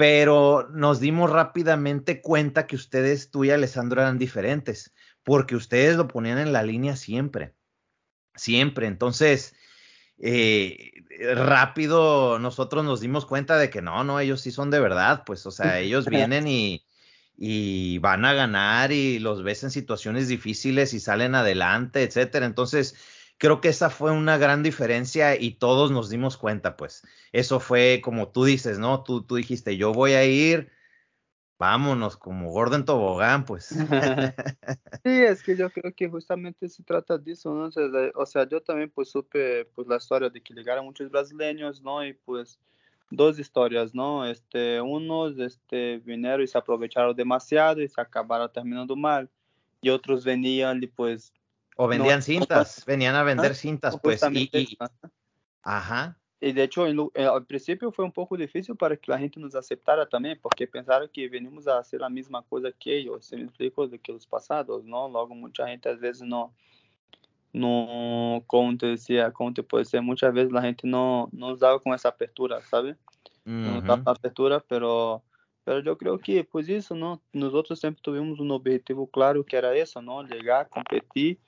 pero 0.00 0.66
nos 0.72 0.98
dimos 0.98 1.28
rápidamente 1.28 2.22
cuenta 2.22 2.66
que 2.66 2.74
ustedes, 2.74 3.30
tú 3.30 3.44
y 3.44 3.50
Alessandro, 3.50 4.00
eran 4.00 4.16
diferentes, 4.16 4.94
porque 5.22 5.54
ustedes 5.54 5.98
lo 5.98 6.08
ponían 6.08 6.38
en 6.38 6.54
la 6.54 6.62
línea 6.62 6.96
siempre, 6.96 7.54
siempre. 8.34 8.86
Entonces, 8.86 9.54
eh, 10.20 10.92
rápido 11.34 12.38
nosotros 12.38 12.84
nos 12.84 13.00
dimos 13.00 13.26
cuenta 13.26 13.58
de 13.58 13.70
que 13.70 13.82
no, 13.82 14.04
no, 14.04 14.20
ellos 14.20 14.40
sí 14.42 14.50
son 14.50 14.70
de 14.70 14.78
verdad, 14.80 15.24
pues, 15.24 15.46
o 15.46 15.50
sea, 15.50 15.80
ellos 15.80 16.06
vienen 16.10 16.46
y, 16.46 16.84
y 17.36 17.98
van 17.98 18.24
a 18.26 18.34
ganar 18.34 18.92
y 18.92 19.18
los 19.18 19.42
ves 19.42 19.64
en 19.64 19.70
situaciones 19.70 20.28
difíciles 20.28 20.92
y 20.92 21.00
salen 21.00 21.34
adelante, 21.34 22.02
etcétera. 22.02 22.44
Entonces, 22.44 22.96
creo 23.38 23.62
que 23.62 23.70
esa 23.70 23.88
fue 23.88 24.12
una 24.12 24.36
gran 24.36 24.62
diferencia 24.62 25.40
y 25.40 25.52
todos 25.52 25.90
nos 25.90 26.10
dimos 26.10 26.36
cuenta, 26.36 26.76
pues. 26.76 27.02
Eso 27.32 27.58
fue 27.58 28.02
como 28.04 28.28
tú 28.28 28.44
dices, 28.44 28.78
¿no? 28.78 29.02
Tú, 29.02 29.22
tú 29.22 29.36
dijiste, 29.36 29.78
yo 29.78 29.94
voy 29.94 30.12
a 30.12 30.24
ir, 30.26 30.70
vámonos, 31.60 32.16
como 32.16 32.50
Gordon 32.50 32.86
Tobogán, 32.86 33.44
pues. 33.44 33.66
sí, 35.04 35.10
es 35.22 35.42
que 35.42 35.54
yo 35.56 35.68
creo 35.70 35.94
que 35.94 36.08
justamente 36.08 36.68
se 36.70 36.82
trata 36.82 37.18
de 37.18 37.32
eso, 37.32 37.54
¿no? 37.54 37.68
O 38.14 38.26
sea, 38.26 38.48
yo 38.48 38.62
también 38.62 38.90
pues 38.90 39.10
supe 39.10 39.66
pues 39.66 39.86
la 39.86 39.96
historia 39.96 40.30
de 40.30 40.42
que 40.42 40.54
llegaron 40.54 40.86
muchos 40.86 41.10
brasileños, 41.10 41.82
¿no? 41.82 42.02
Y 42.04 42.14
pues 42.14 42.58
dos 43.10 43.38
historias, 43.38 43.94
¿no? 43.94 44.24
Este, 44.24 44.80
unos 44.80 45.38
este, 45.38 45.98
vinieron 45.98 46.42
y 46.42 46.46
se 46.46 46.56
aprovecharon 46.56 47.14
demasiado 47.14 47.82
y 47.82 47.88
se 47.88 48.00
acabaron 48.00 48.50
terminando 48.50 48.96
mal. 48.96 49.28
Y 49.82 49.90
otros 49.90 50.24
venían 50.24 50.82
y 50.82 50.86
pues 50.86 51.32
o 51.76 51.88
vendían 51.88 52.22
cintas, 52.22 52.84
venían 52.86 53.14
a 53.14 53.22
vender 53.22 53.54
cintas, 53.54 53.98
pues. 54.02 54.22
Y, 54.32 54.78
Ajá. 55.62 56.19
Y 56.40 56.52
de 56.52 56.62
hecho, 56.62 56.86
eh, 56.86 57.24
al 57.24 57.44
principio 57.44 57.92
fue 57.92 58.04
un 58.04 58.12
poco 58.12 58.34
difícil 58.34 58.74
para 58.74 58.96
que 58.96 59.10
la 59.10 59.18
gente 59.18 59.38
nos 59.38 59.54
aceptara 59.54 60.08
también, 60.08 60.38
porque 60.40 60.66
pensaron 60.66 61.10
que 61.12 61.28
venimos 61.28 61.68
a 61.68 61.78
hacer 61.78 62.00
la 62.00 62.08
misma 62.08 62.42
cosa 62.42 62.72
que 62.72 62.96
ellos, 62.96 63.26
se 63.26 63.36
me 63.36 63.42
explico, 63.42 63.86
de 63.86 63.98
que 63.98 64.12
los 64.12 64.26
pasados, 64.26 64.82
¿no? 64.84 65.06
Luego 65.08 65.34
mucha 65.34 65.68
gente 65.68 65.90
a 65.90 65.94
veces 65.94 66.22
no, 66.22 66.54
no, 67.52 68.42
como 68.46 68.74
te 68.78 68.86
decía, 68.86 69.30
como 69.32 69.52
te 69.52 69.62
puede 69.62 69.84
ser, 69.84 70.00
muchas 70.00 70.32
veces 70.32 70.50
la 70.50 70.62
gente 70.62 70.86
no, 70.86 71.28
no 71.30 71.50
nos 71.50 71.60
daba 71.60 71.78
con 71.78 71.92
esa 71.92 72.08
apertura, 72.08 72.62
¿sabes? 72.62 72.96
No 73.44 73.74
nos 73.74 73.84
daba 73.84 74.12
apertura, 74.12 74.64
pero, 74.66 75.22
pero 75.64 75.80
yo 75.80 75.98
creo 75.98 76.18
que, 76.18 76.44
pues 76.44 76.70
eso, 76.70 76.94
¿no? 76.94 77.20
Nosotros 77.34 77.80
siempre 77.80 78.00
tuvimos 78.02 78.40
un 78.40 78.50
objetivo 78.50 79.06
claro 79.06 79.44
que 79.44 79.56
era 79.56 79.74
eso, 79.74 80.00
¿no? 80.00 80.22
Llegar, 80.22 80.70
competir 80.70 81.38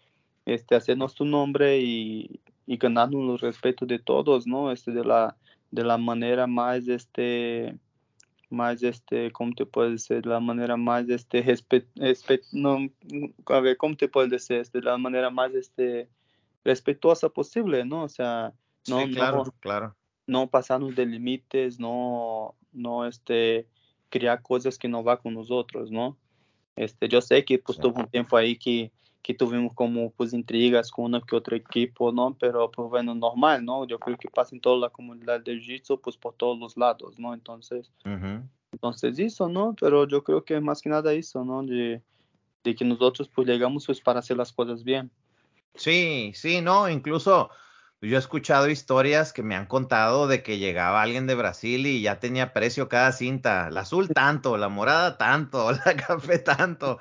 este, 0.45 0.75
hacer 0.75 0.99
nuestro 0.99 1.25
nombre 1.25 1.79
y, 1.79 2.41
y 2.67 2.77
ganarnos 2.77 3.33
el 3.33 3.39
respeto 3.39 3.87
de 3.87 3.99
todos, 3.99 4.47
¿no? 4.47 4.71
Este, 4.71 4.93
de 4.93 5.05
la, 5.05 5.37
de 5.71 5.85
la 5.85 5.99
manera 5.99 6.47
más, 6.47 6.87
este, 6.89 7.77
más, 8.51 8.83
este, 8.83 9.31
¿cómo 9.33 9.53
te 9.55 9.67
puedo 9.67 9.91
decir? 9.91 10.23
De 10.23 10.29
la 10.31 10.41
manera 10.41 10.77
más, 10.77 11.09
este, 11.09 11.43
respet, 11.43 12.43
no, 12.53 12.79
a 13.47 13.61
ver, 13.61 13.77
¿cómo 13.77 13.97
te 13.97 14.09
puedo 14.09 14.29
decir? 14.29 14.59
Este, 14.59 14.79
de 14.79 14.85
la 14.85 14.99
manera 14.99 15.31
más, 15.31 15.55
este, 15.55 16.09
respetuosa 16.65 17.29
posible, 17.29 17.85
¿no? 17.85 18.05
O 18.05 18.09
sea, 18.09 18.53
no, 18.89 19.05
claro, 19.09 19.45
no, 19.45 19.53
claro. 19.61 19.97
no 20.27 20.49
pasarnos 20.49 20.95
de 20.95 21.07
límites, 21.07 21.81
no, 21.81 22.55
no, 22.73 23.07
este, 23.07 23.69
crear 24.09 24.43
cosas 24.43 24.79
que 24.79 24.89
no 24.89 25.03
va 25.03 25.21
con 25.21 25.35
nosotros, 25.35 25.91
¿no? 25.91 26.17
Este, 26.77 27.09
yo 27.09 27.21
sé 27.21 27.45
que 27.45 27.59
pues 27.59 27.79
tuvo 27.79 28.01
un 28.01 28.09
tiempo 28.09 28.37
ahí 28.37 28.57
que 28.57 28.93
que 29.23 29.35
tuvimos 29.35 29.73
como 29.75 30.11
pues 30.11 30.33
intrigas 30.33 30.91
con 30.91 31.07
uno 31.07 31.21
que 31.21 31.37
otro 31.37 31.55
equipo, 31.55 32.11
¿no? 32.11 32.37
Pero 32.39 32.71
pues 32.71 32.89
bueno, 32.89 33.15
normal, 33.15 33.65
¿no? 33.65 33.87
Yo 33.87 33.99
creo 33.99 34.19
que 34.19 34.29
pasa 34.29 34.55
en 34.55 34.61
toda 34.61 34.77
la 34.79 34.91
comunidad 34.91 35.41
de 35.41 35.55
Jiu-Jitsu, 35.55 36.01
pues 36.01 36.17
por 36.17 36.35
todos 36.35 36.59
los 36.59 36.77
lados, 36.77 37.19
¿no? 37.19 37.33
Entonces, 37.33 37.93
entonces 38.73 39.19
eso, 39.19 39.49
¿no? 39.49 39.77
Pero 39.81 40.09
yo 40.09 40.25
creo 40.25 40.45
que 40.45 40.61
más 40.61 40.83
que 40.83 40.89
nada 40.89 41.13
eso, 41.13 41.45
¿no? 41.45 41.63
De, 41.63 42.03
de 42.65 42.75
que 42.75 42.85
nosotros 42.85 43.31
pues 43.33 43.47
llegamos 43.47 43.87
pues 43.87 44.01
para 44.01 44.19
hacer 44.19 44.37
las 44.37 44.53
cosas 44.53 44.83
bien. 44.83 45.11
Sí, 45.77 46.33
sí, 46.35 46.61
no, 46.61 46.89
incluso 46.89 47.51
yo 48.01 48.17
he 48.17 48.19
escuchado 48.19 48.69
historias 48.69 49.33
que 49.33 49.45
me 49.45 49.55
han 49.55 49.67
contado 49.67 50.27
de 50.27 50.43
que 50.43 50.59
llegaba 50.59 51.01
alguien 51.01 51.29
de 51.29 51.37
Brasil 51.37 51.87
y 51.87 52.03
ya 52.03 52.19
tenía 52.19 52.53
precio 52.53 52.89
cada 52.89 53.13
cinta, 53.13 53.71
la 53.71 53.83
azul 53.83 54.09
tanto, 54.15 54.57
la 54.57 54.69
morada 54.69 55.17
tanto, 55.17 55.71
la 55.87 55.95
café 55.95 56.41
tanto. 56.41 56.99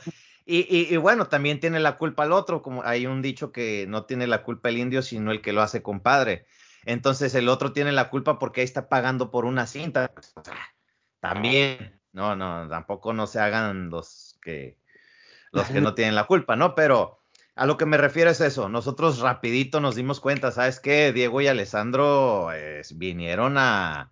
Y, 0.54 0.98
bueno, 0.98 1.28
también 1.28 1.60
tiene 1.60 1.80
la 1.80 1.98
culpa 1.98 2.26
el 2.26 2.34
otro, 2.34 2.62
como 2.62 2.84
hay 2.84 3.06
un 3.06 3.22
dicho 3.22 3.52
que 3.52 3.86
no 3.88 4.06
tiene 4.06 4.28
la 4.28 4.44
culpa 4.44 4.70
el 4.70 4.78
indio, 4.78 5.02
sino 5.02 5.32
el 5.32 5.42
que 5.42 5.54
lo 5.54 5.62
hace 5.62 5.82
compadre. 5.82 6.46
Entonces 6.86 7.34
el 7.36 7.48
otro 7.48 7.74
tiene 7.74 7.92
la 7.92 8.10
culpa 8.10 8.38
porque 8.38 8.62
ahí 8.62 8.66
está 8.66 8.90
pagando 8.90 9.32
por 9.32 9.46
una 9.46 9.66
cinta. 9.68 10.12
También, 11.20 12.02
no, 12.12 12.36
no, 12.36 12.68
tampoco 12.68 13.14
no 13.14 13.28
se 13.28 13.40
hagan 13.40 13.90
los 13.90 14.38
que 14.42 14.78
los 15.52 15.68
que 15.68 15.80
no 15.80 15.94
tienen 15.96 16.16
la 16.16 16.26
culpa, 16.26 16.56
¿no? 16.56 16.76
Pero 16.76 17.22
a 17.56 17.66
lo 17.66 17.78
que 17.78 17.86
me 17.86 17.98
refiero 17.98 18.30
es 18.30 18.42
eso. 18.42 18.68
Nosotros 18.68 19.20
rapidito 19.20 19.80
nos 19.80 19.96
dimos 19.96 20.20
cuenta, 20.20 20.52
¿sabes 20.52 20.80
qué? 20.80 21.14
Diego 21.14 21.40
y 21.42 21.48
Alessandro 21.48 22.50
vinieron 22.96 23.58
a, 23.58 24.12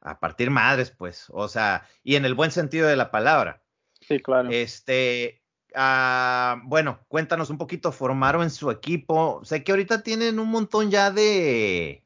a 0.00 0.20
partir 0.20 0.50
madres, 0.50 0.90
pues, 0.90 1.26
o 1.30 1.48
sea, 1.48 1.86
y 2.02 2.16
en 2.16 2.24
el 2.24 2.34
buen 2.34 2.50
sentido 2.50 2.88
de 2.88 2.96
la 2.96 3.10
palabra. 3.10 3.62
Sí, 4.00 4.20
claro. 4.20 4.48
Este, 4.50 5.39
Ah, 5.74 6.60
bueno, 6.64 7.00
cuéntanos 7.08 7.50
un 7.50 7.58
poquito, 7.58 7.92
formaron 7.92 8.50
su 8.50 8.70
equipo. 8.70 9.40
Sé 9.44 9.62
que 9.62 9.72
ahorita 9.72 10.02
tienen 10.02 10.38
un 10.38 10.48
montón 10.48 10.90
ya 10.90 11.10
de 11.10 12.04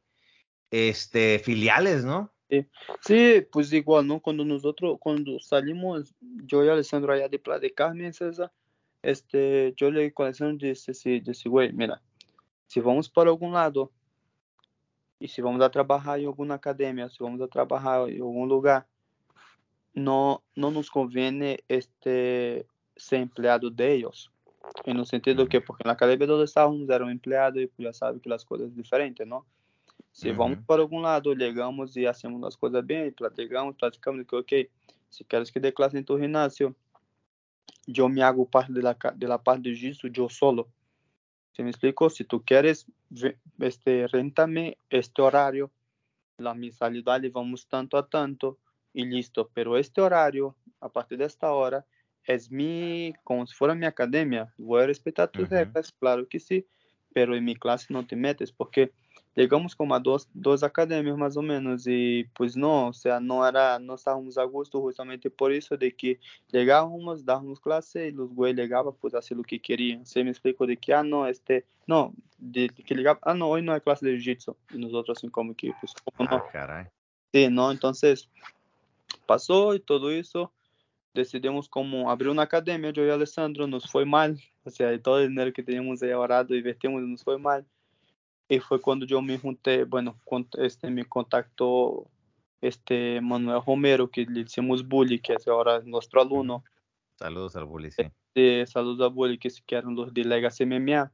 este 0.70 1.38
filiales, 1.38 2.04
¿no? 2.04 2.32
Sí, 2.50 2.66
sí 3.00 3.46
pues 3.50 3.72
igual, 3.72 4.06
¿no? 4.06 4.20
Cuando 4.20 4.44
nosotros, 4.44 4.96
cuando 5.00 5.38
salimos, 5.40 6.14
yo 6.20 6.64
y 6.64 6.68
Alessandro 6.68 7.12
allá 7.12 7.28
de 7.28 7.38
Playa 7.38 7.60
de 7.60 7.72
Carmen, 7.72 8.12
César, 8.12 8.52
este, 9.02 9.74
yo 9.76 9.90
le 9.90 10.12
con 10.12 10.26
Alessandro 10.26 10.66
disse, 10.66 10.92
disse, 11.20 11.48
güey, 11.48 11.72
mira, 11.72 12.00
se 12.66 12.80
vamos 12.80 13.08
para 13.08 13.30
algum 13.30 13.52
lado 13.52 13.90
e 15.20 15.28
se 15.28 15.40
vamos 15.40 15.60
a 15.62 15.70
trabalhar 15.70 16.20
em 16.20 16.26
alguma 16.26 16.54
academia, 16.54 17.08
se 17.08 17.22
vamos 17.22 17.40
a 17.40 17.48
trabalhar 17.48 18.08
em 18.08 18.20
algum 18.20 18.44
lugar, 18.44 18.86
não, 19.94 20.42
não 20.56 20.70
nos 20.70 20.90
convém 20.90 21.56
este 21.68 22.66
ser 22.96 23.20
empleado 23.20 23.70
de 23.70 23.94
ellos. 23.94 24.30
En 24.84 24.98
el 24.98 25.06
sentido 25.06 25.46
que, 25.46 25.60
porque 25.60 25.82
en 25.84 25.88
la 25.88 25.94
academia 25.94 26.26
donde 26.26 26.46
estábamos 26.46 26.88
era 26.88 27.04
un 27.04 27.10
empleado 27.10 27.60
y 27.60 27.66
pues 27.66 27.84
ya 27.86 27.92
sabe 27.92 28.20
que 28.20 28.28
las 28.28 28.44
cosas 28.44 28.74
diferentes, 28.74 29.26
¿no? 29.26 29.44
Se 30.10 30.30
uhum. 30.30 30.36
vamos 30.36 30.58
para 30.66 30.82
algum 30.82 31.02
lado, 31.02 31.34
chegamos 31.36 31.96
e 31.96 32.06
hacemos 32.06 32.42
as 32.44 32.56
coisas 32.56 32.84
bem, 32.86 33.10
platicamos, 33.10 33.76
platicamos, 33.76 34.24
que 34.26 34.36
ok, 34.36 34.70
se 35.10 35.24
queres 35.24 35.50
que 35.50 35.60
dê 35.60 35.72
classe 35.72 35.98
em 35.98 36.02
tu 36.02 36.16
ginásio, 36.18 36.74
eu 37.86 38.08
me 38.08 38.22
hago 38.22 38.46
parte 38.46 38.72
de 38.72 39.26
la 39.26 39.38
parte 39.38 39.62
de 39.62 39.74
jiu 39.74 39.92
eu 40.16 40.28
solo. 40.28 40.68
¿Se 41.52 41.62
me 41.62 41.70
explicou? 41.70 42.10
Se 42.10 42.24
tu 42.24 42.40
queres, 42.40 42.86
este, 43.60 44.06
rentame 44.08 44.76
este 44.90 45.22
horário, 45.22 45.70
la 46.38 46.54
mensalidade 46.54 47.28
vamos 47.28 47.64
tanto 47.64 47.96
a 47.96 48.02
tanto, 48.02 48.58
e 48.94 49.04
listo. 49.04 49.50
Pero 49.54 49.76
este 49.76 50.00
horário, 50.00 50.56
a 50.80 50.88
partir 50.88 51.18
desta 51.18 51.52
hora, 51.52 51.84
é 52.26 52.36
mi, 52.50 53.14
como 53.24 53.46
se 53.46 53.54
for 53.54 53.70
a 53.70 53.74
minha 53.74 53.88
academia, 53.88 54.52
vou 54.58 54.78
respeitar 54.78 55.26
tus 55.26 55.44
uhum. 55.44 55.56
regras, 55.56 55.90
claro 55.90 56.26
que 56.26 56.38
sim, 56.38 56.64
pero 57.12 57.36
em 57.36 57.40
minha 57.40 57.58
classe 57.58 57.92
não 57.92 58.02
te 58.02 58.16
metes, 58.16 58.50
porque 58.50 58.90
chegamos 59.34 59.74
como 59.74 59.94
a 59.94 59.98
duas, 59.98 60.28
duas 60.34 60.62
academias 60.62 61.16
mais 61.16 61.36
ou 61.36 61.42
menos, 61.42 61.86
e 61.86 62.28
pois 62.34 62.54
não, 62.54 62.86
ou 62.86 62.92
seja, 62.92 63.20
não 63.20 63.44
era, 63.44 63.78
não 63.78 63.96
estávamos 63.96 64.38
a 64.38 64.46
gosto 64.46 64.80
justamente 64.82 65.28
por 65.28 65.52
isso 65.52 65.76
de 65.76 65.90
que 65.90 66.18
chegávamos, 66.50 67.22
dávamos 67.22 67.58
classe 67.58 68.10
e 68.10 68.12
os 68.12 68.32
güeyes 68.32 68.56
chegavam, 68.56 68.92
pues 68.92 69.12
fazer 69.12 69.38
o 69.38 69.44
que 69.44 69.58
queriam. 69.58 70.04
Você 70.04 70.22
me 70.22 70.30
explicou 70.30 70.66
de 70.66 70.76
que, 70.76 70.92
ah, 70.92 71.02
não, 71.02 71.26
este, 71.26 71.64
não, 71.86 72.14
de, 72.38 72.68
de 72.68 72.82
que 72.82 72.94
ligava, 72.94 73.18
ah, 73.22 73.34
não, 73.34 73.48
hoje 73.48 73.64
não 73.64 73.74
é 73.74 73.80
classe 73.80 74.04
de 74.04 74.12
jiu-jitsu, 74.12 74.56
nós 74.72 74.92
outros 74.92 75.18
assim 75.18 75.28
como 75.28 75.54
que, 75.54 75.72
pues, 75.74 75.92
como 75.92 76.28
não. 76.30 76.38
Ah, 76.38 76.40
carai. 76.40 76.86
Sim, 77.34 77.48
não, 77.48 77.72
então, 77.72 77.92
passou 79.26 79.74
e 79.74 79.78
tudo 79.78 80.12
isso, 80.12 80.48
decidimos 81.14 81.68
como 81.68 82.10
abrir 82.10 82.28
una 82.28 82.42
academia, 82.42 82.90
yo 82.90 83.06
y 83.06 83.10
Alessandro, 83.10 83.66
nos 83.66 83.90
fue 83.90 84.04
mal, 84.04 84.38
o 84.64 84.70
sea, 84.70 85.00
todo 85.00 85.20
el 85.20 85.28
dinero 85.28 85.52
que 85.52 85.62
teníamos 85.62 86.02
ahí 86.02 86.10
ahorrado, 86.10 86.54
invertimos 86.54 87.02
nos 87.02 87.22
fue 87.22 87.38
mal. 87.38 87.64
Y 88.48 88.58
fue 88.58 88.80
cuando 88.80 89.06
yo 89.06 89.22
me 89.22 89.38
junté, 89.38 89.84
bueno, 89.84 90.18
este, 90.58 90.90
me 90.90 91.04
contactó 91.04 92.10
este 92.60 93.20
Manuel 93.20 93.62
Romero, 93.64 94.10
que 94.10 94.26
le 94.26 94.44
decimos 94.44 94.86
Bully, 94.86 95.18
que 95.20 95.34
es 95.34 95.48
ahora 95.48 95.80
nuestro 95.80 96.20
alumno. 96.20 96.62
Saludos 97.16 97.56
al 97.56 97.64
Bully, 97.64 97.90
sí. 97.90 98.02
Este, 98.34 98.66
saludos 98.66 99.06
al 99.06 99.14
Bully, 99.14 99.38
que, 99.38 99.50
eran 99.68 99.94
los 99.94 100.12
de 100.12 100.24
Legacy 100.24 100.66
MMA. 100.66 101.10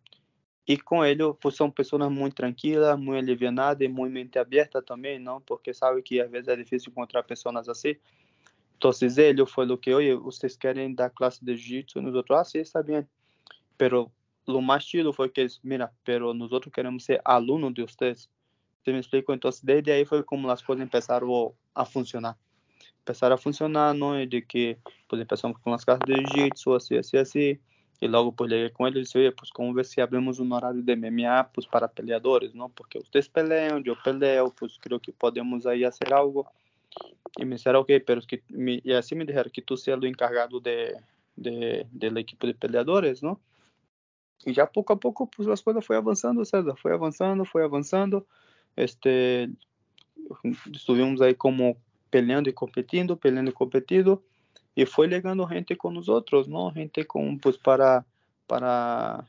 E 0.67 0.77
com 0.77 1.05
ele, 1.05 1.35
pues, 1.41 1.57
são 1.57 1.71
pessoas 1.71 2.11
muito 2.11 2.35
tranquilas, 2.35 2.97
muito 2.99 3.19
aliviadas 3.19 3.81
e 3.81 3.89
muito 3.89 4.13
mente 4.13 4.39
aberta 4.39 4.81
também, 4.81 5.19
não? 5.19 5.41
Porque 5.41 5.75
sabe 5.75 6.03
que 6.03 6.21
às 6.21 6.31
vezes 6.31 6.49
é 6.49 6.57
difícil 6.57 6.91
encontrar 6.91 7.23
pessoas 7.25 7.69
assim. 7.69 7.97
Então, 8.81 8.91
ele 9.19 9.45
falou 9.45 9.77
que, 9.77 9.93
oi, 9.93 10.17
vocês 10.17 10.57
querem 10.57 10.95
dar 10.95 11.11
classe 11.11 11.45
de 11.45 11.55
jiu-jitsu? 11.55 12.01
Nós 12.01 12.15
outros, 12.15 12.39
ah, 12.39 12.45
sim, 12.45 12.61
está 12.61 12.83
bem. 12.83 13.07
Pero 13.77 14.11
o 14.47 14.63
mais 14.63 14.85
chido 14.85 15.13
foi 15.13 15.29
que 15.29 15.43
eles, 15.43 15.61
mira, 15.63 15.93
pero 16.03 16.33
nós 16.33 16.51
outros 16.51 16.73
queremos 16.73 17.05
ser 17.05 17.21
alunos 17.23 17.75
de 17.75 17.83
vocês. 17.83 18.27
Você 18.83 18.91
me 18.91 18.99
explicou? 18.99 19.35
Então, 19.35 19.51
desde 19.63 19.93
aí 19.93 20.07
foi 20.07 20.23
como 20.23 20.49
as 20.51 20.63
coisas 20.63 20.89
começaram 20.89 21.55
a 21.75 21.85
funcionar. 21.85 22.39
Começaram 23.05 23.35
a 23.35 23.39
funcionar, 23.39 23.93
não? 23.93 24.19
E 24.19 24.27
de 24.27 24.41
que, 24.41 24.79
por 25.07 25.23
começamos 25.27 25.59
com 25.59 25.75
as 25.75 25.85
classes 25.85 26.07
de 26.07 26.15
jiu-jitsu, 26.15 26.73
assim, 26.73 26.97
assim, 26.97 27.17
assim 27.19 27.59
e 28.01 28.09
logo 28.09 28.33
por 28.33 28.49
liguei 28.49 28.71
com 28.71 28.87
ele 28.89 29.03
disse, 29.03 29.19
oye, 29.19 29.31
pues 29.31 29.51
como 29.51 29.75
ver 29.75 29.85
se 29.85 30.01
abrimos 30.01 30.41
um 30.41 30.55
horário 30.55 30.83
de 30.83 30.97
MMA 30.97 31.51
para 31.71 31.87
peleadores, 31.87 32.55
não? 32.55 32.71
Porque 32.71 32.99
vocês 32.99 33.29
peleiam, 33.29 33.83
eu 33.85 33.95
peleo, 33.95 34.51
pues 34.53 34.79
creio 34.79 34.99
que 34.99 35.13
podemos 35.13 35.67
aí 35.67 35.83
fazer 35.85 36.15
algo. 36.15 36.47
E 37.39 37.45
me 37.45 37.57
disseram, 37.57 37.81
ok, 37.81 38.01
pero 38.01 38.21
que 38.23 38.43
me, 38.51 38.81
e 38.85 38.93
assim 38.93 39.15
me 39.15 39.25
disseram 39.25 39.51
que 39.51 39.63
tu 39.63 39.77
seas 39.77 40.01
o 40.01 40.07
encargado 40.07 40.61
de, 40.61 40.97
de, 41.37 41.85
de 41.85 42.11
la 42.11 42.21
equipe 42.21 42.47
de 42.47 42.55
peleadores, 42.55 43.23
não? 43.23 43.39
E 44.47 44.53
já 44.53 44.67
pouco 44.67 44.93
a 44.93 44.97
pouco 44.97 45.27
pues, 45.27 45.49
as 45.49 45.61
coisas 45.61 45.85
foi 45.85 45.97
avançando, 45.97 46.45
César, 46.45 46.75
foi 46.77 46.93
avançando, 46.93 47.45
foi 47.45 47.63
avançando. 47.63 48.27
Este, 48.77 49.51
estivemos 50.73 51.21
aí 51.21 51.35
como 51.35 51.77
peleando 52.11 52.49
e 52.49 52.53
competindo, 52.53 53.17
peleando 53.17 53.51
e 53.51 53.53
competindo 53.53 54.23
e 54.77 54.87
foi 54.87 55.07
ligando 55.07 55.47
gente 55.49 55.75
com 55.77 55.97
os 55.97 56.09
outros, 56.09 56.47
não 56.47 56.73
gente 56.73 57.05
com 57.05 57.37
pues 57.37 57.57
para 57.57 58.05
para 58.47 59.25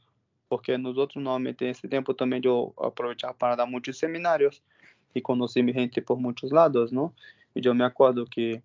porque 0.50 0.78
nos 0.78 0.98
outros 0.98 1.24
normalmente 1.24 1.64
nesse 1.64 1.88
tempo 1.88 2.14
também 2.14 2.42
eu 2.44 2.74
aproveitava 2.78 3.34
para 3.34 3.56
dar 3.56 3.66
muitos 3.66 3.98
seminários 3.98 4.62
e 5.14 5.22
conheci 5.22 5.62
gente 5.74 6.02
por 6.02 6.20
muitos 6.20 6.52
lados, 6.52 6.92
não? 6.92 7.14
E 7.56 7.62
eu 7.66 7.74
me 7.74 7.84
acordo 7.84 8.26
que 8.26 8.62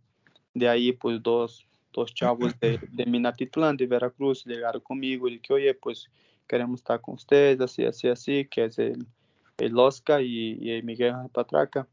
de 0.54 0.66
aí 0.66 0.92
pues 0.92 1.20
dois 1.20 1.66
dois 1.92 2.10
chavos 2.14 2.52
de, 2.54 2.78
de 2.78 3.06
Minatitlán, 3.06 3.74
de 3.74 3.86
Veracruz, 3.86 4.44
ligaram 4.44 4.80
comigo 4.80 5.28
e 5.28 5.38
que 5.38 5.52
oye, 5.52 5.72
pues 5.72 6.08
queremos 6.46 6.80
estar 6.80 6.98
com 6.98 7.16
vocês, 7.16 7.60
assim, 7.60 7.84
assim, 7.84 8.08
assim, 8.08 8.44
que 8.44 8.60
é 8.60 8.68
el, 8.78 9.06
el 9.58 9.78
Oscar 9.78 10.22
e, 10.22 10.58
e 10.60 10.82
Miguel 10.82 11.28
Patraca. 11.32 11.88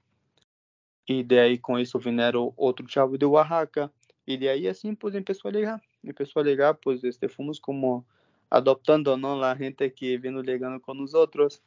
E 1.07 1.23
daí 1.23 1.57
com 1.57 1.79
isso 1.79 1.97
vieram 1.99 2.53
outro 2.55 2.87
chavo 2.87 3.17
de 3.17 3.25
Oaxaca, 3.25 3.91
e 4.25 4.37
de 4.37 4.47
aí 4.47 4.67
assim 4.67 4.95
pues 4.95 5.15
empezó 5.15 5.47
a 5.47 5.51
ligar, 5.51 5.81
empezó 6.03 6.39
a 6.39 6.43
ligar, 6.43 6.75
pues 6.75 7.03
este, 7.03 7.27
fomos 7.27 7.59
como 7.59 8.05
adoptando 8.49 9.17
¿no? 9.17 9.37
la 9.37 9.55
gente 9.55 9.91
que 9.93 10.17
vino 10.17 10.41
ligando 10.41 10.81
con 10.81 10.97
nosotros. 10.97 11.61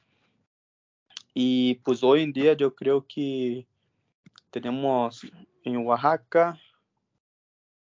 Y 1.34 1.74
pues 1.84 2.02
hoy 2.02 2.22
en 2.22 2.32
día 2.32 2.54
yo 2.54 2.74
creo 2.74 3.04
que 3.06 3.66
tenemos 4.60 5.20
en 5.64 5.76
Oaxaca, 5.86 6.58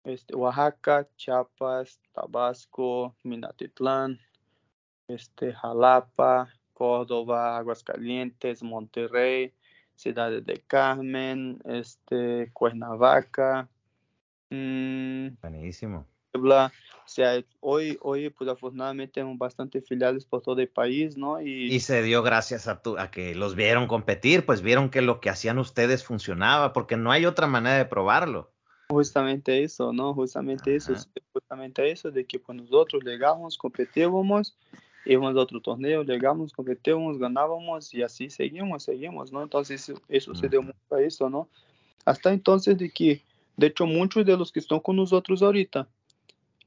este, 0.03 0.35
Oaxaca, 0.35 1.09
Chiapas, 1.17 2.01
Tabasco, 2.13 3.15
Minatitlán, 3.23 4.19
este, 5.07 5.53
Jalapa, 5.53 6.53
Córdoba, 6.73 7.59
Aguascalientes, 7.59 8.63
Monterrey, 8.63 9.55
Ciudad 9.95 10.31
de 10.31 10.61
Carmen, 10.67 11.61
este, 11.65 12.51
Cuernavaca, 12.53 13.69
Mm, 14.51 15.37
Buenísimo. 15.43 16.07
Puebla, 16.33 16.73
sea, 17.09 17.43
hoy, 17.61 17.99
hoy, 18.03 18.31
pues 18.31 18.49
afortunadamente 18.51 19.15
tenemos 19.15 19.39
bastante 19.39 19.81
filiales 19.81 20.25
por 20.25 20.43
todo 20.43 20.61
el 20.61 20.69
país, 20.69 21.17
¿no? 21.17 21.41
Y, 21.41 21.73
y 21.73 21.81
se 21.81 22.03
dio 22.03 22.23
gracias 22.23 22.69
a, 22.69 22.83
tu, 22.83 22.99
a 22.99 23.11
que 23.11 23.35
los 23.35 23.55
vieron 23.55 23.87
competir, 23.87 24.45
pues 24.45 24.63
vieron 24.63 24.91
que 24.91 25.03
lo 25.03 25.21
que 25.21 25.31
hacían 25.31 25.59
ustedes 25.59 26.05
funcionaba, 26.05 26.73
porque 26.73 26.97
no 26.97 27.11
hay 27.11 27.27
otra 27.27 27.47
manera 27.47 27.79
de 27.79 27.85
probarlo. 27.85 28.51
Justamente 28.91 29.63
eso, 29.63 29.93
¿no? 29.93 30.15
Justamente 30.15 30.71
Ajá. 30.71 30.77
eso, 30.77 30.95
justamente 31.33 31.91
eso, 31.91 32.11
de 32.11 32.25
que 32.25 32.39
pues 32.39 32.57
nosotros 32.57 33.03
llegamos, 33.05 33.59
competíamos, 33.59 34.57
íbamos 35.05 35.37
a 35.37 35.41
otro 35.41 35.61
torneo, 35.61 36.03
llegamos, 36.05 36.53
competíamos, 36.53 37.19
ganábamos 37.19 37.93
y 37.93 38.03
así 38.03 38.31
seguimos, 38.31 38.85
seguimos, 38.85 39.33
¿no? 39.33 39.43
Entonces 39.43 39.93
eso, 40.09 40.35
se 40.35 40.49
dio 40.49 40.63
mucho 40.63 40.79
a 40.91 41.01
eso, 41.01 41.29
¿no? 41.29 41.49
Hasta 42.05 42.33
entonces 42.33 42.79
de 42.79 42.91
que 42.91 43.23
De 43.59 43.67
hecho, 43.67 43.87
muitos 43.87 44.25
de 44.25 44.37
los 44.37 44.53
que 44.53 44.61
estão 44.61 44.79
com 44.79 44.93
nós 44.93 45.13
outros 45.13 45.43
ahorita, 45.43 45.85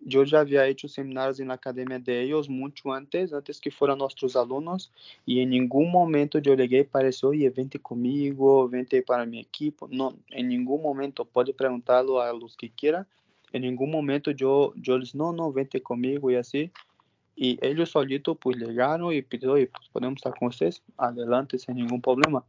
eu 0.10 0.26
já 0.26 0.42
havia 0.42 0.70
hecho 0.70 0.90
seminários 0.90 1.40
na 1.40 1.54
academia 1.54 2.00
de 2.00 2.12
ellos 2.12 2.48
muito 2.48 2.92
antes, 2.92 3.32
antes 3.32 3.60
que 3.60 3.70
foram 3.70 3.96
nossos 3.96 4.36
alunos, 4.36 4.92
e 5.28 5.40
em 5.40 5.46
nenhum 5.46 5.86
momento 5.90 6.42
eu 6.44 6.54
liguei 6.56 6.84
para 6.84 7.10
isso, 7.10 7.28
oye, 7.28 7.48
vente 7.50 7.78
comigo, 7.78 8.68
vente 8.68 9.02
para 9.02 9.26
minha 9.26 9.42
equipe. 9.42 9.86
Não, 9.90 10.16
em 10.32 10.44
nenhum 10.44 10.78
momento, 10.78 11.26
pode 11.26 11.54
perguntá-lo 11.54 12.18
a 12.18 12.32
los 12.32 12.56
que 12.56 12.70
quieran. 12.70 13.06
Em 13.54 13.60
nenhum 13.60 13.88
momento 13.88 14.32
eu, 14.32 14.74
eu 14.88 15.00
disse, 15.00 15.16
não, 15.18 15.32
não, 15.32 15.52
vente 15.52 15.80
comigo 15.80 16.32
e 16.32 16.38
assim. 16.38 16.70
E 17.38 17.58
eles 17.62 17.90
solitos, 17.90 18.36
pues, 18.40 18.58
ligaram 18.58 19.12
e 19.12 19.22
pediram, 19.22 19.54
pues, 19.54 19.88
podemos 19.92 20.20
estar 20.20 20.32
com 20.32 20.52
vocês? 20.52 20.82
Adelante, 20.98 21.58
sem 21.60 21.76
nenhum 21.76 22.00
problema. 22.00 22.44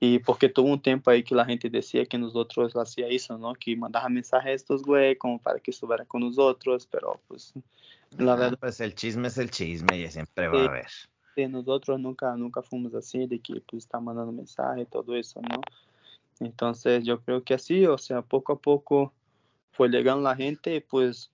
E 0.00 0.20
porque 0.20 0.48
todo 0.48 0.66
um 0.66 0.76
tempo 0.76 1.08
aí 1.08 1.22
que 1.22 1.34
a 1.34 1.44
gente 1.44 1.70
decía 1.70 2.04
que 2.04 2.18
nos 2.18 2.34
outros 2.34 2.76
hacía 2.76 3.10
isso, 3.10 3.38
¿no? 3.38 3.54
Que 3.54 3.74
mandava 3.74 4.08
mensajes 4.10 4.50
a 4.50 4.54
estos 4.54 4.82
güey 4.82 5.16
como 5.16 5.38
para 5.38 5.58
que 5.58 5.70
estuviera 5.70 6.04
con 6.04 6.20
nosotros, 6.20 6.86
pero 6.86 7.18
pues 7.26 7.54
la 8.18 8.34
ah, 8.34 8.36
verdad... 8.36 8.58
Pues 8.58 8.80
el 8.80 8.94
chisme 8.94 9.28
es 9.28 9.38
el 9.38 9.50
chisme 9.50 9.98
y 9.98 10.10
siempre 10.10 10.48
va 10.48 10.54
sí, 10.54 10.60
a 10.60 10.68
haber. 10.68 10.86
Sí, 11.34 11.46
nosotros 11.46 11.98
nunca, 11.98 12.36
nunca 12.36 12.62
fuimos 12.62 12.94
así, 12.94 13.26
de 13.26 13.38
que 13.38 13.62
pues 13.66 13.84
está 13.84 13.98
mandando 13.98 14.32
mensaje 14.32 14.82
y 14.82 14.86
todo 14.86 15.16
eso, 15.16 15.40
¿no? 15.40 15.60
Entonces 16.40 17.02
yo 17.04 17.20
creo 17.22 17.42
que 17.42 17.54
así, 17.54 17.86
o 17.86 17.96
sea, 17.96 18.20
poco 18.20 18.52
a 18.52 18.58
poco 18.58 19.14
fue 19.72 19.88
llegando 19.88 20.22
la 20.22 20.36
gente 20.36 20.76
y 20.76 20.80
pues 20.80 21.30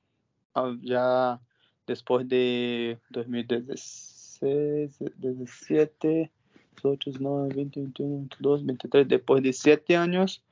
ya 0.83 1.41
después 1.87 2.29
de 2.29 2.99
2016, 3.11 4.99
2017 5.01 6.31
8, 6.83 7.13
9, 7.21 7.55
20, 7.55 7.81
21, 7.81 8.19
22, 8.21 8.63
23. 8.63 9.07
Depois 9.07 9.43
de 9.43 9.53
sete 9.53 9.95
anos, 9.95 10.43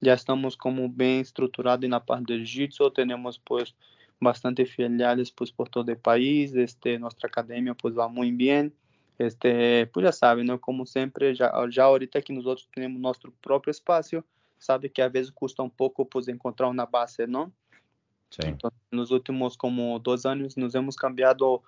já 0.00 0.14
estamos 0.14 0.56
como 0.56 0.88
bem 0.88 1.20
estruturados 1.20 1.88
na 1.88 2.00
parte 2.00 2.26
do 2.26 2.34
jiu-jitsu. 2.34 2.90
Temos, 2.90 3.38
pues, 3.38 3.74
bastante 4.20 4.66
filiales 4.66 5.30
pues, 5.30 5.50
por 5.50 5.68
todo 5.68 5.90
o 5.90 5.96
país. 5.96 6.54
Este, 6.54 6.98
nossa 6.98 7.26
academia 7.26 7.74
pues, 7.74 7.94
va 7.94 8.08
muito 8.08 8.36
bem. 8.36 8.72
Este, 9.18 9.86
pues 9.92 10.04
já 10.04 10.12
sabe, 10.12 10.44
né? 10.44 10.56
Como 10.58 10.86
sempre, 10.86 11.34
já, 11.34 11.52
já 11.68 11.84
ahorita 11.84 12.22
que 12.22 12.32
nós 12.32 12.46
outros 12.46 12.66
temos 12.72 12.98
nosso 12.98 13.30
próprio 13.42 13.70
espaço, 13.70 14.24
sabe 14.58 14.88
que 14.88 15.02
às 15.02 15.12
vezes 15.12 15.30
custa 15.30 15.62
um 15.62 15.68
pouco 15.68 16.06
pues, 16.06 16.26
encontrar 16.26 16.68
uma 16.68 16.86
base, 16.86 17.26
não? 17.26 17.52
Sim. 18.30 18.48
Então, 18.48 18.72
nos 18.90 19.10
últimos 19.10 19.56
como 19.56 19.98
dois 19.98 20.24
anos, 20.24 20.56
nos 20.56 20.74
hemos 20.74 20.96
cambiado 20.96 21.62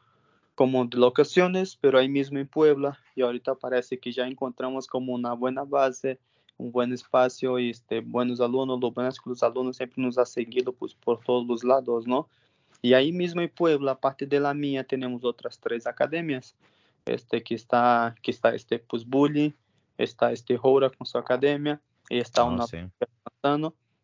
como 0.54 0.84
de 0.84 0.98
locaciones, 0.98 1.76
pero 1.80 1.98
ahí 1.98 2.08
mismo 2.08 2.38
en 2.38 2.46
Puebla 2.46 2.98
y 3.14 3.22
ahorita 3.22 3.54
parece 3.54 3.98
que 3.98 4.12
ya 4.12 4.26
encontramos 4.26 4.86
como 4.86 5.14
una 5.14 5.32
buena 5.32 5.64
base, 5.64 6.18
un 6.58 6.70
buen 6.70 6.92
espacio 6.92 7.58
y 7.58 7.70
este, 7.70 8.00
buenos 8.00 8.40
alumnos, 8.40 8.80
lo 8.80 8.90
bueno 8.90 9.08
es 9.08 9.18
que 9.18 9.30
los 9.30 9.42
alumnos 9.42 9.76
siempre 9.76 10.02
nos 10.02 10.18
han 10.18 10.26
seguido 10.26 10.72
pues, 10.72 10.94
por 10.94 11.20
todos 11.20 11.46
los 11.46 11.64
lados, 11.64 12.06
¿no? 12.06 12.28
Y 12.82 12.94
ahí 12.94 13.12
mismo 13.12 13.40
en 13.40 13.48
Puebla, 13.48 13.92
aparte 13.92 14.26
de 14.26 14.40
la 14.40 14.54
mía, 14.54 14.84
tenemos 14.84 15.24
otras 15.24 15.58
tres 15.58 15.86
academias, 15.86 16.54
este 17.06 17.42
que 17.42 17.54
está, 17.54 18.14
que 18.22 18.30
está 18.30 18.54
este 18.54 18.78
pues 18.78 19.06
Bully, 19.06 19.54
está 19.98 20.32
este 20.32 20.56
Roura 20.56 20.90
con 20.90 21.06
su 21.06 21.16
academia 21.16 21.80
y 22.08 22.18
está 22.18 22.44
oh, 22.44 22.52
una 22.52 22.66
sí. 22.66 22.78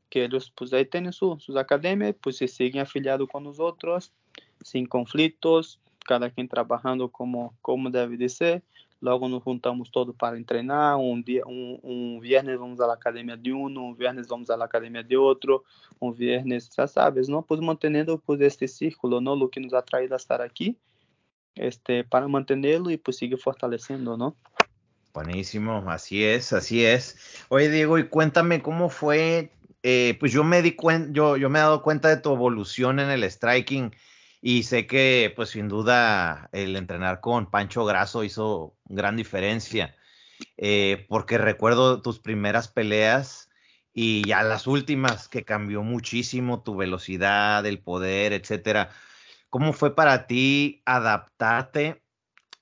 que 0.09 0.25
ellos 0.25 0.53
pues 0.57 0.73
ahí 0.73 0.87
tienen 0.87 1.13
su, 1.13 1.39
sus 1.39 1.57
academias, 1.57 2.15
pues 2.21 2.39
se 2.39 2.49
siguen 2.49 2.83
afiliados 2.83 3.29
con 3.29 3.45
nosotros, 3.45 4.13
sin 4.63 4.87
conflictos, 4.87 5.81
cada 6.09 6.31
quem 6.31 6.49
trabalhando 6.49 7.07
como 7.07 7.55
como 7.61 7.91
deve 7.91 8.17
de 8.17 8.31
ser. 8.31 8.63
Logo 9.01 9.29
nos 9.29 9.45
juntamos 9.45 9.91
todos 9.91 10.17
para 10.17 10.43
treinar. 10.43 10.97
Um 10.99 11.23
dia, 11.23 11.47
um, 11.47 11.79
um 11.85 12.21
viernes 12.21 12.59
vamos 12.59 12.81
à 12.81 12.93
academia 12.93 13.37
de 13.37 13.53
um, 13.53 13.67
um 13.67 13.95
viernes 13.95 14.27
vamos 14.27 14.51
à 14.51 14.55
academia 14.65 15.05
de 15.05 15.17
outro, 15.17 15.63
um 16.01 16.11
viernes, 16.11 16.69
já 16.75 16.87
sabes, 16.87 17.29
não? 17.29 17.43
Pues 17.43 17.61
mantendo 17.61 18.19
pues 18.19 18.41
este 18.41 18.67
círculo, 18.67 19.21
não? 19.21 19.35
O 19.35 19.49
que 19.49 19.61
nos 19.61 19.73
atrai 19.73 20.09
a 20.11 20.17
estar 20.17 20.41
aqui, 20.41 20.77
este, 21.55 22.03
para 22.05 22.27
mantenerlo 22.27 22.91
y 22.91 22.97
pues 22.97 23.19
seguir 23.19 23.39
fortaleciendo, 23.39 24.17
¿no? 24.17 24.35
Buenísimo, 25.15 25.85
así 25.89 26.25
es, 26.25 26.53
así 26.53 26.85
es. 26.85 27.45
Oye, 27.51 27.71
Diego, 27.71 27.99
y 27.99 28.09
cuéntame 28.09 28.63
cómo 28.63 28.89
fue, 28.89 29.53
eh, 29.85 30.17
pues 30.19 30.33
yo 30.33 30.43
me 30.43 30.61
di 30.61 30.73
cuenta, 30.73 31.13
yo, 31.13 31.37
yo 31.37 31.49
me 31.51 31.61
he 31.61 31.63
dado 31.63 31.83
cuenta 31.83 32.09
de 32.09 32.17
tu 32.17 32.33
evolución 32.33 32.99
en 32.99 33.11
el 33.11 33.23
striking 33.31 33.93
y 34.41 34.63
sé 34.65 34.87
que, 34.87 35.33
pues 35.35 35.51
sin 35.51 35.69
duda, 35.69 36.49
el 36.53 36.77
entrenar 36.77 37.21
con 37.21 37.51
Pancho 37.51 37.85
Graso 37.85 38.25
hizo 38.25 38.77
gran 38.85 39.17
diferencia. 39.17 39.95
eh, 40.57 41.07
porque 41.09 41.39
recuerdo 41.39 42.03
tus 42.03 42.21
primeras 42.21 42.69
peleas 42.69 43.51
y 43.93 44.25
ya 44.27 44.43
las 44.45 44.67
últimas 44.69 45.29
que 45.29 45.45
cambió 45.45 45.83
muchísimo 45.83 46.63
tu 46.63 46.77
velocidad, 46.77 47.67
el 47.67 47.81
poder, 47.81 48.33
etcétera. 48.33 48.91
¿Cómo 49.51 49.73
fue 49.73 49.97
para 49.97 50.27
ti 50.29 50.83
adaptarte? 50.87 52.03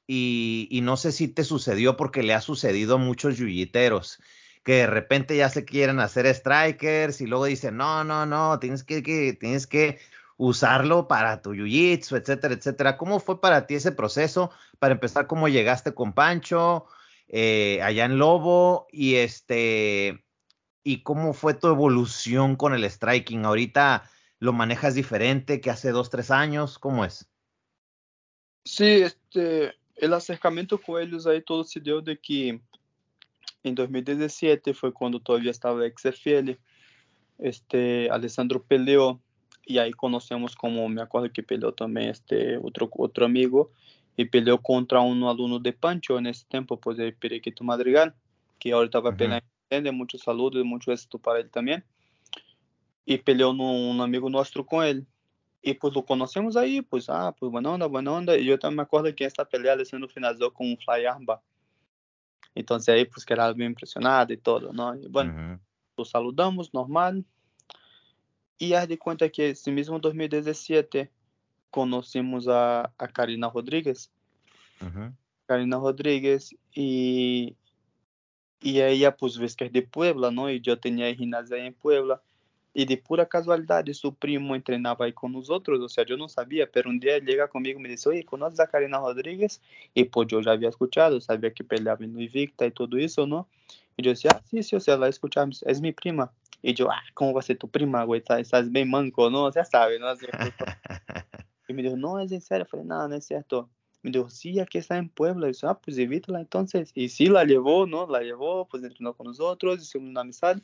Y, 0.07 0.69
y, 0.71 0.83
no 0.83 0.97
sé 0.97 1.13
si 1.13 1.29
te 1.29 1.45
sucedió 1.45 1.97
porque 1.97 2.23
le 2.23 2.35
ha 2.35 2.41
sucedido 2.41 2.95
a 2.97 2.99
muchos 2.99 3.39
yuyiteros 3.39 4.21
que 4.67 4.79
de 4.79 4.87
repente 4.89 5.37
ya 5.37 5.49
se 5.49 5.65
quieren 5.65 6.01
hacer 6.01 6.27
strikers 6.35 7.21
y 7.21 7.27
luego 7.29 7.45
dicen, 7.45 7.77
no, 7.77 8.03
no, 8.03 8.27
no, 8.27 8.59
tienes 8.59 8.83
que, 8.83 9.01
tienes 9.39 9.69
que 9.69 10.01
usarlo 10.37 11.09
para 11.09 11.43
tu 11.43 11.55
jiu-jitsu, 11.55 12.17
etcétera, 12.17 12.55
etcétera. 12.55 12.97
¿Cómo 12.97 13.21
fue 13.21 13.41
para 13.41 13.67
ti 13.67 13.75
ese 13.75 13.93
proceso? 13.93 14.51
Para 14.79 14.95
empezar, 14.95 15.27
¿cómo 15.27 15.49
llegaste 15.49 15.95
con 15.95 16.13
Pancho 16.13 16.87
eh, 17.29 17.81
allá 17.83 18.05
en 18.05 18.19
Lobo? 18.19 18.87
Y 18.93 19.17
este, 19.17 20.25
¿y 20.83 21.03
cómo 21.03 21.33
fue 21.33 21.55
tu 21.55 21.69
evolución 21.69 22.57
con 22.57 22.75
el 22.75 22.85
striking? 22.85 23.45
Ahorita 23.45 24.11
lo 24.39 24.53
manejas 24.53 24.95
diferente 24.95 25.61
que 25.61 25.71
hace 25.71 25.91
dos, 25.91 26.11
tres 26.11 26.31
años, 26.31 26.79
¿cómo 26.79 27.05
es? 27.05 27.29
Sí, 28.65 29.03
este, 29.03 29.75
el 29.97 30.13
acercamiento 30.13 30.79
con 30.81 31.01
ellos 31.01 31.27
ahí 31.27 31.41
todo 31.41 31.65
se 31.65 31.81
dio 31.81 32.01
de 32.01 32.19
que 32.19 32.61
em 33.65 33.75
2017 33.75 34.73
foi 34.75 34.93
quando 34.93 35.19
todavía 35.19 35.51
estava 35.51 35.89
XFL. 35.89 36.57
Este 37.39 38.09
Alessandro 38.11 38.61
peleou 38.61 39.21
e 39.67 39.81
aí 39.81 39.93
conhecemos 39.93 40.55
como 40.55 40.89
me 40.89 41.01
acordo 41.01 41.29
que 41.29 41.43
peleou 41.43 41.73
também 41.73 42.09
este 42.09 42.57
outro 42.59 42.89
outro 42.93 43.25
amigo 43.25 43.71
e 44.17 44.25
peleou 44.25 44.59
contra 44.59 45.03
um 45.03 45.27
aluno 45.29 45.59
de 45.59 45.73
Pancho 45.73 46.21
nesse 46.21 46.47
tempo, 46.47 46.77
pois 46.77 46.99
é 46.99 47.11
Periquito 47.11 47.65
Madrigal, 47.65 48.13
que 48.59 48.73
agora 48.73 48.87
estava 48.87 49.11
uhum. 49.11 49.17
peleando. 49.17 49.45
Muito 49.93 50.17
saludo 50.17 50.61
e 50.61 50.63
muito 50.63 50.91
êxito 50.93 51.19
para 51.19 51.41
ele 51.41 51.49
também. 51.49 51.83
E 53.05 53.19
peleou 53.19 53.53
num 53.53 53.91
um 53.91 54.03
amigo 54.03 54.31
nosso 54.31 54.63
com 54.65 54.83
ele. 54.83 55.05
E 55.63 55.75
pues 55.75 55.93
lo 55.93 56.05
conhecemos 56.05 56.57
aí, 56.57 56.81
pues 56.81 57.09
ah, 57.09 57.33
pues 57.33 57.51
buena 57.51 57.71
onda, 57.71 57.89
buena 57.89 58.13
onda. 58.13 58.39
E 58.39 58.47
eu 58.47 58.59
também 58.59 58.77
me 58.77 58.83
acordo 58.83 59.13
que 59.13 59.25
essa 59.25 59.45
pelea 59.45 59.73
Alessandro 59.73 60.09
finalizou 60.09 60.53
com 60.53 60.73
um 60.73 60.77
fly 60.77 61.05
armbar. 61.05 61.41
Entonces 62.55 62.89
ahí 62.89 63.05
pues 63.05 63.25
quedaba 63.25 63.53
bien 63.53 63.73
impresionado 63.73 64.33
y 64.33 64.37
todo, 64.37 64.73
¿no? 64.73 64.95
Y 64.95 65.09
bueno, 65.09 65.33
uh 65.33 65.37
-huh. 65.37 65.61
nos 65.99 66.11
saludamos, 66.11 66.73
normal. 66.73 67.25
Y 68.59 68.73
haz 68.75 68.89
de 68.89 68.99
cuenta 68.99 69.29
que 69.29 69.51
ese 69.51 69.71
mismo 69.71 69.99
2017 69.99 71.11
conocimos 71.71 72.49
a, 72.49 72.93
a 72.97 73.09
Karina 73.09 73.49
Rodríguez. 73.49 74.11
Uh 74.81 74.87
-huh. 74.87 75.13
Karina 75.47 75.79
Rodríguez 75.79 76.55
y, 76.75 77.55
y 78.61 78.81
ella 78.81 79.17
pues 79.17 79.39
ves 79.39 79.55
que 79.57 79.67
es 79.67 79.73
de 79.73 79.83
Puebla, 79.83 80.31
¿no? 80.31 80.51
Y 80.51 80.61
yo 80.61 80.79
tenía 80.79 81.15
gimnasia 81.15 81.59
en 81.59 81.75
Puebla. 81.75 82.21
E 82.79 82.85
de 82.85 82.99
pura 82.99 83.25
casualidade, 83.25 83.95
seu 83.95 84.13
primo 84.13 84.61
treinava 84.61 85.07
aí 85.07 85.13
com 85.13 85.35
os 85.35 85.49
outros, 85.49 85.81
ou 85.81 85.89
seja, 85.89 86.13
eu 86.13 86.19
não 86.19 86.29
sabia, 86.29 86.67
pero 86.67 86.91
um 86.91 86.99
dia 86.99 87.17
ele 87.17 87.31
chega 87.31 87.49
comigo 87.49 87.81
e 87.81 87.83
me 87.83 87.89
disse, 87.89 88.07
oi, 88.07 88.23
conheces 88.23 88.61
a 88.61 88.67
Karina 88.67 88.99
Rodrigues? 88.99 89.59
E 89.95 90.05
pô, 90.05 90.27
eu 90.31 90.43
já 90.43 90.53
havia 90.53 90.69
escutado, 90.69 91.19
sabia 91.19 91.51
que 91.51 91.65
peleava 91.65 92.07
no 92.07 92.21
Invicta 92.21 92.67
e 92.67 92.71
tudo 92.71 92.99
isso, 92.99 93.27
não? 93.27 93.47
E 93.97 94.07
eu 94.07 94.13
disse, 94.13 94.29
ah, 94.29 94.43
sim, 94.45 94.61
sim, 94.61 94.79
você 94.79 94.95
vai 94.95 95.09
escutar, 95.09 95.49
é 95.65 95.81
minha 95.81 95.95
prima. 95.95 96.31
E 96.63 96.75
eu, 96.79 96.91
ah, 96.91 97.03
como 97.15 97.33
vai 97.33 97.43
ser 97.43 97.57
tu 97.57 97.69
prima, 97.69 98.05
güey? 98.05 98.23
Estás 98.41 98.69
bem 98.69 98.85
manco, 98.85 99.31
não? 99.31 99.45
Você 99.45 99.65
sabe, 99.65 99.99
não? 99.99 100.09
e 101.69 101.73
me 101.73 101.83
disse, 101.83 101.97
não, 101.97 102.19
é 102.19 102.25
em 102.25 102.41
sério? 102.41 102.65
Eu 102.65 102.69
falei, 102.69 102.87
não, 102.87 103.09
não 103.09 103.17
é 103.17 103.21
certo. 103.21 103.69
Me 104.03 104.11
dijo, 104.11 104.29
sí, 104.31 104.61
aquí 104.61 104.79
está 104.79 104.99
en 104.99 105.09
Puebla. 105.09 105.49
Y 105.49 105.53
yo, 105.53 105.69
ah, 105.69 105.79
pues 105.79 105.99
evítala 105.99 106.41
entonces. 106.41 106.91
Y 106.95 107.09
sí, 107.09 107.27
la 107.27 107.45
llevó, 107.45 107.87
¿no? 107.87 108.07
La 108.07 108.21
llevó, 108.21 108.67
pues 108.67 108.83
entrenó 108.83 109.15
con 109.15 109.27
nosotros, 109.27 109.83
hicimos 109.83 110.09
una 110.11 110.23
amistad. 110.23 110.59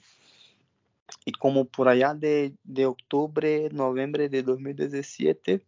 Y 1.25 1.33
como 1.33 1.65
por 1.65 1.89
allá 1.89 2.15
de, 2.15 2.55
de 2.65 2.87
octubre, 2.87 3.69
noviembre 3.71 4.29
de 4.29 4.43
2017, 4.43 5.63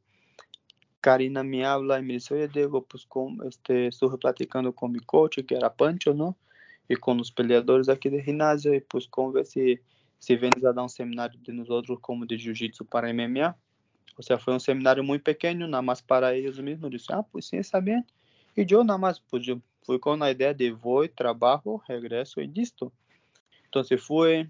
Karina 1.01 1.43
me 1.43 1.66
habla 1.66 1.99
y 1.99 2.03
me 2.03 2.14
dice, 2.14 2.35
oye 2.35 2.49
Diego, 2.49 2.83
pues 2.83 3.05
con, 3.05 3.39
este, 3.47 3.89
estuve 3.89 4.16
platicando 4.16 4.75
con 4.75 4.91
mi 4.91 5.01
coach, 5.01 5.41
que 5.47 5.55
era 5.55 5.70
Pancho, 5.72 6.14
¿no? 6.14 6.37
E 6.89 6.97
com 6.97 7.18
os 7.20 7.31
peleadores 7.31 7.89
aqui 7.89 8.11
do 8.11 8.20
ginásio, 8.20 8.75
e 8.75 8.81
pues 8.81 9.07
como 9.07 9.33
ver 9.33 9.47
se, 9.47 9.81
se 10.25 10.37
vem 10.37 10.51
a 10.64 10.72
dar 10.72 10.83
um 10.83 10.89
seminário 10.89 11.39
de 11.39 11.53
nós 11.53 11.68
outros 11.68 11.99
como 12.01 12.27
de 12.27 12.39
jiu-jitsu 12.39 12.85
para 12.85 13.12
MMA. 13.12 13.55
Ou 14.16 14.22
seja, 14.22 14.39
foi 14.39 14.55
um 14.55 14.61
seminário 14.61 15.05
muito 15.05 15.22
pequeno, 15.22 15.66
nada 15.66 15.83
mais 15.83 16.01
para 16.01 16.37
eles 16.37 16.59
mesmos. 16.59 16.85
Eu 16.85 16.91
disse, 16.91 17.12
ah, 17.12 17.22
pues 17.22 17.47
sim, 17.47 17.59
está 17.59 17.81
bem. 17.81 18.05
E 18.57 18.64
eu 18.68 18.85
nada 18.85 18.99
mais, 18.99 19.18
pues 19.18 19.47
eu 19.47 19.61
fui 19.85 19.99
com 19.99 20.22
a 20.22 20.31
ideia 20.31 20.55
de 20.55 20.70
vou, 20.70 21.07
trabalho, 21.09 21.77
regresso 21.87 22.41
e 22.41 22.47
listo. 22.47 22.93
Então, 23.68 23.85
se 23.85 23.99
fui, 23.99 24.49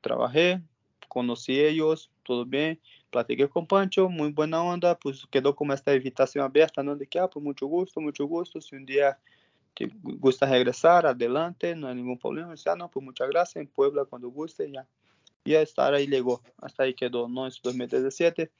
trabajé, 0.00 0.62
conocí 1.08 1.58
ellos, 1.58 2.10
todo 2.22 2.44
bien, 2.44 2.78
platiqué 3.10 3.48
con 3.48 3.66
Pancho, 3.66 4.08
muy 4.08 4.30
buena 4.30 4.62
onda, 4.62 4.94
pues 4.94 5.26
quedó 5.30 5.56
como 5.56 5.72
esta 5.72 5.94
invitación 5.94 6.44
abierta, 6.44 6.82
¿no? 6.82 6.94
De 6.94 7.06
que, 7.06 7.18
ah, 7.18 7.28
pues 7.28 7.42
mucho 7.42 7.66
gusto, 7.66 8.00
mucho 8.00 8.26
gusto, 8.26 8.60
si 8.60 8.76
un 8.76 8.84
día 8.84 9.18
te 9.74 9.90
gusta 10.02 10.46
regresar, 10.46 11.06
adelante, 11.06 11.74
no 11.74 11.88
hay 11.88 11.94
ningún 11.94 12.18
problema, 12.18 12.52
dice, 12.52 12.68
ah, 12.70 12.76
no, 12.76 12.90
pues 12.90 13.04
muchas 13.04 13.28
gracias, 13.28 13.56
en 13.56 13.68
Puebla 13.68 14.04
cuando 14.04 14.28
guste, 14.28 14.70
ya. 14.70 14.86
Y 15.46 15.54
a 15.54 15.62
estar 15.62 15.94
ahí 15.94 16.06
llegó, 16.08 16.42
hasta 16.58 16.82
ahí 16.82 16.92
quedó, 16.92 17.28
¿no? 17.28 17.46
En 17.46 17.52
2017. 17.62 18.50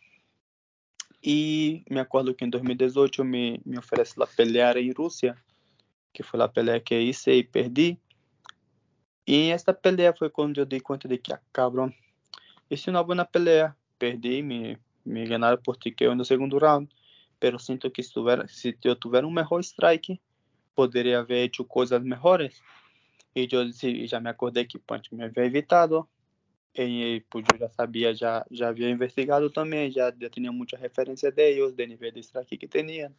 Y 1.20 1.84
me 1.88 2.00
acuerdo 2.00 2.36
que 2.36 2.44
en 2.44 2.50
2018 2.52 3.24
me, 3.24 3.60
me 3.64 3.78
ofrece 3.78 4.14
la 4.16 4.26
pelear 4.26 4.78
en 4.78 4.94
Rusia, 4.94 5.42
que 6.12 6.22
fue 6.22 6.38
la 6.38 6.52
pelea 6.52 6.80
que 6.80 7.02
hice 7.02 7.34
y 7.34 7.42
perdí. 7.42 7.98
E 9.26 9.50
esta 9.50 9.72
pelea 9.74 10.14
foi 10.14 10.30
quando 10.30 10.60
eu 10.60 10.64
dei 10.64 10.80
conta 10.80 11.08
de 11.08 11.18
que, 11.18 11.32
ah, 11.32 11.40
isso 12.70 12.92
não 12.92 13.00
é 13.00 13.02
uma 13.02 13.24
pelea. 13.24 13.76
Perdi, 13.98 14.42
me, 14.42 14.78
me 15.04 15.26
ganaram 15.26 15.60
por 15.60 15.76
tiqueo 15.76 16.14
no 16.14 16.24
segundo 16.24 16.58
round. 16.58 16.88
Pero 17.40 17.58
sinto 17.58 17.90
que 17.90 18.02
se, 18.02 18.12
tuver, 18.12 18.48
se 18.48 18.76
eu 18.84 18.94
tiver 18.94 19.24
um 19.24 19.30
melhor 19.30 19.60
strike, 19.60 20.20
poderia 20.74 21.18
haver 21.18 21.48
feito 21.48 21.64
coisas 21.64 22.02
melhores. 22.02 22.62
E 23.34 23.48
eu 23.50 24.06
já 24.06 24.20
me 24.20 24.30
acordei 24.30 24.64
que 24.64 24.78
Punch 24.78 25.12
me 25.12 25.24
havia 25.24 25.44
evitado. 25.44 26.08
E 26.78 27.24
pues, 27.30 27.46
eu 27.52 27.58
já 27.58 27.70
sabia, 27.70 28.14
já, 28.14 28.44
já 28.50 28.68
havia 28.68 28.90
investigado 28.90 29.48
também, 29.48 29.90
já, 29.90 30.12
já 30.20 30.28
tinha 30.28 30.52
muita 30.52 30.76
referência 30.76 31.32
do 31.32 31.86
nível 31.86 32.12
de 32.12 32.20
strike 32.20 32.58
que 32.58 32.68
tinham. 32.68 33.14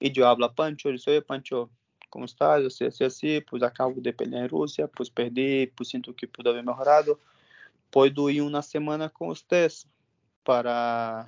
E 0.00 0.12
eu 0.14 0.26
hablo 0.26 0.44
a 0.44 0.48
Pancho, 0.48 0.88
eu 0.88 0.92
disse, 0.92 1.10
oi 1.10 1.20
Pancho, 1.20 1.68
como 2.08 2.24
está, 2.24 2.60
eu 2.60 2.70
sei, 2.70 2.90
sei 2.92 3.06
assim, 3.08 3.40
pois 3.48 3.62
acabo 3.62 4.00
de 4.00 4.12
pelear 4.12 4.44
em 4.44 4.48
Rússia, 4.48 4.86
pois 4.86 5.08
perdi, 5.08 5.72
pois 5.74 5.88
sinto 5.88 6.14
que 6.14 6.26
pude 6.26 6.48
haver 6.48 6.62
melhorado, 6.62 7.18
puedo 7.90 8.30
ir 8.30 8.42
uma 8.42 8.62
semana 8.62 9.10
com 9.10 9.28
vocês 9.28 9.86
para 10.44 11.26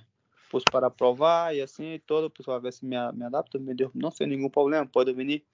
pois 0.51 0.63
para 0.71 0.89
provar 0.89 1.55
e 1.57 1.61
assim 1.61 2.01
todo, 2.07 2.31
pois 2.31 2.47
para 2.47 2.61
ver 2.61 2.73
se 2.73 2.85
me, 2.85 2.97
me 3.13 3.25
adapto, 3.25 3.59
me 3.59 3.75
deu, 3.75 3.91
não 3.93 4.11
sem 4.11 4.29
nenhum 4.29 4.49
problema, 4.49 4.87
pode 4.87 5.13
vir. 5.13 5.45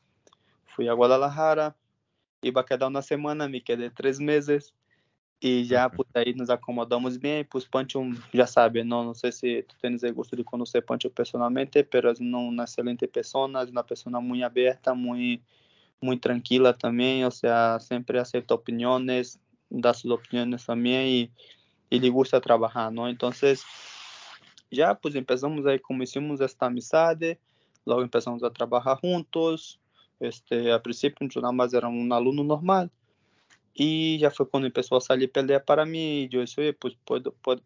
Fui 0.66 0.88
a 0.88 0.94
Guadalajara, 0.94 1.74
iba 2.42 2.62
quedar 2.62 2.88
uma 2.88 3.00
semana, 3.00 3.48
me 3.48 3.60
quedei 3.62 3.88
três 3.88 4.18
meses, 4.18 4.74
e 5.42 5.64
já 5.64 5.88
por 5.88 6.06
aí 6.14 6.34
nos 6.34 6.50
acomodamos 6.50 7.16
bem, 7.16 7.44
pues 7.44 7.64
Pancho 7.64 8.00
já 8.32 8.46
sabe, 8.46 8.84
não, 8.84 9.04
não 9.04 9.14
sei 9.14 9.32
se 9.32 9.62
tu 9.62 9.74
tens 9.80 10.02
o 10.02 10.14
gosto 10.14 10.36
de 10.36 10.44
conhecer 10.44 10.82
Pancho 10.82 11.08
personalmente, 11.10 11.86
mas 11.92 12.20
é 12.20 12.24
uma 12.24 12.64
excelente 12.64 13.06
pessoa, 13.06 13.46
uma 13.46 13.84
pessoa 13.84 14.20
muito 14.20 14.44
aberta, 14.44 14.94
muito 14.94 15.42
muito 16.02 16.22
tranquila 16.22 16.72
também, 16.72 17.24
ou 17.24 17.30
seja, 17.30 17.78
sempre 17.78 18.18
aceita 18.18 18.54
opiniões, 18.54 19.38
dá 19.70 19.92
suas 19.92 20.14
opiniões 20.14 20.64
também 20.64 21.24
e 21.24 21.30
ele 21.90 22.10
gosta 22.10 22.38
de 22.38 22.42
trabalhar, 22.42 22.90
não? 22.90 23.08
Então, 23.08 23.30
já 24.72 24.94
pues 24.94 25.14
começamos 25.14 25.66
aí, 25.66 25.78
começamos 25.78 26.40
esta 26.40 26.66
amizade, 26.66 27.38
logo 27.84 28.08
começamos 28.08 28.42
a 28.42 28.50
trabalhar 28.50 28.98
juntos, 29.02 29.78
este, 30.20 30.70
a 30.70 30.78
princípio, 30.78 31.28
nada 31.36 31.52
mais 31.52 31.74
era 31.74 31.88
um 31.88 32.12
aluno 32.12 32.42
normal, 32.42 32.88
e 33.76 34.18
já 34.18 34.30
foi 34.30 34.46
quando 34.46 34.70
começou 34.70 34.98
a 34.98 35.00
sair 35.00 35.28
peleia 35.28 35.60
para 35.60 35.86
mim. 35.86 36.28
Eu 36.32 36.44
disse, 36.44 36.72
pues, 36.74 36.96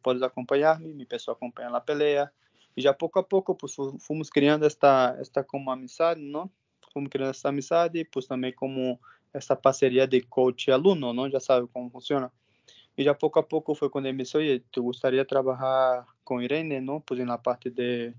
pode, 0.03 0.25
acompanhar-me. 0.25 0.93
Me 0.93 1.07
começou 1.07 1.33
a 1.33 1.37
acompanhar 1.37 1.75
a 1.75 1.81
peleia. 1.81 2.31
E 2.77 2.83
já 2.83 2.93
pouco 2.93 3.19
a 3.19 3.23
pouco, 3.23 3.55
pues, 3.55 3.75
fomos 4.01 4.31
criando 4.31 4.67
esta, 4.67 5.17
esta 5.19 5.43
como 5.43 5.71
amizade, 5.71 6.21
não? 6.21 6.51
Fomos 6.93 7.09
criando 7.09 7.31
essa 7.31 7.49
amizade, 7.49 7.99
e 8.01 8.27
também 8.29 8.53
como 8.53 9.01
essa 9.33 9.57
parceria 9.57 10.07
de 10.07 10.21
coach 10.23 10.69
e 10.69 10.73
aluno, 10.73 11.13
não? 11.13 11.31
Já 11.31 11.41
sabe 11.41 11.67
como 11.73 11.91
funciona. 11.91 12.31
E 12.97 13.03
já 13.03 13.15
pouco 13.15 13.39
a 13.39 13.43
pouco 13.43 13.75
foi 13.75 13.91
quando 13.91 14.07
ele 14.07 14.17
me 14.17 14.23
disse, 14.23 14.37
oye, 14.37 14.61
tu 14.71 14.83
gostaria 14.85 15.23
de 15.23 15.29
trabalhar 15.29 16.07
com 16.25 16.41
Irene, 16.41 16.81
não? 16.81 17.01
Pues 17.01 17.19
na 17.21 17.39
parte 17.39 17.71
de, 17.71 18.13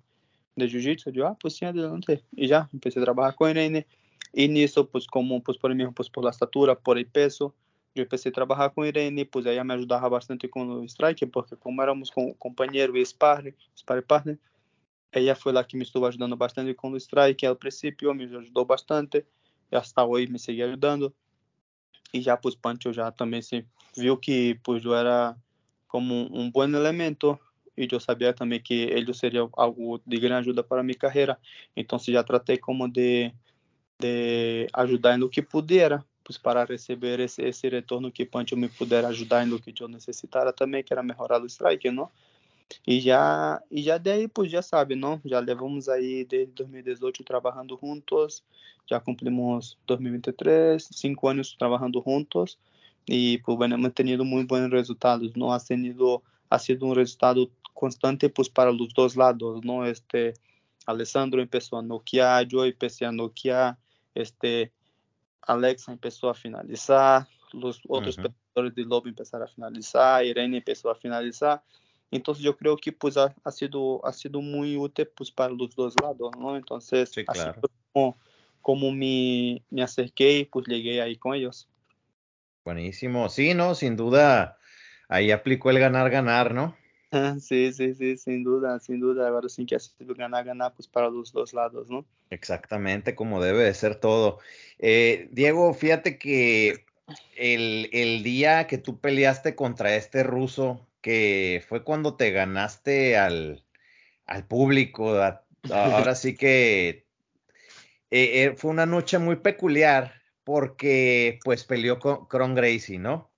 de 0.57 0.67
jiu-jitsu. 0.67 1.11
Disse, 1.11 1.25
ah, 1.25 1.35
pues 1.39 1.55
sim, 1.55 1.65
adelante. 1.65 2.23
E 2.35 2.47
já 2.47 2.67
comecei 2.67 3.01
a 3.01 3.05
trabalhar 3.05 3.33
com 3.33 3.47
Irene. 3.47 3.85
E 4.33 4.47
nisso, 4.49 4.85
pues 4.85 5.07
como, 5.07 5.41
pues 5.41 5.57
por 5.57 5.73
mim, 5.73 5.93
pues 5.93 6.09
por 6.09 6.23
la 6.23 6.31
estatura, 6.31 6.75
por 6.75 6.97
el 6.97 7.05
peso, 7.05 7.55
eu 7.95 8.07
a 8.11 8.31
trabalhar 8.31 8.69
com 8.71 8.85
Irene, 8.85 9.23
pois 9.23 9.45
aí 9.45 9.63
me 9.63 9.73
ajudava 9.73 10.09
bastante 10.09 10.47
com 10.47 10.65
o 10.65 10.85
strike, 10.85 11.25
porque 11.25 11.55
como 11.55 11.81
éramos 11.81 12.09
com, 12.09 12.33
companheiro 12.33 12.97
e 12.97 13.05
sparring, 13.05 13.53
sparring 13.75 14.01
partner, 14.01 14.39
ela 15.11 15.35
foi 15.35 15.53
lá 15.53 15.63
que 15.63 15.77
me 15.77 15.83
estuvo 15.83 16.05
ajudando 16.05 16.35
bastante 16.35 16.73
com 16.73 16.91
o 16.91 16.97
strike, 16.97 17.45
ao 17.45 17.55
princípio 17.55 18.13
me 18.13 18.25
ajudou 18.25 18.65
bastante, 18.65 19.25
hasta 19.71 20.03
hoje 20.03 20.27
me 20.27 20.37
seguia 20.37 20.65
ajudando. 20.65 21.13
E 22.13 22.21
já 22.21 22.35
pues 22.37 22.55
Pancho 22.55 22.91
já 22.93 23.11
também 23.11 23.41
se 23.41 23.65
viu 23.95 24.17
que 24.17 24.59
pues 24.63 24.83
eu 24.83 24.93
era 24.93 25.35
como 25.87 26.29
um 26.37 26.51
bom 26.51 26.63
elemento 26.63 27.39
e 27.77 27.87
eu 27.91 27.99
sabia 27.99 28.33
também 28.33 28.59
que 28.61 28.73
ele 28.73 29.13
seria 29.13 29.47
algo 29.53 30.01
de 30.05 30.17
grande 30.17 30.41
ajuda 30.41 30.63
para 30.63 30.83
minha 30.83 30.97
carreira. 30.97 31.37
Então, 31.75 31.99
se 31.99 32.11
já 32.11 32.23
tratei 32.23 32.57
como 32.57 32.87
de, 32.87 33.33
de 33.99 34.67
ajudar 34.73 35.17
no 35.17 35.29
que 35.29 35.41
puder, 35.41 36.01
pues, 36.25 36.39
para 36.39 36.65
receber 36.65 37.19
esse, 37.19 37.47
esse 37.47 37.69
retorno 37.69 38.11
que 38.11 38.25
Pancho 38.25 38.57
me 38.57 38.67
puder 38.67 39.05
ajudar 39.05 39.45
no 39.45 39.59
que 39.59 39.71
eu 39.81 39.87
necessitara 39.87 40.51
também, 40.51 40.83
que 40.83 40.91
era 40.91 41.03
melhorar 41.03 41.41
o 41.41 41.45
strike, 41.45 41.91
não? 41.91 42.09
E 42.85 42.99
já, 42.99 43.61
e 43.69 43.83
já 43.83 43.99
daí, 43.99 44.27
pues 44.27 44.51
já 44.51 44.63
sabe, 44.63 44.95
não? 44.95 45.21
Já 45.23 45.39
levamos 45.39 45.87
aí 45.87 46.25
desde 46.25 46.51
2018 46.53 47.23
trabalhando 47.23 47.77
juntos, 47.79 48.43
já 48.89 48.99
cumprimos 48.99 49.77
2023, 49.85 50.89
cinco 50.91 51.27
anos 51.27 51.55
trabalhando 51.55 52.01
juntos 52.01 52.57
e 53.07 53.39
pues 53.45 53.55
bueno, 53.57 53.75
hemos 53.75 53.93
tenido 53.93 54.25
muy 54.25 54.45
buenos 54.45 54.71
resultados, 54.71 55.37
¿no? 55.37 55.53
Ha 55.53 55.59
tenido, 55.59 56.23
ha 56.49 56.57
sido 56.57 56.87
un 56.87 56.95
resultado 56.95 57.51
constante 57.73 58.29
pues 58.29 58.49
para 58.49 58.71
los 58.71 58.93
dos 58.95 59.15
lados, 59.15 59.63
¿no? 59.63 59.85
Este, 59.85 60.33
Alessandro 60.87 61.41
empezó 61.41 61.77
a 61.77 61.83
noquear, 61.83 62.47
yo 62.47 62.65
empecé 62.65 63.05
a 63.05 63.11
noquear, 63.11 63.77
este, 64.15 64.71
Alexa 65.47 65.91
empezó 65.91 66.29
a 66.29 66.33
finalizar, 66.33 67.27
los 67.53 67.81
otros 67.87 68.17
uh 68.17 68.23
-huh. 68.55 68.73
de 68.73 68.83
Lobo 68.83 69.07
empezaron 69.07 69.47
a 69.47 69.51
finalizar, 69.51 70.25
Irene 70.25 70.57
empezó 70.57 70.89
a 70.89 70.95
finalizar, 70.95 71.61
entonces 72.11 72.43
yo 72.43 72.55
creo 72.55 72.77
que 72.77 72.91
pues 72.91 73.17
ha, 73.17 73.33
ha, 73.43 73.51
sido 73.51 74.05
ha 74.05 74.13
sido 74.13 74.41
muy 74.41 74.77
útil 74.77 75.09
pues 75.15 75.31
para 75.31 75.53
los 75.53 75.75
dos 75.75 75.95
lados, 76.01 76.31
¿no? 76.37 76.55
Entonces, 76.55 77.09
sí, 77.09 77.25
claro. 77.25 77.61
como, 77.91 78.17
como 78.61 78.91
me, 78.91 79.63
me 79.69 79.83
acerqué, 79.83 80.47
pues 80.51 80.65
llegué 80.67 81.01
ahí 81.01 81.15
con 81.17 81.35
ellos. 81.35 81.67
Buenísimo, 82.63 83.29
sí, 83.29 83.53
no, 83.53 83.75
sin 83.75 83.95
duda, 83.95 84.57
ahí 85.07 85.31
aplicó 85.31 85.69
el 85.69 85.79
ganar, 85.79 86.09
ganar, 86.09 86.53
¿no? 86.53 86.75
Sí, 87.39 87.73
sí, 87.73 87.93
sí, 87.93 88.17
sin 88.17 88.43
duda, 88.43 88.79
sin 88.79 88.99
duda. 88.99 89.27
Ahora 89.27 89.49
sí 89.49 89.65
que 89.65 89.75
ha 89.75 89.79
sido 89.79 90.13
ganar, 90.15 90.45
ganar, 90.45 90.73
pues 90.75 90.87
para 90.87 91.09
los 91.09 91.31
dos 91.31 91.53
lados, 91.53 91.89
¿no? 91.89 92.05
Exactamente, 92.29 93.15
como 93.15 93.41
debe 93.41 93.63
de 93.63 93.73
ser 93.73 93.95
todo. 93.95 94.39
Eh, 94.79 95.27
Diego, 95.31 95.73
fíjate 95.73 96.17
que 96.17 96.85
el, 97.35 97.89
el, 97.93 98.23
día 98.23 98.67
que 98.67 98.77
tú 98.77 98.99
peleaste 98.99 99.55
contra 99.55 99.95
este 99.95 100.23
ruso, 100.23 100.87
que 101.01 101.63
fue 101.67 101.83
cuando 101.83 102.15
te 102.15 102.31
ganaste 102.31 103.17
al, 103.17 103.63
al 104.25 104.45
público, 104.45 105.15
a, 105.15 105.43
ahora 105.71 106.15
sí 106.15 106.35
que 106.35 107.05
eh, 108.11 108.43
eh, 108.43 108.53
fue 108.55 108.71
una 108.71 108.85
noche 108.85 109.17
muy 109.19 109.37
peculiar 109.37 110.21
porque 110.43 111.39
pues 111.43 111.63
peleó 111.63 111.99
con 111.99 112.27
Cron 112.27 112.53
Gracie, 112.53 112.99
¿no? 112.99 113.31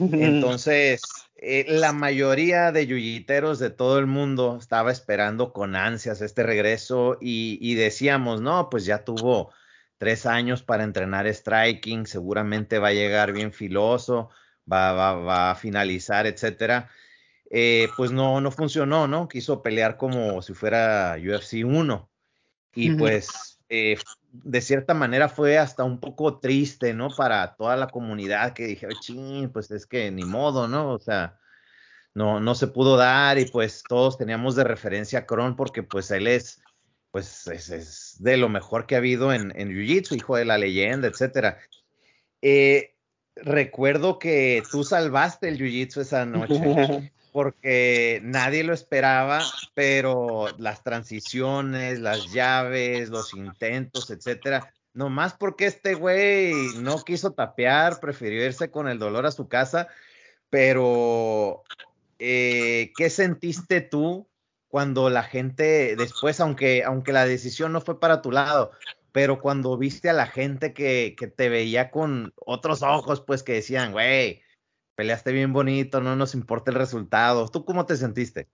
Entonces, 0.00 1.02
eh, 1.36 1.66
la 1.68 1.92
mayoría 1.92 2.72
de 2.72 2.86
yuyiteros 2.86 3.58
de 3.58 3.70
todo 3.70 3.98
el 3.98 4.06
mundo 4.06 4.56
estaba 4.58 4.90
esperando 4.90 5.52
con 5.52 5.76
ansias 5.76 6.20
este 6.22 6.42
regreso 6.42 7.18
y, 7.20 7.58
y, 7.60 7.74
decíamos, 7.74 8.40
no, 8.40 8.70
pues 8.70 8.84
ya 8.86 9.04
tuvo 9.04 9.52
tres 9.98 10.24
años 10.26 10.62
para 10.62 10.84
entrenar 10.84 11.26
striking, 11.26 12.06
seguramente 12.06 12.78
va 12.78 12.88
a 12.88 12.92
llegar 12.92 13.32
bien 13.32 13.52
filoso, 13.52 14.30
va, 14.70 14.92
va, 14.92 15.14
va 15.14 15.50
a 15.50 15.54
finalizar, 15.54 16.26
etcétera. 16.26 16.90
Eh, 17.50 17.88
pues 17.96 18.12
no, 18.12 18.40
no 18.40 18.50
funcionó, 18.52 19.08
¿no? 19.08 19.28
Quiso 19.28 19.60
pelear 19.62 19.96
como 19.96 20.40
si 20.40 20.54
fuera 20.54 21.16
UFC 21.18 21.64
1 21.64 22.10
y 22.74 22.92
pues 22.92 23.58
eh, 23.68 23.98
de 24.32 24.60
cierta 24.60 24.94
manera 24.94 25.28
fue 25.28 25.58
hasta 25.58 25.84
un 25.84 25.98
poco 26.00 26.38
triste, 26.38 26.94
¿no? 26.94 27.08
Para 27.10 27.54
toda 27.54 27.76
la 27.76 27.88
comunidad 27.88 28.52
que 28.52 28.66
dije, 28.66 28.88
ching, 29.00 29.50
pues 29.50 29.70
es 29.70 29.86
que 29.86 30.10
ni 30.10 30.24
modo, 30.24 30.68
¿no? 30.68 30.92
O 30.92 30.98
sea, 30.98 31.38
no, 32.14 32.40
no 32.40 32.54
se 32.54 32.66
pudo 32.66 32.96
dar 32.96 33.38
y 33.38 33.46
pues 33.46 33.82
todos 33.88 34.18
teníamos 34.18 34.56
de 34.56 34.64
referencia 34.64 35.20
a 35.20 35.26
Kron 35.26 35.56
porque 35.56 35.82
pues 35.82 36.10
él 36.10 36.26
es, 36.26 36.62
pues 37.10 37.46
es, 37.46 38.16
de 38.20 38.36
lo 38.36 38.48
mejor 38.48 38.86
que 38.86 38.94
ha 38.94 38.98
habido 38.98 39.32
en, 39.32 39.52
en 39.56 39.70
Jiu-Jitsu, 39.70 40.16
hijo 40.16 40.36
de 40.36 40.44
la 40.44 40.58
leyenda, 40.58 41.08
etcétera. 41.08 41.58
Eh, 42.42 42.94
recuerdo 43.36 44.18
que 44.18 44.62
tú 44.70 44.84
salvaste 44.84 45.48
el 45.48 45.58
Jiu-Jitsu 45.58 46.00
esa 46.00 46.24
noche 46.26 47.12
porque 47.32 48.20
nadie 48.22 48.64
lo 48.64 48.72
esperaba, 48.72 49.40
pero 49.74 50.48
las 50.58 50.82
transiciones, 50.82 52.00
las 52.00 52.32
llaves, 52.32 53.08
los 53.08 53.34
intentos, 53.34 54.10
etcétera, 54.10 54.72
nomás 54.92 55.34
porque 55.34 55.66
este 55.66 55.94
güey 55.94 56.52
no 56.78 57.02
quiso 57.02 57.32
tapear, 57.32 58.00
prefirió 58.00 58.44
irse 58.44 58.70
con 58.70 58.88
el 58.88 58.98
dolor 58.98 59.26
a 59.26 59.32
su 59.32 59.48
casa, 59.48 59.88
pero 60.50 61.62
eh, 62.18 62.92
¿qué 62.96 63.10
sentiste 63.10 63.80
tú 63.80 64.28
cuando 64.68 65.10
la 65.10 65.22
gente 65.22 65.96
después, 65.96 66.40
aunque, 66.40 66.84
aunque 66.84 67.12
la 67.12 67.26
decisión 67.26 67.72
no 67.72 67.80
fue 67.80 67.98
para 67.98 68.22
tu 68.22 68.30
lado, 68.30 68.72
pero 69.12 69.40
cuando 69.40 69.76
viste 69.76 70.08
a 70.08 70.12
la 70.12 70.26
gente 70.26 70.72
que, 70.72 71.16
que 71.18 71.26
te 71.26 71.48
veía 71.48 71.90
con 71.90 72.32
otros 72.36 72.82
ojos, 72.82 73.20
pues 73.20 73.42
que 73.42 73.54
decían, 73.54 73.92
güey, 73.92 74.42
peleaste 75.00 75.32
bien 75.32 75.54
bonito, 75.54 76.02
no 76.02 76.14
nos 76.14 76.34
importa 76.34 76.70
el 76.70 76.76
resultado. 76.76 77.48
¿Tú 77.48 77.64
cómo 77.64 77.86
te 77.86 77.96
sentiste? 77.96 78.48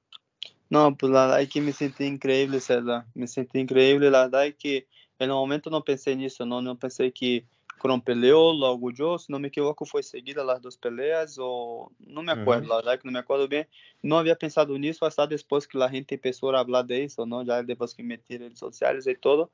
No, 0.70 0.96
pues 0.96 1.10
la 1.10 1.22
verdad 1.22 1.42
es 1.42 1.48
que 1.48 1.60
me 1.60 1.72
sentí 1.72 2.04
increíble, 2.04 2.60
César. 2.60 3.04
Me 3.14 3.26
sentí 3.26 3.58
increíble. 3.58 4.12
La 4.12 4.26
verdad 4.26 4.46
es 4.46 4.54
que 4.54 4.86
en 5.18 5.30
el 5.30 5.30
momento 5.30 5.70
no 5.70 5.82
pensé 5.82 6.12
en 6.12 6.20
eso, 6.20 6.46
no, 6.46 6.62
no 6.62 6.78
pensé 6.78 7.10
que 7.10 7.44
Kron 7.80 8.00
peleó, 8.00 8.54
logo 8.54 8.92
yo, 8.92 9.18
si 9.18 9.32
no 9.32 9.40
me 9.40 9.48
equivoco, 9.48 9.84
fue 9.84 10.04
seguida 10.04 10.44
las 10.44 10.62
dos 10.62 10.76
peleas, 10.76 11.36
o 11.40 11.90
no 11.98 12.22
me 12.22 12.30
acuerdo, 12.30 12.62
uh 12.62 12.66
-huh. 12.66 12.68
la 12.68 12.76
verdad 12.76 13.00
que 13.00 13.08
no 13.08 13.12
me 13.12 13.18
acuerdo 13.18 13.48
bien. 13.48 13.66
No 14.00 14.16
había 14.16 14.36
pensado 14.36 14.76
en 14.76 14.84
eso 14.84 15.04
hasta 15.04 15.26
después 15.26 15.66
que 15.66 15.78
la 15.78 15.90
gente 15.90 16.14
empezó 16.14 16.54
a 16.54 16.60
hablar 16.60 16.86
de 16.86 17.02
eso, 17.02 17.26
¿no? 17.26 17.42
Ya 17.42 17.60
después 17.64 17.92
que 17.92 18.04
metí 18.04 18.38
redes 18.38 18.60
sociales 18.60 19.04
y 19.08 19.16
todo. 19.16 19.50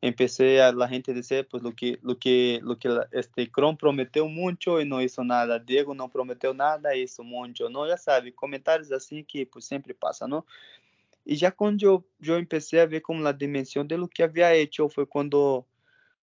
Empecé 0.00 0.60
a 0.60 0.70
la 0.72 0.86
gente 0.86 1.14
decir 1.14 1.48
pues 1.48 1.62
lo 1.62 1.72
que 1.72 1.98
lo 2.02 2.18
que 2.18 2.60
lo 2.62 2.78
que 2.78 2.88
este 3.12 3.50
Cron 3.50 3.76
prometeu 3.76 4.28
mucho 4.28 4.80
y 4.80 4.84
no 4.84 5.00
hizo 5.00 5.24
nada. 5.24 5.58
Diego 5.58 5.94
não 5.94 6.10
prometeu 6.10 6.52
nada 6.52 6.94
hizo 6.94 7.24
mucho 7.24 7.70
no? 7.70 7.88
Já 7.88 7.96
sabe 7.96 8.30
comentários 8.32 8.92
assim 8.92 9.24
que 9.24 9.46
pues 9.46 9.64
sempre 9.64 9.94
passa 9.94 10.28
não 10.28 10.44
e 11.26 11.34
já 11.34 11.50
quando 11.50 11.82
eu 11.82 12.04
eu 12.22 12.38
empecé 12.38 12.82
a 12.82 12.86
ver 12.86 13.00
como 13.00 13.26
a 13.26 13.32
dimensão 13.32 13.84
de 13.84 13.96
lo 13.96 14.06
que 14.06 14.22
havia 14.22 14.54
hecho 14.54 14.88
foi 14.90 15.06
quando 15.06 15.64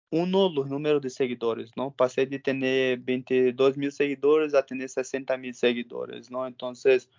uno 0.10 0.48
los 0.48 0.70
números 0.70 1.02
de 1.02 1.10
seguidores 1.10 1.72
não 1.76 1.92
passei 1.92 2.26
de 2.26 2.40
ter 2.40 2.98
22 2.98 3.76
mil 3.76 3.92
seguidores 3.92 4.54
a 4.54 4.64
ter 4.64 4.88
60 4.88 5.38
mil 5.38 5.54
seguidores 5.54 6.30
não 6.30 6.48
então 6.48 6.72
isso 6.72 7.10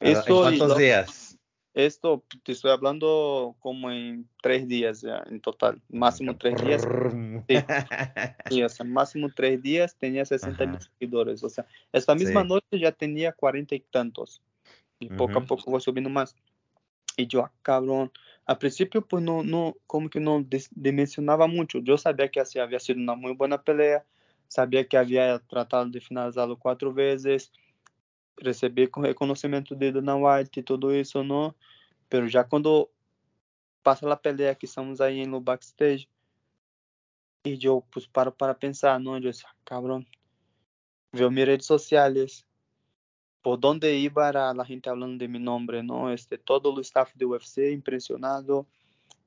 ¿En 0.00 0.20
cuántos 0.26 0.76
días 0.76 1.38
Esto 1.74 2.22
te 2.42 2.52
estoy 2.52 2.70
hablando 2.70 3.56
como 3.60 3.90
en 3.90 4.28
tres 4.42 4.68
días 4.68 5.00
ya, 5.00 5.22
en 5.30 5.40
total, 5.40 5.80
máximo 5.88 6.36
tres 6.36 6.62
días. 6.62 6.86
Sí, 7.48 7.56
sí 8.50 8.62
o 8.62 8.68
sea, 8.68 8.84
máximo 8.84 9.30
tres 9.34 9.62
días 9.62 9.96
tenía 9.96 10.24
60 10.24 10.66
mil 10.66 10.78
seguidores. 10.80 11.42
O 11.42 11.48
sea, 11.48 11.66
esta 11.92 12.14
misma 12.14 12.42
sí. 12.42 12.48
noche 12.48 12.78
ya 12.78 12.92
tenía 12.92 13.32
cuarenta 13.32 13.74
y 13.74 13.80
tantos. 13.80 14.42
Y 14.98 15.06
uh 15.06 15.10
-huh. 15.10 15.16
poco 15.16 15.38
a 15.38 15.44
poco 15.46 15.70
fue 15.70 15.80
subiendo 15.80 16.10
más. 16.10 16.36
Y 17.16 17.26
yo, 17.26 17.44
ah, 17.44 17.52
cabrón, 17.62 18.12
a 18.44 18.58
principio 18.58 19.06
pues 19.06 19.22
no, 19.22 19.42
no, 19.42 19.76
como 19.86 20.10
que 20.10 20.20
no 20.20 20.44
dimensionaba 20.72 21.46
mucho. 21.46 21.78
Yo 21.78 21.96
sabía 21.96 22.28
que 22.28 22.40
así 22.40 22.58
había 22.58 22.80
sido 22.80 23.00
una 23.00 23.14
muy 23.14 23.32
buena 23.34 23.62
pelea, 23.62 24.04
sabía 24.48 24.86
que 24.86 24.96
había 24.98 25.38
tratado 25.38 25.86
de 25.86 26.00
finalizarlo 26.00 26.58
cuatro 26.58 26.92
veces, 26.92 27.52
receber 28.42 28.90
reconhecimento 28.96 29.74
de 29.74 29.92
Dana 29.92 30.16
White 30.16 30.60
e 30.60 30.62
tudo 30.62 30.94
isso, 30.94 31.22
não. 31.22 31.54
Pero 32.08 32.28
já 32.28 32.44
quando 32.44 32.88
passa 33.82 34.10
a 34.10 34.16
pelea 34.16 34.54
que 34.54 34.66
estamos 34.66 35.00
aí 35.00 35.26
no 35.26 35.40
backstage 35.40 36.08
e 37.44 37.58
eu 37.64 37.82
pues 37.90 38.06
paro 38.06 38.30
para 38.30 38.54
pensar, 38.54 39.00
não, 39.00 39.16
eu 39.16 39.20
disse, 39.20 39.44
cabrón, 39.64 40.06
veo 41.12 41.30
mis 41.30 41.44
redes 41.44 41.66
sociales, 41.66 42.46
por 43.42 43.58
donde 43.58 43.96
iba 43.98 44.30
la 44.54 44.64
gente 44.64 44.88
hablando 44.88 45.18
de 45.18 45.26
mi 45.26 45.40
nombre, 45.40 45.82
¿no? 45.82 46.12
Este, 46.12 46.38
todo 46.38 46.72
o 46.72 46.80
staff 46.80 47.12
de 47.16 47.24
UFC 47.24 47.72
impresionado, 47.72 48.66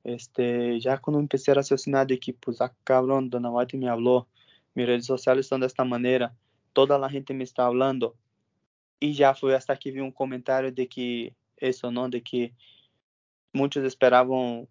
este, 0.02 0.80
já 0.80 0.96
quando 0.98 1.20
empecé 1.20 1.50
a 1.50 1.54
raciocinar 1.54 2.06
de 2.06 2.18
que, 2.18 2.32
pues, 2.32 2.60
ah, 2.62 2.74
cabrón, 2.84 3.28
Dana 3.28 3.50
White 3.50 3.76
me 3.76 3.88
habló, 3.88 4.26
mis 4.74 4.86
redes 4.86 5.06
sociales 5.06 5.46
son 5.46 5.60
de 5.60 5.66
esta 5.66 5.84
manera, 5.84 6.34
toda 6.72 6.98
la 6.98 7.10
gente 7.10 7.34
me 7.34 7.44
está 7.44 7.66
hablando, 7.66 8.16
e 9.00 9.12
já 9.12 9.34
foi 9.34 9.54
hasta 9.54 9.76
que 9.76 9.90
vi 9.90 10.00
um 10.00 10.10
comentário 10.10 10.70
de 10.70 10.86
que 10.86 11.32
isso 11.60 11.90
não 11.90 12.08
de 12.08 12.20
que 12.20 12.52
muitos 13.54 13.84
esperavam 13.84 14.66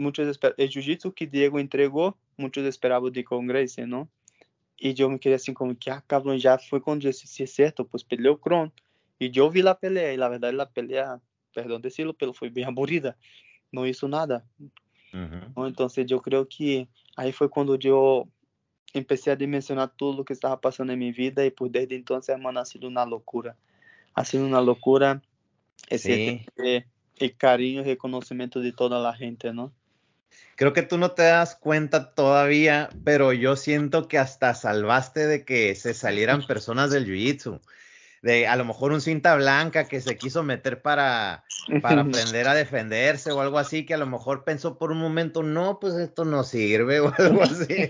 muitos 0.00 0.26
esper... 0.28 0.54
o 0.58 0.66
jiu-jitsu 0.66 1.12
que 1.12 1.26
Diego 1.26 1.58
entregou 1.58 2.16
muitos 2.36 2.64
esperavam 2.64 3.10
de 3.10 3.22
Congresso 3.22 3.86
não? 3.86 4.08
E 4.80 4.94
eu 4.98 5.08
me 5.08 5.18
queria 5.18 5.36
assim 5.36 5.54
como 5.54 5.76
que 5.76 5.90
ah 5.90 6.00
cabrón 6.00 6.38
já 6.38 6.58
foi 6.58 6.80
quando 6.80 7.02
disse 7.02 7.26
se 7.26 7.46
certo 7.46 7.84
pues 7.84 8.02
peleou 8.02 8.36
Kron 8.36 8.70
e 9.20 9.30
eu 9.34 9.50
vi 9.50 9.66
a 9.66 9.74
pelea 9.74 10.14
e 10.14 10.16
na 10.16 10.28
verdade 10.28 10.60
a 10.60 10.66
pelea 10.66 11.20
perdão 11.54 11.80
decirlo 11.80 12.14
pero 12.14 12.32
foi 12.32 12.50
bem 12.50 12.64
aburrida 12.64 13.16
não 13.72 13.86
hizo 13.86 14.06
nada. 14.06 14.44
Uh 14.60 15.18
-huh. 15.18 15.68
então 15.68 15.88
eu 16.08 16.20
creio 16.20 16.46
que 16.46 16.88
Aí 17.16 17.32
foi 17.32 17.48
quando 17.48 17.78
eu 17.82 18.28
comecei 18.92 19.32
a 19.32 19.36
dimensionar 19.36 19.88
tudo 19.96 20.22
o 20.22 20.24
que 20.24 20.32
estava 20.32 20.56
passando 20.56 20.92
em 20.92 20.96
minha 20.96 21.12
vida 21.12 21.44
e 21.44 21.50
por 21.50 21.68
desde 21.68 21.94
então, 21.94 22.20
hermano, 22.28 22.58
ha 22.58 22.64
sido 22.64 22.88
uma 22.88 23.04
loucura. 23.04 23.56
Ha 24.14 24.24
sido 24.24 24.44
uma 24.44 24.60
loucura 24.60 25.22
esse 25.88 26.44
e 27.18 27.30
carinho 27.30 27.82
y 27.82 27.84
reconocimiento 27.84 28.60
de 28.60 28.72
toda 28.72 28.98
la 28.98 29.14
gente, 29.14 29.52
¿no? 29.52 29.72
Creo 30.56 30.72
que 30.72 30.82
tú 30.82 30.98
no 30.98 31.12
te 31.12 31.22
das 31.22 31.54
cuenta 31.54 32.14
todavía, 32.14 32.88
pero 33.04 33.32
yo 33.32 33.56
siento 33.56 34.08
que 34.08 34.18
hasta 34.18 34.54
salvaste 34.54 35.26
de 35.26 35.44
que 35.44 35.74
se 35.74 35.94
salieran 35.94 36.46
personas 36.46 36.90
del 36.90 37.06
jiu-jitsu 37.06 37.60
de 38.22 38.46
a 38.46 38.54
lo 38.54 38.64
mejor 38.64 38.92
un 38.92 39.00
cinta 39.00 39.34
blanca 39.34 39.88
que 39.88 40.00
se 40.00 40.16
quiso 40.16 40.44
meter 40.44 40.80
para, 40.80 41.44
para 41.82 42.02
aprender 42.02 42.46
a 42.46 42.54
defenderse 42.54 43.32
o 43.32 43.40
algo 43.40 43.58
así, 43.58 43.84
que 43.84 43.94
a 43.94 43.98
lo 43.98 44.06
mejor 44.06 44.44
pensó 44.44 44.78
por 44.78 44.92
un 44.92 44.98
momento, 44.98 45.42
no, 45.42 45.80
pues 45.80 45.94
esto 45.94 46.24
no 46.24 46.44
sirve 46.44 47.00
o 47.00 47.12
algo 47.18 47.42
así. 47.42 47.88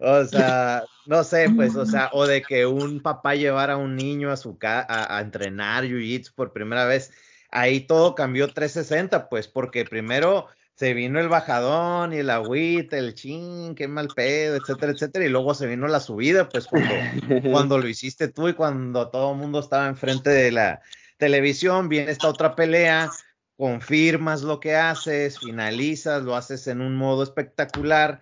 o 0.00 0.24
sea, 0.24 0.84
no 1.06 1.22
sé, 1.22 1.48
pues, 1.54 1.76
o 1.76 1.86
sea, 1.86 2.10
o 2.12 2.26
de 2.26 2.42
que 2.42 2.66
un 2.66 3.00
papá 3.00 3.36
llevara 3.36 3.74
a 3.74 3.78
un 3.78 3.94
niño 3.94 4.30
a 4.30 4.36
su 4.36 4.58
casa 4.58 4.86
a, 4.88 5.16
a 5.16 5.20
entrenar 5.20 5.84
jiu-jitsu 5.84 6.34
por 6.34 6.52
primera 6.52 6.84
vez. 6.84 7.12
Ahí 7.50 7.80
todo 7.80 8.16
cambió 8.16 8.48
360, 8.48 9.28
pues, 9.28 9.46
porque 9.46 9.84
primero 9.84 10.48
se 10.74 10.92
vino 10.92 11.20
el 11.20 11.28
bajadón 11.28 12.12
y 12.12 12.18
el 12.18 12.30
agüita, 12.30 12.98
el 12.98 13.14
chin, 13.14 13.74
qué 13.74 13.86
mal 13.86 14.08
pedo, 14.08 14.56
etcétera, 14.56 14.92
etcétera, 14.92 15.24
y 15.24 15.28
luego 15.28 15.54
se 15.54 15.66
vino 15.66 15.86
la 15.86 16.00
subida, 16.00 16.48
pues 16.48 16.66
cuando, 16.66 16.94
cuando 17.50 17.78
lo 17.78 17.88
hiciste 17.88 18.28
tú 18.28 18.48
y 18.48 18.54
cuando 18.54 19.08
todo 19.08 19.32
el 19.32 19.38
mundo 19.38 19.60
estaba 19.60 19.86
enfrente 19.86 20.30
de 20.30 20.50
la 20.50 20.80
televisión, 21.16 21.88
viene 21.88 22.10
esta 22.10 22.28
otra 22.28 22.56
pelea, 22.56 23.10
confirmas 23.56 24.42
lo 24.42 24.58
que 24.58 24.74
haces, 24.74 25.38
finalizas, 25.38 26.24
lo 26.24 26.34
haces 26.34 26.66
en 26.66 26.80
un 26.80 26.96
modo 26.96 27.22
espectacular. 27.22 28.20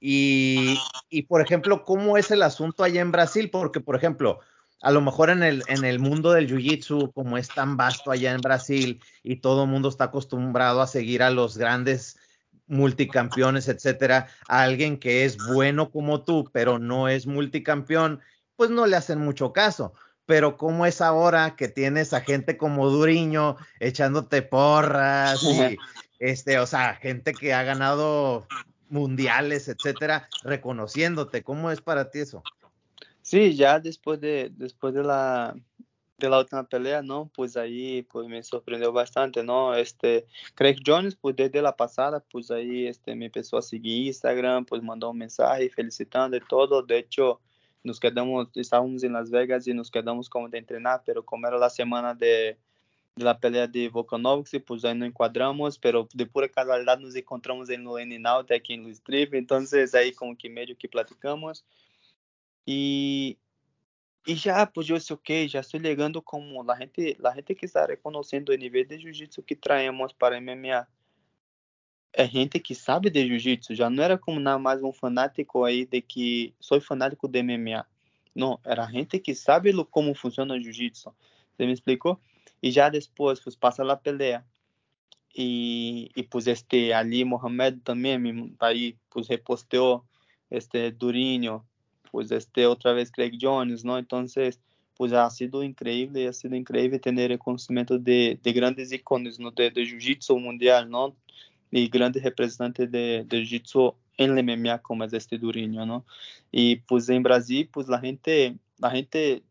Y, 0.00 0.78
y 1.08 1.22
por 1.22 1.40
ejemplo, 1.40 1.84
¿cómo 1.84 2.18
es 2.18 2.30
el 2.30 2.42
asunto 2.42 2.82
allá 2.82 3.00
en 3.00 3.12
Brasil? 3.12 3.48
Porque, 3.50 3.80
por 3.80 3.96
ejemplo, 3.96 4.40
a 4.82 4.90
lo 4.90 5.00
mejor 5.00 5.30
en 5.30 5.42
el, 5.42 5.62
en 5.68 5.84
el 5.84 5.98
mundo 5.98 6.32
del 6.32 6.48
jiu-jitsu, 6.48 7.12
como 7.12 7.38
es 7.38 7.48
tan 7.48 7.76
vasto 7.76 8.10
allá 8.10 8.32
en 8.32 8.40
Brasil 8.40 9.00
y 9.22 9.36
todo 9.36 9.64
el 9.64 9.70
mundo 9.70 9.88
está 9.88 10.04
acostumbrado 10.04 10.80
a 10.80 10.86
seguir 10.86 11.22
a 11.22 11.30
los 11.30 11.56
grandes 11.56 12.18
multicampeones, 12.66 13.68
etcétera, 13.68 14.28
a 14.48 14.62
alguien 14.62 14.98
que 14.98 15.24
es 15.24 15.36
bueno 15.54 15.90
como 15.90 16.22
tú, 16.22 16.50
pero 16.52 16.78
no 16.78 17.08
es 17.08 17.26
multicampeón, 17.26 18.20
pues 18.56 18.70
no 18.70 18.86
le 18.86 18.96
hacen 18.96 19.20
mucho 19.20 19.52
caso. 19.52 19.94
Pero 20.26 20.56
cómo 20.56 20.86
es 20.86 21.00
ahora 21.00 21.54
que 21.54 21.68
tienes 21.68 22.12
a 22.12 22.20
gente 22.20 22.56
como 22.56 22.90
Duriño 22.90 23.56
echándote 23.78 24.42
porras 24.42 25.40
y 25.44 25.78
este, 26.18 26.58
o 26.58 26.66
sea, 26.66 26.94
gente 26.96 27.32
que 27.32 27.54
ha 27.54 27.62
ganado 27.62 28.46
mundiales, 28.88 29.68
etcétera, 29.68 30.28
reconociéndote, 30.42 31.42
¿cómo 31.44 31.70
es 31.70 31.80
para 31.80 32.10
ti 32.10 32.20
eso? 32.20 32.42
Sí, 33.26 33.56
ya 33.56 33.80
después 33.80 34.20
de, 34.20 34.52
después 34.54 34.94
de 34.94 35.02
la, 35.02 35.56
de 36.16 36.30
la 36.30 36.38
última 36.38 36.62
pelea, 36.62 37.02
¿no? 37.02 37.28
Pues 37.34 37.56
ahí 37.56 38.02
pues 38.04 38.28
me 38.28 38.40
sorprendió 38.44 38.92
bastante, 38.92 39.42
¿no? 39.42 39.74
Este, 39.74 40.26
Craig 40.54 40.76
Jones, 40.86 41.16
pues 41.16 41.34
desde 41.34 41.60
la 41.60 41.74
pasada, 41.76 42.20
pues 42.20 42.52
ahí 42.52 42.86
este, 42.86 43.16
me 43.16 43.26
empezó 43.26 43.58
a 43.58 43.62
seguir 43.62 44.06
Instagram, 44.06 44.64
pues 44.64 44.80
mandó 44.80 45.10
un 45.10 45.18
mensaje 45.18 45.68
felicitando 45.70 46.36
y 46.36 46.40
todo. 46.48 46.84
De 46.84 46.98
hecho, 46.98 47.40
nos 47.82 47.98
quedamos, 47.98 48.46
estábamos 48.54 49.02
en 49.02 49.14
Las 49.14 49.28
Vegas 49.28 49.66
y 49.66 49.74
nos 49.74 49.90
quedamos 49.90 50.30
como 50.30 50.48
de 50.48 50.58
entrenar, 50.58 51.02
pero 51.04 51.24
como 51.24 51.48
era 51.48 51.58
la 51.58 51.68
semana 51.70 52.14
de, 52.14 52.56
de 53.16 53.24
la 53.24 53.40
pelea 53.40 53.66
de 53.66 53.88
Volkanovski, 53.88 54.60
pues 54.60 54.84
ahí 54.84 54.94
no 54.94 55.04
encuadramos, 55.04 55.80
pero 55.80 56.08
de 56.14 56.26
pura 56.26 56.48
casualidad 56.48 57.00
nos 57.00 57.16
encontramos 57.16 57.70
en 57.70 57.82
lo 57.82 57.98
en 57.98 58.24
Out 58.24 58.52
aquí 58.52 58.74
en 58.74 58.84
Luis 58.84 59.02
Trip, 59.02 59.34
entonces 59.34 59.96
ahí 59.96 60.12
como 60.12 60.36
que 60.36 60.48
medio 60.48 60.78
que 60.78 60.88
platicamos. 60.88 61.64
Y, 62.66 63.38
y 64.26 64.34
ya, 64.34 64.66
pues 64.72 64.88
yo 64.88 64.98
sé, 64.98 65.14
ok, 65.14 65.30
ya 65.48 65.60
estoy 65.60 65.80
llegando 65.80 66.20
como 66.20 66.64
la 66.64 66.76
gente, 66.76 67.16
la 67.20 67.32
gente 67.32 67.54
que 67.54 67.66
está 67.66 67.86
reconociendo 67.86 68.52
el 68.52 68.58
nivel 68.58 68.88
de 68.88 68.98
jiu-jitsu 68.98 69.44
que 69.44 69.54
traemos 69.54 70.12
para 70.12 70.40
MMA. 70.40 70.88
É 72.12 72.26
gente 72.26 72.58
que 72.60 72.74
sabe 72.74 73.08
de 73.08 73.24
jiu-jitsu, 73.24 73.74
já 73.74 73.88
não 73.88 74.02
era 74.02 74.18
como 74.18 74.40
nada 74.40 74.58
mais 74.58 74.82
um 74.82 74.92
fanático 74.92 75.64
aí 75.64 75.86
de 75.86 76.02
que 76.02 76.54
sou 76.58 76.80
fanático 76.80 77.28
de 77.28 77.42
MMA. 77.42 77.86
Não, 78.34 78.58
era 78.64 78.90
gente 78.90 79.20
que 79.20 79.34
sabe 79.34 79.72
como 79.90 80.14
funciona 80.14 80.54
o 80.54 80.60
jiu-jitsu. 80.60 81.14
Você 81.56 81.66
me 81.66 81.72
explicou? 81.72 82.20
E 82.62 82.70
já 82.70 82.88
depois, 82.88 83.38
pues 83.38 83.54
passa 83.54 83.84
a 83.84 83.96
pelea. 83.96 84.44
E, 85.38 86.10
e 86.16 86.22
pues 86.22 86.46
este 86.46 86.92
Ali 86.92 87.24
Mohamed 87.24 87.80
também, 87.82 88.56
aí, 88.58 88.96
pues 89.10 89.28
reposteou 89.28 90.02
este 90.50 90.90
Durinho, 90.90 91.64
pues 92.16 92.32
este 92.32 92.64
otra 92.64 92.94
vez 92.94 93.12
Craig 93.12 93.36
Jones, 93.38 93.84
¿no? 93.84 93.98
Entonces, 93.98 94.58
pues 94.96 95.12
ha 95.12 95.28
sido 95.28 95.62
increíble, 95.62 96.26
ha 96.26 96.32
sido 96.32 96.56
increíble 96.56 96.98
tener 96.98 97.30
el 97.30 97.38
conocimiento 97.38 97.98
de, 97.98 98.40
de 98.42 98.52
grandes 98.54 98.90
iconos, 98.90 99.38
¿no? 99.38 99.50
De, 99.50 99.70
de 99.70 99.82
Jiu-Jitsu 99.82 100.40
mundial, 100.40 100.88
¿no? 100.88 101.14
Y 101.70 101.88
grandes 101.88 102.22
representantes 102.22 102.90
de, 102.90 103.26
de 103.28 103.42
Jiu-Jitsu 103.42 103.94
en 104.16 104.38
el 104.38 104.42
MMA 104.42 104.78
como 104.78 105.04
es 105.04 105.12
este 105.12 105.36
Durinho, 105.36 105.84
¿no? 105.84 106.06
Y 106.50 106.76
pues 106.76 107.06
en 107.10 107.22
Brasil, 107.22 107.68
pues 107.70 107.86
la 107.86 108.00
gente, 108.00 108.56
la 108.78 108.90
gente, 108.90 109.42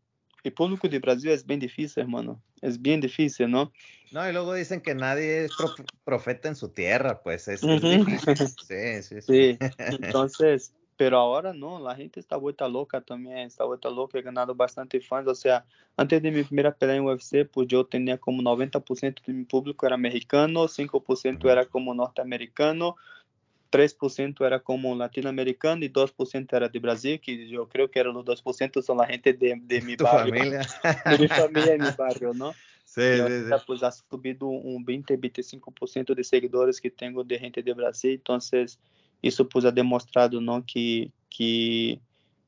el 0.42 0.52
público 0.52 0.88
de 0.88 0.98
Brasil 0.98 1.30
es 1.30 1.46
bien 1.46 1.60
difícil, 1.60 2.02
hermano, 2.02 2.42
es 2.62 2.82
bien 2.82 3.00
difícil, 3.00 3.48
¿no? 3.48 3.72
No, 4.10 4.28
y 4.28 4.32
luego 4.32 4.54
dicen 4.54 4.80
que 4.80 4.96
nadie 4.96 5.44
es 5.44 5.52
profeta 6.02 6.48
en 6.48 6.56
su 6.56 6.70
tierra, 6.70 7.22
pues 7.22 7.46
es, 7.46 7.62
uh 7.62 7.66
-huh. 7.78 8.44
sí, 8.66 9.02
sí, 9.04 9.20
sí. 9.20 9.56
Sí, 9.56 9.58
entonces, 9.78 10.72
pero 10.96 11.18
ahora 11.18 11.52
no, 11.52 11.78
la 11.78 11.94
gente 11.94 12.20
está 12.20 12.36
vuelta 12.36 12.68
loca 12.68 13.00
también, 13.00 13.38
está 13.38 13.64
vuelta 13.64 13.90
loca, 13.90 14.18
he 14.18 14.22
ganado 14.22 14.54
bastante 14.54 15.00
fans, 15.00 15.28
o 15.28 15.34
sea, 15.34 15.64
antes 15.96 16.22
de 16.22 16.30
mi 16.30 16.42
primera 16.42 16.74
pelea 16.74 16.96
en 16.96 17.04
UFC, 17.04 17.46
pues 17.50 17.68
yo 17.68 17.84
tenía 17.84 18.18
como 18.18 18.42
90% 18.42 19.22
de 19.26 19.32
mi 19.32 19.44
público 19.44 19.86
era 19.86 19.96
mexicano, 19.96 20.68
5% 20.68 21.50
era 21.50 21.66
como 21.66 21.94
norteamericano, 21.94 22.96
3% 23.70 24.46
era 24.46 24.60
como 24.60 24.94
latinoamericano 24.94 25.84
y 25.84 25.88
2% 25.88 26.56
era 26.56 26.68
de 26.68 26.78
Brasil, 26.78 27.20
que 27.20 27.48
yo 27.48 27.68
creo 27.68 27.90
que 27.90 28.00
eran 28.00 28.14
los 28.14 28.24
2% 28.24 28.82
son 28.82 28.98
la 28.98 29.06
gente 29.06 29.32
de, 29.32 29.60
de 29.60 29.82
mi 29.82 29.96
barrio. 29.96 30.34
Familia. 30.34 30.60
De 31.10 31.18
mi 31.18 31.28
familia 31.28 31.74
y 31.74 31.78
mi 31.78 31.90
barrio, 31.96 32.32
¿no? 32.34 32.52
Sí, 32.86 33.02
y 33.02 33.16
sí, 33.16 33.44
sí. 33.48 33.54
Pues 33.66 33.82
ha 33.82 33.90
subido 33.90 34.46
un 34.46 34.86
20-25% 34.86 36.14
de 36.14 36.22
seguidores 36.22 36.80
que 36.80 36.88
tengo 36.88 37.24
de 37.24 37.36
gente 37.36 37.60
de 37.60 37.74
Brasil, 37.74 38.12
entonces 38.12 38.78
isso 39.22 39.44
pues 39.44 39.64
ha 39.64 39.70
demonstrado 39.70 40.40
não 40.40 40.62
que 40.62 41.10
que 41.30 42.00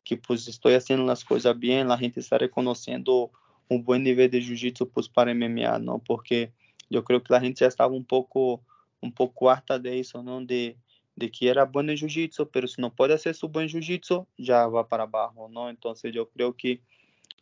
que 0.05 0.16
pues 0.16 0.49
estou 0.49 0.73
fazendo 0.73 1.11
as 1.11 1.23
coisas 1.23 1.55
bem, 1.57 1.83
a 1.83 1.97
gente 1.97 2.19
está 2.19 2.39
reconhecendo 2.39 3.31
um 3.71 3.81
bom 3.81 3.97
nível 3.97 4.29
de 4.29 4.41
jiu-jitsu 4.41 4.87
pues 4.87 5.07
para 5.07 5.35
MMA, 5.35 5.79
não? 5.79 6.01
Porque 6.01 6.51
eu 6.91 7.03
creio 7.03 7.21
que 7.21 7.35
a 7.35 7.41
gente 7.41 7.61
já 7.61 7.66
estava 7.69 7.93
um 7.95 8.03
pouco 8.03 8.61
um 9.03 9.11
pouco 9.11 9.49
harta 9.49 9.79
de 9.79 9.95
isso, 9.95 10.23
não? 10.23 10.45
De 10.45 10.77
de 11.19 11.29
que 11.29 11.49
era 11.49 11.66
bom 11.66 11.83
em 11.83 11.97
jiu-jitsu, 11.97 12.49
mas 12.55 12.73
se 12.73 12.81
não 12.81 12.91
pode 12.91 13.19
ser 13.19 13.35
bom 13.49 13.61
em 13.61 13.69
jiu-jitsu, 13.69 14.27
já 14.39 14.69
vai 14.69 14.85
para 14.85 15.05
baixo, 15.05 15.49
não? 15.51 15.69
Então, 15.69 15.93
eu 16.14 16.27
creio 16.27 16.53
que 16.55 16.81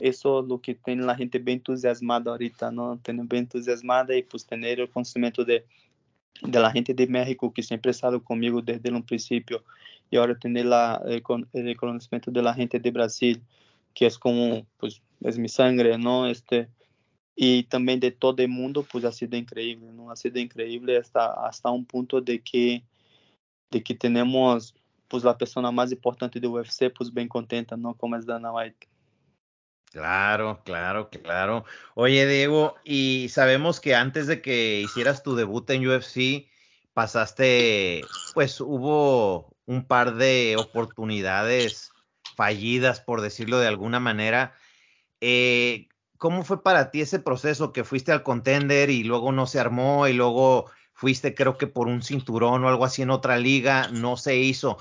isso 0.00 0.28
é 0.28 0.52
o 0.52 0.58
que 0.58 0.74
tem 0.74 0.98
a 1.00 1.14
gente 1.14 1.38
bem 1.38 1.56
entusiasmada 1.56 2.30
ahorita, 2.30 2.70
não? 2.70 2.96
Tendo 2.96 3.22
bem 3.24 3.40
entusiasmada 3.40 4.16
e 4.16 4.22
pues 4.22 4.44
ter 4.44 4.80
o 4.80 4.88
conhecimento 4.88 5.44
de 5.44 5.62
de 6.42 6.60
la 6.60 6.70
gente 6.70 6.94
de 6.94 7.06
México 7.06 7.52
que 7.52 7.62
siempre 7.62 7.90
ha 7.90 7.92
estado 7.92 8.22
desde 8.64 8.90
un 8.90 9.02
principio 9.02 9.64
y 10.10 10.16
ahora 10.16 10.38
tener 10.38 10.66
la, 10.66 11.00
el, 11.06 11.22
el, 11.52 11.64
reconocimiento 11.64 12.30
de 12.30 12.42
la 12.42 12.54
gente 12.54 12.78
de 12.78 12.90
Brasil 12.90 13.42
que 13.94 14.06
es 14.06 14.18
como 14.18 14.66
pues 14.76 15.02
es 15.22 15.38
mi 15.38 15.48
sangre 15.48 15.96
no? 15.98 16.26
Este 16.26 16.68
y 17.34 17.64
también 17.64 18.00
de 18.00 18.12
todo 18.12 18.42
el 18.42 18.48
mundo 18.48 18.86
pues 18.90 19.04
ha 19.04 19.12
sido 19.12 19.36
increíble 19.36 19.92
no? 19.92 20.10
Ha 20.10 20.16
sido 20.16 20.38
increíble 20.38 20.96
hasta 20.98 21.26
hasta 21.46 21.70
un 21.70 21.84
punto 21.84 22.20
de 22.20 22.40
que 22.40 22.82
de 23.70 23.82
que 23.82 23.94
tenemos 23.94 24.74
pues 25.08 25.24
la 25.24 25.36
persona 25.36 25.70
más 25.70 25.92
importante 25.92 26.40
de 26.40 26.48
UFC 26.48 26.92
pues 26.96 27.12
bien 27.12 27.28
contenta 27.28 27.76
no? 27.76 27.94
Como 27.94 28.16
es 28.16 28.26
Dana 28.26 28.52
White 28.52 28.88
Claro, 29.96 30.60
claro, 30.62 31.08
claro. 31.08 31.64
Oye, 31.94 32.26
Diego, 32.26 32.74
y 32.84 33.30
sabemos 33.30 33.80
que 33.80 33.94
antes 33.94 34.26
de 34.26 34.42
que 34.42 34.82
hicieras 34.82 35.22
tu 35.22 35.34
debut 35.34 35.70
en 35.70 35.88
UFC, 35.88 36.50
pasaste, 36.92 38.04
pues 38.34 38.60
hubo 38.60 39.56
un 39.64 39.86
par 39.86 40.16
de 40.16 40.56
oportunidades 40.58 41.92
fallidas, 42.36 43.00
por 43.00 43.22
decirlo 43.22 43.58
de 43.58 43.68
alguna 43.68 43.98
manera. 43.98 44.52
Eh, 45.22 45.88
¿Cómo 46.18 46.44
fue 46.44 46.62
para 46.62 46.90
ti 46.90 47.00
ese 47.00 47.18
proceso 47.18 47.72
que 47.72 47.82
fuiste 47.82 48.12
al 48.12 48.22
contender 48.22 48.90
y 48.90 49.02
luego 49.02 49.32
no 49.32 49.46
se 49.46 49.60
armó 49.60 50.06
y 50.08 50.12
luego 50.12 50.70
fuiste 50.92 51.34
creo 51.34 51.56
que 51.56 51.68
por 51.68 51.86
un 51.86 52.02
cinturón 52.02 52.62
o 52.64 52.68
algo 52.68 52.84
así 52.84 53.00
en 53.00 53.08
otra 53.08 53.38
liga, 53.38 53.88
no 53.92 54.18
se 54.18 54.36
hizo? 54.36 54.76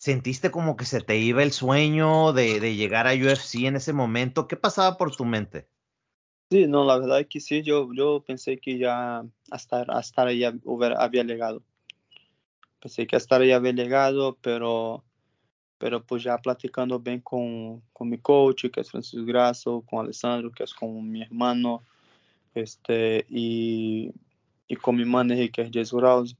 ¿Sentiste 0.00 0.50
como 0.50 0.78
que 0.78 0.86
se 0.86 1.02
te 1.02 1.18
iba 1.18 1.42
el 1.42 1.52
sueño 1.52 2.32
de, 2.32 2.58
de, 2.58 2.74
llegar 2.74 3.06
a 3.06 3.12
UFC 3.12 3.66
en 3.66 3.76
ese 3.76 3.92
momento? 3.92 4.48
¿Qué 4.48 4.56
pasaba 4.56 4.96
por 4.96 5.14
tu 5.14 5.26
mente? 5.26 5.68
Sí, 6.50 6.66
no, 6.66 6.86
la 6.86 6.98
verdad 6.98 7.20
es 7.20 7.26
que 7.26 7.38
sí, 7.38 7.60
yo, 7.60 7.92
yo 7.92 8.24
pensé 8.26 8.56
que 8.56 8.78
ya 8.78 9.22
hasta, 9.50 9.82
hasta 9.82 10.24
hubiera, 10.64 10.96
había 10.96 11.22
llegado. 11.22 11.62
Pensei 12.80 13.06
que 13.06 13.16
estaria 13.16 13.56
haber 13.56 13.74
llegado, 13.74 14.38
pero, 14.40 15.04
pero 15.76 16.02
pues 16.02 16.22
ya 16.22 16.38
platicando 16.38 16.98
bien 16.98 17.20
con, 17.20 17.82
con 17.92 18.08
mi 18.08 18.16
coach, 18.16 18.70
que 18.72 18.80
es 18.80 18.90
Francisco 18.90 19.26
Grasso, 19.26 19.84
con 19.86 20.00
Alessandro, 20.06 20.50
que 20.50 20.64
es 20.64 20.72
con 20.72 21.10
mi 21.10 21.20
hermano, 21.20 21.84
este, 22.54 23.26
y, 23.28 24.14
y 24.66 24.76
con 24.76 24.96
mi 24.96 25.04
manager, 25.04 25.50
que 25.52 25.60
es 25.60 25.70
Jesus 25.70 26.00
Rouse, 26.00 26.36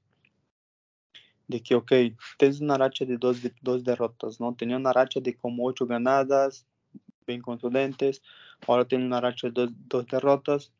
de 1.50 1.62
que, 1.62 1.74
ok, 1.74 1.92
tens 2.38 2.60
una 2.60 2.78
racha 2.78 3.04
de 3.04 3.18
dos, 3.18 3.38
dos 3.60 3.84
derrotas, 3.84 4.40
¿no? 4.40 4.54
Tenía 4.54 4.76
una 4.76 4.92
racha 4.92 5.20
de 5.20 5.36
como 5.36 5.66
ocho 5.66 5.86
ganadas, 5.86 6.66
bien 7.26 7.42
contundentes, 7.42 8.22
ahora 8.66 8.86
tiene 8.86 9.04
una 9.04 9.20
racha 9.20 9.48
de 9.48 9.52
dos, 9.52 9.70
dos 9.88 10.06
derrotas. 10.06 10.72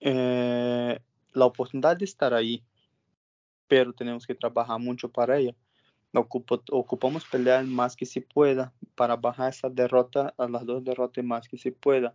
Eh, 0.00 0.98
la 1.32 1.46
oportunidad 1.46 1.96
de 1.96 2.04
estar 2.04 2.34
ahí, 2.34 2.64
pero 3.68 3.92
tenemos 3.92 4.26
que 4.26 4.34
trabajar 4.34 4.78
mucho 4.80 5.08
para 5.10 5.38
ella. 5.38 5.54
Ocupo, 6.12 6.62
ocupamos 6.70 7.24
pelear 7.24 7.64
más 7.64 7.96
que 7.96 8.06
se 8.06 8.20
pueda 8.20 8.72
para 8.94 9.16
bajar 9.16 9.50
esa 9.50 9.68
derrota 9.68 10.32
a 10.38 10.48
las 10.48 10.64
dos 10.64 10.84
derrotas 10.84 11.24
más 11.24 11.48
que 11.48 11.58
se 11.58 11.72
pueda. 11.72 12.14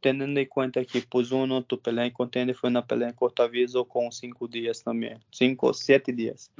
Teniendo 0.00 0.40
en 0.40 0.46
cuenta 0.46 0.84
que, 0.84 1.02
pues, 1.02 1.32
uno, 1.32 1.64
tu 1.64 1.80
pelea 1.80 2.06
en 2.06 2.12
contender 2.12 2.54
fue 2.54 2.70
una 2.70 2.86
pelea 2.86 3.08
en 3.08 3.14
corto 3.14 3.42
aviso 3.42 3.84
con 3.86 4.12
cinco 4.12 4.46
días 4.46 4.82
también. 4.82 5.20
Cinco, 5.30 5.72
siete 5.72 6.12
días. 6.12 6.50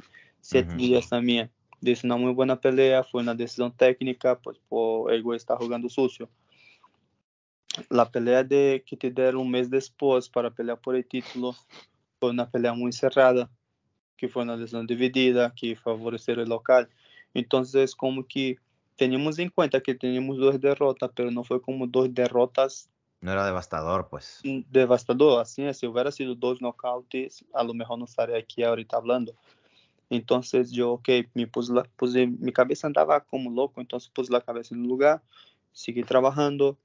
Siete 0.41 0.69
uh 0.69 0.73
-huh. 0.73 0.77
días 0.77 1.09
también. 1.09 1.49
Dice 1.79 2.07
una 2.07 2.17
muy 2.17 2.33
buena 2.33 2.59
pelea, 2.59 3.03
fue 3.03 3.21
una 3.21 3.35
decisión 3.35 3.71
técnica, 3.71 4.39
por 4.39 5.13
el 5.13 5.21
güey 5.21 5.37
está 5.37 5.55
jugando 5.55 5.89
sucio. 5.89 6.27
La 7.89 8.09
pelea 8.09 8.43
de 8.43 8.83
que 8.83 8.97
te 8.97 9.11
deram 9.11 9.41
um 9.41 9.45
mês 9.45 9.69
depois 9.69 10.27
para 10.27 10.49
pelear 10.49 10.77
por 10.77 10.95
el 10.95 11.03
título 11.03 11.55
foi 12.19 12.31
uma 12.31 12.47
pelea 12.47 12.73
muito 12.73 12.95
cerrada, 12.95 13.47
que 14.17 14.27
foi 14.27 14.43
uma 14.43 14.55
lesão 14.55 14.83
dividida, 14.83 15.53
que 15.55 15.75
favoreceu 15.75 16.39
o 16.39 16.47
local. 16.47 16.87
Então, 17.35 17.61
é 17.61 17.85
como 17.95 18.23
que 18.23 18.57
teníamos 18.95 19.37
em 19.37 19.47
conta 19.47 19.79
que 19.79 19.93
teníamos 19.93 20.37
duas 20.37 20.57
derrotas, 20.57 21.11
mas 21.15 21.33
não 21.33 21.43
foi 21.43 21.59
como 21.59 21.85
duas 21.85 22.09
derrotas. 22.09 22.89
Não 23.21 23.31
era 23.31 23.45
devastador, 23.45 24.03
pues. 24.05 24.41
Devastador, 24.69 25.41
assim, 25.41 25.71
se 25.73 25.87
houvesse 25.87 26.17
sido 26.17 26.35
dois 26.35 26.59
nocautes, 26.59 27.43
a 27.53 27.61
lo 27.63 27.73
mejor 27.73 27.97
não 27.97 28.05
estaria 28.05 28.37
aqui 28.37 28.63
ahorita 28.63 29.01
falando. 29.01 29.35
Então, 30.09 30.39
eu, 30.73 30.93
ok, 30.93 31.27
me 31.35 31.45
pus 31.45 31.67
lá, 31.67 31.83
pus, 31.97 32.13
minha 32.13 32.51
cabeça 32.53 32.87
andava 32.87 33.19
como 33.19 33.49
louco, 33.49 33.81
então 33.81 33.99
pus 34.13 34.31
a 34.31 34.39
cabeça 34.39 34.73
no 34.75 34.87
lugar, 34.87 35.21
segui 35.73 36.03
trabalhando, 36.03 36.77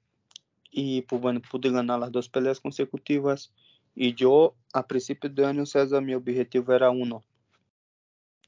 y 0.73 1.03
pues 1.03 1.21
bueno, 1.21 1.39
pude 1.39 1.69
ganar 1.69 1.99
las 1.99 2.11
dos 2.11 2.27
peleas 2.27 2.59
consecutivas. 2.59 3.53
Y 3.95 4.15
yo, 4.15 4.55
a 4.73 4.87
principio 4.87 5.29
de 5.29 5.45
año, 5.45 5.65
César, 5.67 6.01
mi 6.01 6.15
objetivo 6.15 6.73
era 6.73 6.89
uno. 6.89 7.23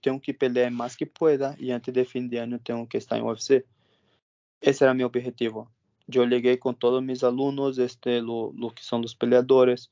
Tengo 0.01 0.19
que 0.19 0.33
pelear 0.33 0.71
más 0.71 0.97
que 0.97 1.05
pueda 1.05 1.55
y 1.59 1.71
antes 1.71 1.93
de 1.93 2.03
fin 2.03 2.27
de 2.27 2.39
año 2.39 2.59
tengo 2.59 2.87
que 2.87 2.97
estar 2.97 3.19
en 3.19 3.25
UFC. 3.25 3.63
Ese 4.59 4.83
era 4.83 4.93
mi 4.95 5.03
objetivo. 5.03 5.71
Yo 6.07 6.25
llegué 6.25 6.59
con 6.59 6.75
todos 6.75 7.01
mis 7.03 7.23
alumnos, 7.23 7.77
este, 7.77 8.21
lo, 8.21 8.51
lo 8.55 8.69
que 8.69 8.83
son 8.83 9.01
los 9.01 9.15
peleadores, 9.15 9.91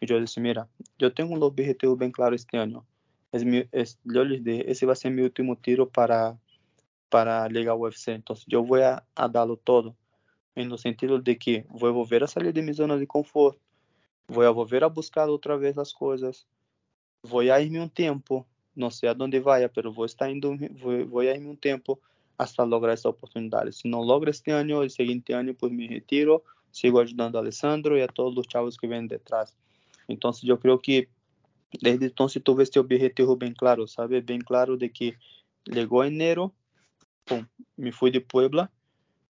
y 0.00 0.06
yo 0.06 0.20
dije, 0.20 0.40
mira, 0.40 0.68
yo 0.98 1.12
tengo 1.12 1.34
un 1.34 1.42
objetivo 1.42 1.96
bien 1.96 2.12
claro 2.12 2.34
este 2.34 2.58
año. 2.58 2.84
Es 3.32 3.44
mi, 3.44 3.64
es, 3.72 3.98
yo 4.04 4.24
les 4.24 4.44
dije, 4.44 4.70
ese 4.70 4.86
va 4.86 4.92
a 4.92 4.96
ser 4.96 5.12
mi 5.12 5.22
último 5.22 5.56
tiro 5.56 5.88
para, 5.88 6.38
para 7.08 7.48
llegar 7.48 7.72
a 7.72 7.76
UFC. 7.76 8.08
Entonces 8.08 8.44
yo 8.46 8.62
voy 8.62 8.82
a, 8.82 9.04
a 9.14 9.28
darlo 9.28 9.56
todo 9.56 9.96
no 10.62 10.78
sentido 10.78 11.18
de 11.18 11.36
que 11.36 11.66
vou 11.68 11.92
volver 11.92 12.22
a 12.22 12.28
sair 12.28 12.52
de 12.52 12.62
minha 12.62 12.74
zona 12.74 12.96
de 12.96 13.06
conforto, 13.06 13.58
vou 14.28 14.54
volver 14.54 14.84
a 14.84 14.88
buscar 14.88 15.28
outra 15.28 15.56
vez 15.58 15.76
as 15.76 15.92
coisas, 15.92 16.46
vou 17.22 17.42
ir-me 17.42 17.80
um 17.80 17.88
tempo, 17.88 18.46
não 18.76 18.90
sei 18.90 19.08
aonde 19.08 19.40
vai, 19.40 19.62
mas 19.62 19.94
vou 19.94 20.04
estar 20.04 20.30
indo, 20.30 20.56
vou, 20.78 21.06
vou 21.06 21.22
ir-me 21.24 21.48
um 21.48 21.56
tempo 21.56 21.98
hasta 22.36 22.64
lograr 22.64 22.94
essa 22.94 23.08
oportunidade. 23.08 23.72
Se 23.72 23.88
não 23.88 24.00
logro 24.00 24.30
este 24.30 24.50
ano, 24.50 24.80
o 24.80 24.90
seguinte 24.90 25.32
ano, 25.32 25.54
pues 25.54 25.72
me 25.72 25.86
retiro, 25.86 26.42
sigo 26.70 27.00
ajudando 27.00 27.36
a 27.36 27.40
Alessandro 27.40 27.96
e 27.96 28.02
a 28.02 28.08
todos 28.08 28.36
os 28.36 28.46
chavos 28.50 28.76
que 28.76 28.86
vêm 28.86 29.06
detrás. 29.06 29.56
Então, 30.08 30.30
eu 30.44 30.58
creio 30.58 30.78
que 30.78 31.08
desde 31.80 32.12
se 32.28 32.40
tuve 32.40 32.62
este 32.62 32.78
objetivo 32.78 33.36
bem 33.36 33.52
claro, 33.52 33.86
sabe, 33.88 34.20
bem 34.20 34.38
claro 34.38 34.76
de 34.76 34.88
que 34.88 35.16
chegou 35.72 36.04
enero, 36.04 36.52
pum, 37.24 37.44
me 37.76 37.90
fui 37.90 38.10
de 38.10 38.20
Puebla, 38.20 38.70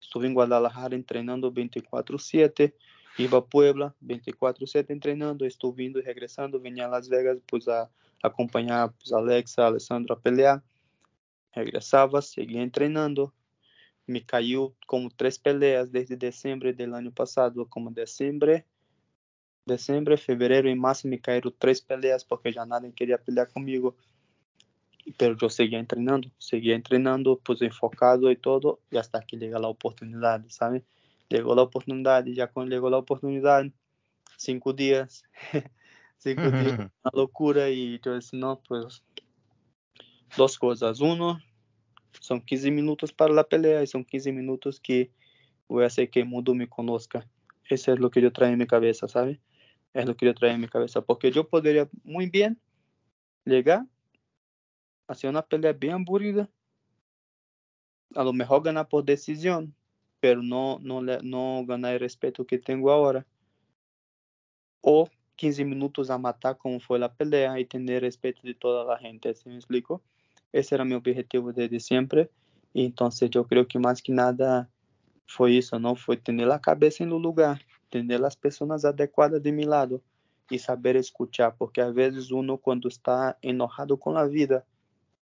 Estuve 0.02 0.28
en 0.28 0.34
Guadalajara 0.34 0.95
entrenando 0.95 1.52
24/7, 1.52 2.74
iba 3.18 3.39
a 3.39 3.45
Puebla 3.45 3.95
24/7 4.00 4.93
entrenando, 4.93 5.45
estuve 5.45 5.84
indo 5.84 6.00
e 6.00 6.02
regressando, 6.02 6.60
venía 6.60 6.86
a 6.86 6.89
Las 6.89 7.10
Vegas 7.10 7.39
pues 7.45 7.68
a 7.68 7.89
acompanhar 8.24 8.93
pues, 8.93 9.12
a 9.12 9.18
Alexa, 9.18 9.64
a 9.64 9.68
Alessandro 9.68 10.14
a 10.14 10.20
pelear, 10.20 10.64
regressava, 11.58 12.22
seguia 12.22 12.70
treinando, 12.70 13.32
me 14.08 14.22
caiu 14.22 14.76
como 14.88 15.10
três 15.10 15.38
peleas 15.38 15.89
desde 15.89 16.16
dezembro 16.16 16.74
do 16.74 16.95
ano 16.95 17.12
passado, 17.12 17.66
como 17.70 17.91
dezembro, 17.91 18.64
dezembro, 19.66 20.18
fevereiro 20.18 20.70
e 20.70 20.76
março 20.76 21.08
me 21.08 21.18
caíram 21.18 21.51
três 21.51 21.82
peleas 21.82 22.24
porque 22.24 22.51
já 22.51 22.66
nada 22.66 22.89
queria 22.91 23.18
pelear 23.18 23.51
comigo 23.51 23.95
pero 25.18 25.38
eu 25.41 25.49
seguia 25.49 25.84
treinando, 25.86 26.32
seguia 26.39 26.82
treinando, 26.82 27.39
pues 27.43 27.62
enfocado 27.62 28.30
e 28.32 28.36
todo, 28.36 28.80
e 28.91 28.97
hasta 28.97 29.22
que 29.22 29.38
chega 29.38 29.58
a 29.58 29.68
oportunidade, 29.68 30.53
sabe? 30.53 30.84
Chegou 31.32 31.58
a 31.58 31.64
oportunidade, 31.64 32.34
já 32.34 32.47
quando 32.47 32.72
chegou 32.72 32.93
a 32.93 32.97
oportunidade, 32.97 33.74
cinco 34.38 34.74
dias, 34.74 35.24
cinco 36.18 36.51
dias, 36.51 36.78
uma 37.03 37.12
loucura, 37.14 37.70
e 37.70 37.99
eu 38.03 38.20
disse, 38.20 38.36
não, 38.36 38.55
pues, 38.58 39.01
duas 40.36 40.58
coisas. 40.58 40.99
Uno, 40.99 41.39
son 42.20 42.41
15 42.41 42.72
minutos 42.72 43.13
para 43.13 43.34
la 43.34 43.43
pelea 43.43 43.84
y 43.84 43.88
son 43.88 44.05
15 44.05 44.32
minutos 44.32 44.80
que 44.80 45.11
voy 45.68 45.84
a 45.84 45.88
hacer 45.88 46.09
que 46.09 46.22
el 46.22 46.26
mundo 46.26 46.53
me 46.53 46.68
conozca. 46.68 47.28
Eso 47.70 47.93
es 47.93 47.99
lo 47.99 48.09
que 48.09 48.22
yo 48.22 48.32
trae 48.32 48.51
en 48.51 48.59
mi 48.59 48.68
cabeza, 48.68 49.07
¿sabe? 49.07 49.41
Es 49.93 50.05
lo 50.05 50.15
que 50.15 50.26
yo 50.26 50.34
trae 50.34 50.51
en 50.51 50.61
mi 50.61 50.68
cabeza, 50.68 51.01
porque 51.01 51.32
yo 51.32 51.47
podría 51.47 51.89
muy 52.03 52.30
bien 52.30 52.59
llegar, 53.45 53.86
hacer 55.07 55.30
una 55.30 55.41
pelea 55.41 55.74
bien 55.74 55.93
aburrida, 55.93 56.49
a 58.15 58.24
lo 58.24 58.34
mejor 58.34 58.63
ganar 58.63 58.88
por 58.88 59.03
decisión, 59.03 59.76
pero 60.20 60.41
no, 60.41 60.80
no, 60.82 61.01
no 61.01 61.65
ganar 61.65 61.93
el 61.93 61.99
respeto 61.99 62.45
que 62.45 62.57
tengo 62.57 62.91
ahora. 62.91 63.26
O 64.82 65.09
15 65.36 65.66
minutos 65.66 66.09
a 66.09 66.17
matar 66.17 66.58
como 66.58 66.79
fue 66.79 67.00
la 67.00 67.13
pelea 67.13 67.59
y 67.59 67.66
tener 67.66 68.01
respeto 68.01 68.42
de 68.43 68.55
toda 68.55 68.86
la 68.86 68.97
gente, 68.97 69.33
¿se 69.33 69.43
¿sí 69.43 69.50
me 69.50 69.55
explico? 69.55 70.01
Esse 70.51 70.74
era 70.74 70.86
meu 70.86 70.97
objetivo 70.97 71.53
desde 71.53 71.79
sempre. 71.79 72.29
Então, 72.74 73.09
eu 73.33 73.43
creio 73.43 73.65
que 73.65 73.79
mais 73.79 74.01
que 74.01 74.11
nada 74.11 74.69
foi 75.28 75.53
isso, 75.53 75.78
não 75.78 75.95
foi 75.95 76.15
ter 76.15 76.49
a 76.49 76.59
cabeça 76.59 77.05
no 77.05 77.17
lugar, 77.17 77.61
ter 77.89 78.24
as 78.24 78.36
pessoas 78.36 78.86
adequadas 78.86 79.41
de 79.41 79.51
meu 79.51 79.67
lado 79.67 80.01
e 80.51 80.57
saber 80.57 80.95
escutar, 80.95 81.51
porque 81.51 81.82
às 81.82 81.93
vezes 81.93 82.32
uno 82.32 82.57
quando 82.57 82.87
está 82.87 83.36
enojado 83.43 83.97
com 83.97 84.15
a 84.15 84.25
vida, 84.25 84.65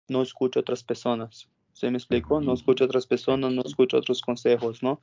não 0.10 0.22
escute 0.22 0.58
outras 0.58 0.82
pessoas. 0.82 1.48
Você 1.74 1.90
me 1.90 1.98
explicou? 1.98 2.42
Não 2.42 2.54
escute 2.54 2.84
outras 2.84 3.06
pessoas, 3.06 3.40
não 3.40 3.62
escute 3.66 3.96
outros 3.96 4.22
conselhos, 4.22 4.82
não? 4.82 4.98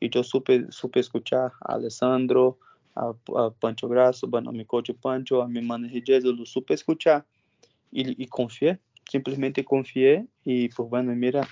E 0.00 0.10
eu 0.12 0.22
supe, 0.22 0.66
supe 0.70 1.00
escuchar 1.00 1.52
a 1.60 1.74
Alessandro, 1.74 2.58
a, 2.94 3.10
a 3.10 3.50
Pancho 3.50 3.88
Grasso, 3.88 4.26
bueno, 4.26 4.52
mi 4.52 4.64
coach 4.64 4.92
Pancho, 4.94 5.40
a 5.40 5.48
mi 5.48 5.60
manager 5.60 6.02
Jesus, 6.04 6.38
eu 6.38 6.46
supe 6.46 6.74
escuchar 6.74 7.24
e, 7.92 8.22
e 8.22 8.26
confiei, 8.26 8.78
simplesmente 9.08 9.62
confiei 9.62 10.26
e, 10.44 10.68
por 10.70 10.86
bueno, 10.86 11.14
mira, 11.16 11.46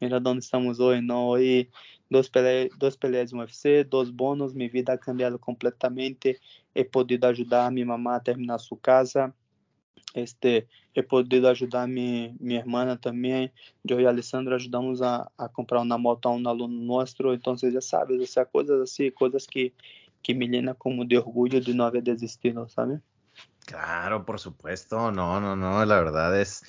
mira 0.00 0.18
onde 0.18 0.44
estamos 0.44 0.80
hoje, 0.80 1.00
não? 1.00 1.28
Hoje, 1.28 1.68
dois 2.10 2.28
peleas, 2.28 2.70
dois 2.76 2.96
peleas 2.96 3.32
no 3.32 3.38
UFC, 3.40 3.84
dois 3.84 4.10
bônus, 4.10 4.52
minha 4.52 4.68
vida 4.68 4.92
ha 4.92 4.98
cambiado 4.98 5.38
completamente, 5.38 6.38
he 6.74 6.84
podido 6.84 7.24
ajudar 7.26 7.70
minha 7.70 7.86
mamá 7.86 8.16
a 8.16 8.20
terminar 8.20 8.58
sua 8.58 8.78
casa, 8.78 9.34
este, 10.14 10.66
he 10.94 11.02
podido 11.02 11.46
ajudar 11.48 11.86
minha, 11.86 12.34
minha 12.40 12.60
irmã 12.60 12.96
também. 12.96 13.52
Eu 13.86 14.00
e 14.00 14.06
a 14.06 14.08
Alessandra 14.08 14.56
ajudamos 14.56 15.02
a, 15.02 15.30
a 15.36 15.48
comprar 15.48 15.82
uma 15.82 15.98
moto 15.98 16.26
a 16.26 16.32
um 16.32 16.48
aluno 16.48 16.82
nosso. 16.82 17.16
Então, 17.34 17.54
já 17.56 17.80
sabe, 17.80 18.22
assim, 18.22 18.40
coisas 18.50 18.80
assim, 18.80 19.10
coisas 19.10 19.46
que, 19.46 19.74
que 20.22 20.32
me 20.32 20.48
llena 20.48 20.74
como 20.74 21.04
de 21.04 21.18
orgullo 21.18 21.60
de 21.60 21.74
no 21.74 21.84
haber 21.84 22.02
desistido, 22.02 22.66
¿sabe? 22.68 23.00
Claro, 23.66 24.24
por 24.24 24.38
supuesto. 24.38 25.10
No, 25.10 25.40
no, 25.40 25.54
no, 25.54 25.84
la 25.84 26.00
verdad 26.00 26.40
es. 26.40 26.62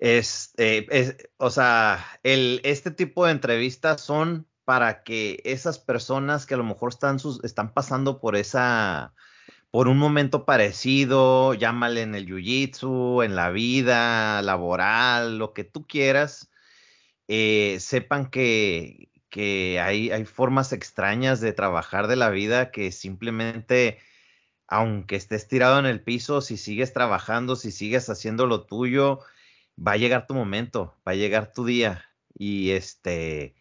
Es, 0.00 0.54
eh, 0.58 0.86
es, 0.90 1.16
o 1.38 1.50
sea, 1.50 2.04
el, 2.22 2.60
este 2.64 2.90
tipo 2.90 3.26
de 3.26 3.32
entrevistas 3.32 4.00
son 4.00 4.46
para 4.64 5.02
que 5.02 5.40
esas 5.44 5.78
personas 5.78 6.46
que 6.46 6.54
a 6.54 6.56
lo 6.58 6.64
mejor 6.64 6.90
están, 6.90 7.18
sus, 7.18 7.42
están 7.42 7.72
pasando 7.74 8.20
por 8.20 8.36
esa, 8.36 9.14
por 9.70 9.88
un 9.88 9.98
momento 9.98 10.44
parecido, 10.44 11.54
llámale 11.54 12.02
en 12.02 12.14
el 12.14 12.26
jiu-jitsu, 12.26 13.24
en 13.24 13.34
la 13.34 13.50
vida 13.50 14.42
laboral, 14.42 15.38
lo 15.38 15.52
que 15.52 15.64
tú 15.64 15.86
quieras, 15.86 16.50
eh, 17.28 17.78
sepan 17.80 18.30
que, 18.30 19.10
que 19.30 19.80
hay, 19.80 20.10
hay, 20.10 20.24
formas 20.24 20.72
extrañas 20.72 21.40
de 21.40 21.52
trabajar 21.52 22.06
de 22.06 22.16
la 22.16 22.30
vida 22.30 22.70
que 22.70 22.92
simplemente 22.92 23.98
aunque 24.68 25.16
estés 25.16 25.48
tirado 25.48 25.78
en 25.78 25.86
el 25.86 26.02
piso, 26.02 26.42
si 26.42 26.58
sigues 26.58 26.92
trabajando, 26.92 27.56
si 27.56 27.72
sigues 27.72 28.10
haciendo 28.10 28.46
lo 28.46 28.66
tuyo, 28.66 29.20
va 29.78 29.92
a 29.92 29.96
llegar 29.96 30.26
tu 30.26 30.34
momento, 30.34 30.94
va 31.06 31.12
a 31.12 31.16
llegar 31.16 31.52
tu 31.52 31.64
día. 31.64 32.04
Y 32.36 32.70
este, 32.70 33.54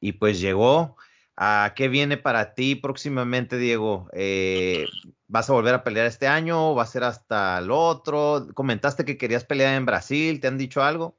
y 0.00 0.12
pues 0.12 0.40
llegó. 0.40 0.96
¿A 1.36 1.72
qué 1.74 1.88
viene 1.88 2.16
para 2.16 2.54
ti 2.54 2.76
próximamente, 2.76 3.58
Diego? 3.58 4.08
Eh, 4.12 4.86
¿Vas 5.26 5.50
a 5.50 5.52
volver 5.52 5.74
a 5.74 5.82
pelear 5.82 6.06
este 6.06 6.28
año 6.28 6.70
o 6.70 6.74
va 6.76 6.84
a 6.84 6.86
ser 6.86 7.02
hasta 7.02 7.58
el 7.58 7.72
otro? 7.72 8.46
Comentaste 8.54 9.04
que 9.04 9.18
querías 9.18 9.44
pelear 9.44 9.74
en 9.74 9.84
Brasil, 9.84 10.40
¿te 10.40 10.46
han 10.46 10.58
dicho 10.58 10.82
algo? 10.82 11.16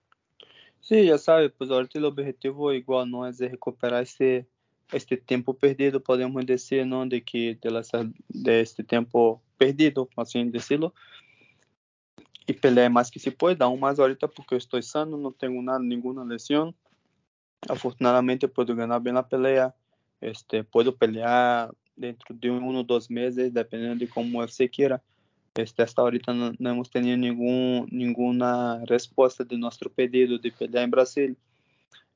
Sí, 0.80 1.06
ya 1.06 1.18
sabes, 1.18 1.52
pues 1.58 1.70
ahorita 1.70 2.00
el 2.00 2.06
objetivo 2.06 2.72
igual 2.72 3.12
no 3.12 3.28
es 3.28 3.40
de 3.40 3.50
recuperar 3.50 4.04
este, 4.04 4.48
este 4.94 5.18
tiempo 5.18 5.54
perdido, 5.54 6.00
podemos 6.00 6.46
decir, 6.46 6.86
¿no? 6.86 7.06
De 7.06 7.24
que 7.24 7.58
de, 7.62 7.72
la, 7.72 7.82
de 8.30 8.62
este 8.62 8.84
tiempo 8.84 9.42
perdido, 9.58 10.08
así 10.16 10.44
decirlo. 10.46 10.94
Y 12.48 12.54
pelear 12.54 12.92
más 12.92 13.10
que 13.10 13.20
se 13.20 13.32
pueda, 13.32 13.66
aún 13.66 13.80
más 13.80 14.00
ahorita 14.00 14.28
porque 14.28 14.56
estoy 14.56 14.84
sano, 14.84 15.18
no 15.18 15.32
tengo 15.32 15.62
nada, 15.62 15.80
ninguna 15.80 16.24
lesión. 16.24 16.76
Afortunadamente 17.68 18.48
puedo 18.48 18.76
ganar 18.76 19.02
bien 19.02 19.16
la 19.16 19.28
pelea 19.28 19.74
este, 20.22 20.64
puedo 20.64 20.96
pelear 20.96 21.74
dentro 21.96 22.36
de 22.36 22.50
uno 22.50 22.80
o 22.80 22.84
dos 22.84 23.10
meses, 23.10 23.54
dependiendo 23.54 24.04
de 24.04 24.10
cómo 24.10 24.40
UFC 24.40 24.70
quiera. 24.70 25.02
Este, 25.56 25.84
hasta 25.84 26.02
ahorita 26.02 26.34
no, 26.34 26.52
no, 26.58 26.70
hemos 26.70 26.90
tenido 26.90 27.16
ningún, 27.16 27.88
ninguna 27.92 28.84
respuesta 28.86 29.44
de 29.44 29.58
nuestro 29.58 29.90
pedido 29.90 30.38
de 30.38 30.52
pelear 30.52 30.84
en 30.84 30.92
Brasil. 30.92 31.38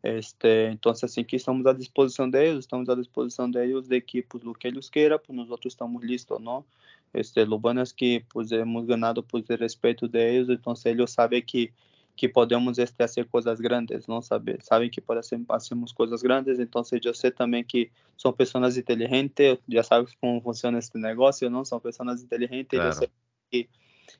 Este, 0.01 0.67
entonces, 0.67 1.03
assim 1.03 1.23
que 1.25 1.35
estamos 1.35 1.65
à 1.65 1.73
disposição 1.73 2.29
deles, 2.29 2.59
estamos 2.59 2.89
à 2.89 2.95
disposição 2.95 3.51
deles 3.51 3.87
de 3.87 3.99
que, 4.01 4.23
pues, 4.23 4.43
lo 4.43 4.53
que 4.53 4.67
eles 4.67 4.89
queiram, 4.89 5.19
pues, 5.19 5.37
nós 5.37 5.59
estamos 5.65 6.01
listos, 6.01 6.39
não? 6.41 6.65
Este, 7.13 7.45
es 7.81 7.93
que, 7.93 8.25
pues, 8.31 8.51
hemos 8.51 8.85
ganado, 8.85 9.23
pues, 9.23 9.49
el 9.49 9.57
respeto 9.57 10.07
de 10.07 10.37
ellos, 10.37 10.49
entonces 10.49 10.85
ellos 10.87 11.11
saben 11.11 11.43
que 11.45 11.71
que 12.19 12.27
podemos 12.27 12.77
este, 12.77 12.97
fazer 12.97 13.25
coisas 13.29 13.61
grandes, 13.61 14.05
não 14.05 14.21
sabe? 14.21 14.59
Sabem 14.61 14.89
que 14.89 14.99
podemos 14.99 15.29
fazer 15.47 15.93
coisas 15.95 16.21
grandes, 16.21 16.59
então 16.59 16.83
eu 17.01 17.13
sei 17.13 17.31
também 17.31 17.63
que 17.63 17.89
são 18.17 18.33
pessoas 18.33 18.75
inteligentes, 18.75 19.57
já 19.69 19.83
sabem 19.83 20.13
como 20.19 20.41
funciona 20.41 20.79
este 20.79 20.97
negócio, 20.97 21.49
não? 21.49 21.63
São 21.63 21.79
pessoas 21.79 22.21
inteligentes, 22.21 22.77
claro. 22.77 22.89
eu 22.89 22.93
sei 22.93 23.09
que, 23.49 23.69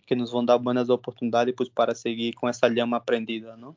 que 0.07 0.15
nos 0.15 0.31
vão 0.31 0.45
dar 0.45 0.57
boas 0.57 0.87
oportunidades 0.87 1.53
pues, 1.53 1.67
para 1.67 1.93
seguir 1.93 2.31
com 2.35 2.47
essa 2.47 2.69
llama 2.69 2.95
aprendida, 2.95 3.57
¿no? 3.57 3.75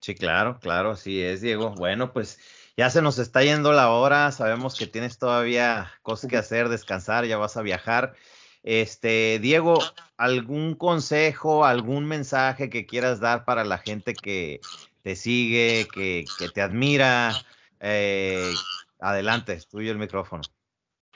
Sí, 0.00 0.14
claro, 0.14 0.56
claro, 0.60 0.90
así 0.90 1.18
es, 1.18 1.40
Diego. 1.40 1.74
Bueno, 1.76 2.12
pues 2.12 2.38
ya 2.76 2.90
se 2.90 3.02
nos 3.02 3.18
está 3.18 3.42
yendo 3.42 3.72
la 3.72 3.90
hora, 3.90 4.32
sabemos 4.32 4.76
que 4.76 4.86
tienes 4.86 5.18
todavía 5.18 5.92
cosas 6.02 6.30
que 6.30 6.36
hacer, 6.36 6.68
descansar, 6.68 7.24
ya 7.26 7.36
vas 7.36 7.56
a 7.56 7.62
viajar. 7.62 8.14
Este, 8.62 9.38
Diego, 9.40 9.78
¿algún 10.16 10.74
consejo, 10.74 11.64
algún 11.64 12.06
mensaje 12.06 12.70
que 12.70 12.86
quieras 12.86 13.20
dar 13.20 13.44
para 13.44 13.64
la 13.64 13.78
gente 13.78 14.14
que 14.14 14.60
te 15.02 15.16
sigue, 15.16 15.86
que, 15.92 16.24
que 16.38 16.48
te 16.48 16.62
admira? 16.62 17.32
Eh, 17.80 18.52
adelante, 18.98 19.60
tuyo 19.70 19.92
el 19.92 19.98
micrófono. 19.98 20.42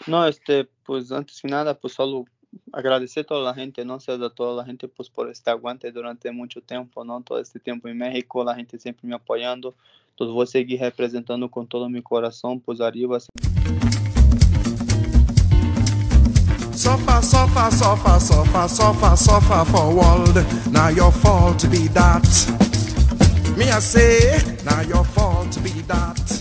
No, 0.06 0.26
este, 0.26 0.68
pues 0.84 1.10
antes 1.10 1.40
que 1.40 1.48
nada, 1.48 1.74
pues 1.74 1.94
solo 1.94 2.26
agradecer 2.72 3.22
a 3.22 3.26
toda 3.26 3.42
la 3.42 3.54
gente, 3.54 3.84
¿no? 3.84 3.98
sea, 4.00 4.14
a 4.14 4.30
toda 4.30 4.62
la 4.62 4.64
gente 4.64 4.88
pues 4.88 5.10
por 5.10 5.30
este 5.30 5.50
aguante 5.50 5.90
durante 5.90 6.30
mucho 6.30 6.60
tiempo, 6.60 7.04
¿no? 7.04 7.22
Todo 7.22 7.40
este 7.40 7.58
tiempo 7.58 7.88
en 7.88 7.98
México, 7.98 8.44
la 8.44 8.54
gente 8.54 8.78
siempre 8.78 9.08
me 9.08 9.16
apoyando. 9.16 9.74
Voy 10.18 10.42
a 10.42 10.46
seguir 10.46 10.80
representando 10.80 11.48
con 11.48 11.66
todo 11.66 11.88
mi 11.88 12.02
corazón, 12.02 12.60
pues 12.60 12.80
arriba. 12.80 13.20
Suffer, 16.74 17.22
suffer, 17.22 17.72
suffer, 17.72 18.20
suffer, 18.20 18.68
suffer, 18.68 19.16
suffer 19.16 19.64
for 19.66 19.94
world. 19.94 20.44
Now 20.72 20.88
your 20.88 21.12
fault 21.12 21.70
be 21.70 21.88
that. 21.88 22.26
Me 23.56 23.70
I 23.70 23.80
say, 23.80 24.38
now 24.64 24.80
your 24.82 25.04
fault 25.04 25.62
be 25.62 25.82
that. 25.82 26.37